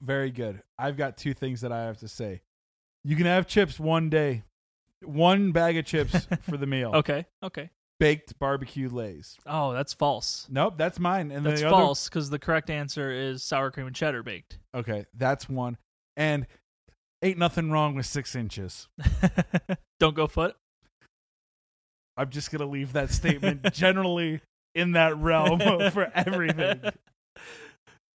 Very 0.00 0.30
good. 0.30 0.62
I've 0.78 0.96
got 0.96 1.16
two 1.16 1.34
things 1.34 1.60
that 1.62 1.72
I 1.72 1.84
have 1.84 1.98
to 1.98 2.08
say. 2.08 2.42
You 3.04 3.16
can 3.16 3.26
have 3.26 3.46
chips 3.46 3.78
one 3.80 4.10
day, 4.10 4.42
one 5.02 5.52
bag 5.52 5.76
of 5.76 5.84
chips 5.86 6.26
for 6.42 6.56
the 6.56 6.66
meal. 6.66 6.90
okay 6.94 7.26
okay 7.42 7.70
Baked 8.00 8.38
barbecue 8.38 8.88
lays. 8.88 9.36
oh 9.46 9.72
that's 9.72 9.92
false 9.94 10.46
Nope, 10.50 10.74
that's 10.78 10.98
mine. 11.00 11.30
And 11.32 11.44
that's 11.44 11.60
the 11.60 11.66
other, 11.66 11.76
false 11.76 12.08
because 12.08 12.30
the 12.30 12.38
correct 12.38 12.70
answer 12.70 13.10
is 13.10 13.42
sour 13.42 13.70
cream 13.72 13.86
and 13.88 13.96
cheddar 13.96 14.22
baked 14.22 14.58
Okay, 14.74 15.06
that's 15.16 15.48
one. 15.48 15.76
And 16.16 16.46
ain't 17.22 17.38
nothing 17.38 17.70
wrong 17.72 17.94
with 17.96 18.06
six 18.06 18.34
inches. 18.36 18.88
don't 20.00 20.14
go 20.14 20.26
foot 20.28 20.54
I'm 22.18 22.30
just 22.30 22.50
gonna 22.50 22.66
leave 22.66 22.92
that 22.92 23.10
statement 23.10 23.62
generally 23.72 24.40
in 24.74 24.92
that 24.92 25.16
realm 25.16 25.60
for 25.92 26.10
everything. 26.14 26.82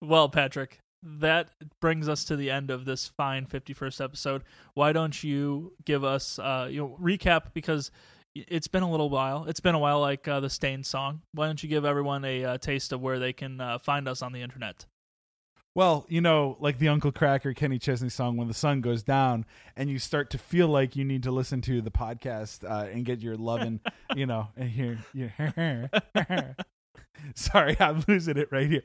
Well, 0.06 0.28
Patrick, 0.28 0.80
that 1.02 1.52
brings 1.80 2.10
us 2.10 2.26
to 2.26 2.36
the 2.36 2.52
end 2.52 2.70
of 2.70 2.84
this 2.84 3.08
fine 3.08 3.46
51st 3.46 4.04
episode. 4.04 4.44
Why 4.74 4.92
don't 4.92 5.24
you 5.24 5.72
give 5.86 6.04
us 6.04 6.40
uh 6.40 6.68
you 6.70 6.82
know 6.82 6.98
recap 7.02 7.54
because 7.54 7.90
it's 8.36 8.68
been 8.68 8.84
a 8.84 8.92
little 8.92 9.10
while. 9.10 9.46
It's 9.46 9.62
been 9.62 9.76
a 9.76 9.80
while 9.80 10.02
like 10.02 10.28
uh, 10.28 10.42
the 10.42 10.50
Staind 10.50 10.86
song. 10.86 11.22
Why 11.34 11.46
don't 11.46 11.62
you 11.64 11.70
give 11.70 11.86
everyone 11.86 12.26
a 12.26 12.44
uh, 12.44 12.58
taste 12.58 12.92
of 12.92 13.02
where 13.02 13.20
they 13.20 13.32
can 13.32 13.62
uh, 13.62 13.78
find 13.78 14.08
us 14.08 14.22
on 14.22 14.34
the 14.34 14.42
internet? 14.42 14.86
Well, 15.76 16.06
you 16.08 16.22
know, 16.22 16.56
like 16.60 16.78
the 16.78 16.90
Uncle 16.90 17.12
Kracker 17.12 17.56
Kenny 17.56 17.80
Chesney 17.80 18.10
song, 18.10 18.38
when 18.38 18.48
the 18.48 18.54
sun 18.54 18.82
goes 18.82 19.02
down, 19.02 19.44
and 19.76 19.90
you 19.90 19.98
start 19.98 20.30
to 20.32 20.38
feel 20.38 20.68
like 20.68 20.96
you 20.96 21.04
need 21.04 21.24
to 21.24 21.32
listen 21.32 21.62
to 21.62 21.82
the 21.82 21.90
podcast 21.90 22.64
uh, 22.64 22.88
and 22.92 23.04
get 23.04 23.22
your 23.22 23.36
loving, 23.36 23.80
you 24.16 24.28
know, 24.28 24.50
and 24.56 24.70
hear, 24.70 25.00
hear 25.14 25.90
Sorry, 27.36 27.76
I'm 27.80 28.04
losing 28.08 28.38
it 28.38 28.50
right 28.52 28.70
here. 28.70 28.84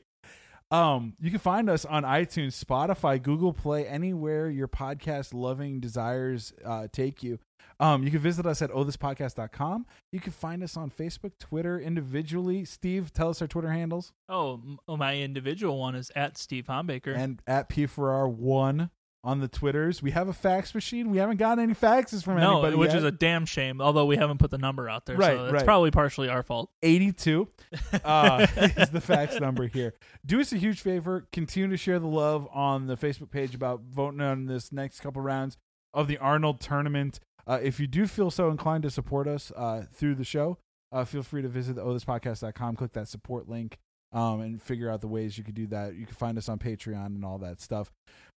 Um, 0.71 1.13
you 1.19 1.29
can 1.29 1.39
find 1.39 1.69
us 1.69 1.85
on 1.85 2.03
iTunes, 2.03 2.63
Spotify, 2.63 3.21
Google 3.21 3.53
Play, 3.53 3.87
anywhere 3.87 4.49
your 4.49 4.67
podcast 4.67 5.33
loving 5.33 5.79
desires 5.79 6.53
uh, 6.65 6.87
take 6.91 7.21
you. 7.21 7.37
Um, 7.79 8.03
you 8.03 8.11
can 8.11 8.19
visit 8.19 8.45
us 8.45 8.61
at 8.61 8.71
ohthispodcast.com. 8.71 9.85
You 10.11 10.19
can 10.19 10.31
find 10.33 10.63
us 10.63 10.75
on 10.75 10.89
Facebook, 10.91 11.31
Twitter, 11.39 11.79
individually. 11.79 12.65
Steve, 12.65 13.13
tell 13.13 13.29
us 13.29 13.41
our 13.41 13.47
Twitter 13.47 13.71
handles. 13.71 14.11
Oh, 14.27 14.61
my 14.87 15.17
individual 15.17 15.79
one 15.79 15.95
is 15.95 16.11
at 16.15 16.37
Steve 16.37 16.65
Hombaker. 16.65 17.15
and 17.15 17.41
at 17.47 17.69
P 17.69 17.85
for 17.85 18.11
R 18.11 18.27
one 18.27 18.89
on 19.23 19.39
the 19.41 19.47
Twitters. 19.47 20.01
We 20.01 20.11
have 20.11 20.27
a 20.29 20.33
fax 20.33 20.73
machine. 20.73 21.09
We 21.09 21.17
haven't 21.17 21.37
gotten 21.37 21.61
any 21.63 21.73
faxes 21.73 22.23
from 22.23 22.37
no, 22.37 22.53
anybody 22.53 22.75
which 22.77 22.89
yet. 22.89 22.99
is 22.99 23.03
a 23.03 23.11
damn 23.11 23.45
shame. 23.45 23.81
Although 23.81 24.05
we 24.05 24.15
haven't 24.17 24.37
put 24.39 24.49
the 24.51 24.57
number 24.57 24.89
out 24.89 25.05
there, 25.05 25.17
Right, 25.17 25.35
so 25.37 25.45
it's 25.45 25.53
right. 25.53 25.65
probably 25.65 25.91
partially 25.91 26.29
our 26.29 26.43
fault. 26.43 26.69
82 26.83 27.47
uh, 28.03 28.47
is 28.57 28.89
the 28.89 29.01
fax 29.01 29.39
number 29.39 29.67
here. 29.67 29.93
Do 30.25 30.39
us 30.39 30.51
a 30.53 30.57
huge 30.57 30.81
favor. 30.81 31.27
Continue 31.31 31.69
to 31.69 31.77
share 31.77 31.99
the 31.99 32.07
love 32.07 32.47
on 32.53 32.87
the 32.87 32.95
Facebook 32.97 33.31
page 33.31 33.55
about 33.55 33.81
voting 33.89 34.21
on 34.21 34.45
this 34.45 34.71
next 34.71 34.99
couple 35.01 35.21
rounds 35.21 35.57
of 35.93 36.07
the 36.07 36.17
Arnold 36.17 36.59
tournament. 36.61 37.19
Uh, 37.49 37.59
if 37.63 37.79
you 37.79 37.87
do 37.87 38.05
feel 38.05 38.29
so 38.29 38.51
inclined 38.51 38.83
to 38.83 38.91
support 38.91 39.27
us 39.27 39.51
uh, 39.55 39.83
through 39.91 40.13
the 40.13 40.23
show, 40.23 40.59
uh, 40.91 41.03
feel 41.03 41.23
free 41.23 41.41
to 41.41 41.47
visit 41.47 41.75
the 41.75 41.83
ohthispodcast.com, 41.83 42.75
click 42.75 42.93
that 42.93 43.07
support 43.07 43.49
link, 43.49 43.79
um, 44.11 44.41
and 44.41 44.61
figure 44.61 44.87
out 44.87 45.01
the 45.01 45.07
ways 45.07 45.35
you 45.35 45.43
could 45.43 45.55
do 45.55 45.65
that. 45.65 45.95
You 45.95 46.05
can 46.05 46.15
find 46.15 46.37
us 46.37 46.47
on 46.47 46.59
Patreon 46.59 47.07
and 47.07 47.25
all 47.25 47.39
that 47.39 47.59
stuff. 47.59 47.91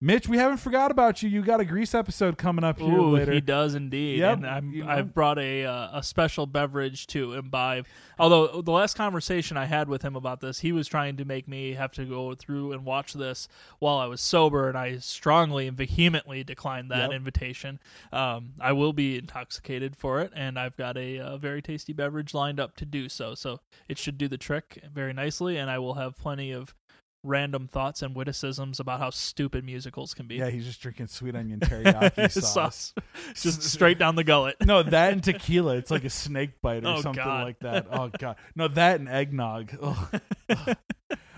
Mitch, 0.05 0.27
we 0.27 0.37
haven't 0.37 0.57
forgot 0.57 0.91
about 0.91 1.23
you. 1.23 1.29
You 1.29 1.43
got 1.45 1.61
a 1.61 1.65
Grease 1.65 1.95
episode 1.95 2.37
coming 2.37 2.65
up 2.65 2.81
here 2.81 2.99
Ooh, 2.99 3.11
later. 3.13 3.31
he 3.31 3.41
does 3.41 3.77
indeed. 3.77 4.19
Yep, 4.19 4.39
and 4.39 4.47
I'm, 4.49 4.73
you 4.73 4.83
know. 4.83 4.91
I've 4.91 5.15
brought 5.15 5.39
a 5.39 5.65
uh, 5.65 5.99
a 6.01 6.03
special 6.03 6.45
beverage 6.45 7.07
to 7.09 7.35
imbibe. 7.35 7.87
Although 8.19 8.63
the 8.63 8.73
last 8.73 8.97
conversation 8.97 9.57
I 9.57 9.67
had 9.67 9.89
with 9.89 10.03
him 10.03 10.17
about 10.17 10.41
this, 10.41 10.59
he 10.59 10.73
was 10.73 10.89
trying 10.89 11.19
to 11.19 11.25
make 11.25 11.47
me 11.47 11.75
have 11.75 11.93
to 11.93 12.05
go 12.05 12.35
through 12.35 12.73
and 12.73 12.85
watch 12.85 13.13
this 13.13 13.47
while 13.79 13.99
I 13.99 14.07
was 14.07 14.21
sober, 14.21 14.69
and 14.69 14.77
I 14.77 14.99
strongly 14.99 15.69
and 15.69 15.77
vehemently 15.77 16.43
declined 16.43 16.91
that 16.91 17.11
Yep. 17.11 17.13
invitation. 17.13 17.79
Um, 18.13 18.55
I 18.61 18.73
will 18.73 18.93
be 18.93 19.17
intoxicated 19.19 19.97
for 19.97 20.21
it, 20.21 20.33
and 20.35 20.59
I've 20.59 20.77
got 20.77 20.97
a, 20.97 21.21
uh 21.21 21.37
very 21.37 21.63
tasty 21.63 21.93
beverage 21.93 22.35
lined 22.35 22.59
up 22.59 22.75
to 22.79 22.85
do 22.85 23.09
so. 23.09 23.37
So 23.37 23.61
it 23.89 23.99
should 23.99 24.19
do 24.19 24.27
the 24.27 24.37
trick 24.37 24.83
very 24.93 25.13
nicely, 25.13 25.59
and 25.59 25.71
I 25.71 25.79
will 25.79 25.95
have 25.95 26.17
plenty 26.17 26.51
of 26.51 26.75
random 27.25 27.69
thoughts 27.69 28.03
and 28.03 28.15
witticisms 28.17 28.81
about 28.81 28.99
how 29.01 29.11
stupid 29.11 29.65
musicals 29.65 30.13
can 30.15 30.27
be. 30.27 30.37
yeah, 30.37 30.51
he's 30.51 30.65
just 30.65 30.81
drinking 30.81 31.07
sweet 31.07 31.37
onion 31.37 31.61
teriyaki 31.61 32.31
sauce. 32.31 32.93
Just 33.35 33.63
straight 33.73 33.99
down 33.99 34.17
the 34.17 34.25
gullet. 34.25 34.57
No, 34.65 34.83
that 34.85 35.13
and 35.13 35.23
tequila. 35.23 35.77
It's 35.77 35.91
like 35.91 36.05
a 36.05 36.11
snake 36.11 36.61
bite 36.61 36.85
or 36.85 36.89
Oh, 36.97 37.01
something 37.01 37.25
God. 37.25 37.45
like 37.45 37.59
that. 37.61 37.87
Oh 37.93 38.11
god. 38.19 38.37
No, 38.57 38.69
that 38.69 38.99
and 39.01 39.09
eggnog. 39.09 39.73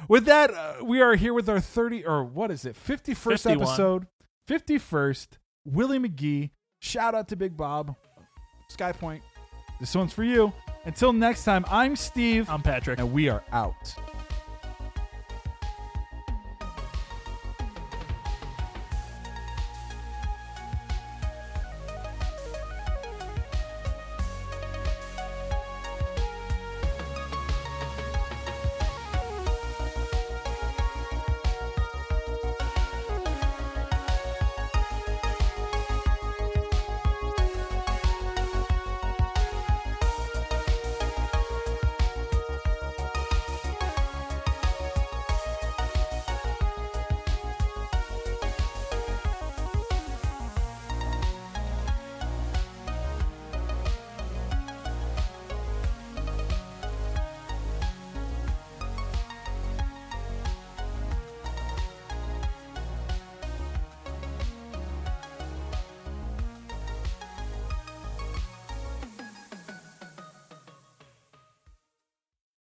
With 0.09 0.27
that, 0.27 0.53
uh, 0.53 0.85
we 0.85 1.01
are 1.01 1.15
here 1.15 1.33
with 1.33 1.49
our 1.49 1.61
30 1.61 2.05
or 2.05 2.25
what 2.25 2.51
is 2.51 2.65
it? 2.67 2.77
51st 2.77 3.17
51. 3.43 3.57
episode. 3.63 4.07
51st. 4.49 5.29
Willie 5.65 5.99
McGee. 5.99 6.51
Shout 6.81 7.15
out 7.15 7.29
to 7.29 7.37
Big 7.37 7.57
Bob. 7.57 7.97
Sky 8.69 8.93
Point. 8.93 9.23
This 9.81 9.95
one's 9.95 10.13
for 10.13 10.25
you. 10.25 10.53
Until 10.85 11.13
next 11.15 11.45
time, 11.45 11.65
I'm 11.71 11.97
Steve, 11.97 12.49
I'm 12.51 12.61
Patrick. 12.63 12.99
and 12.99 13.13
we 13.13 13.29
are 13.31 13.43
out. 13.53 13.95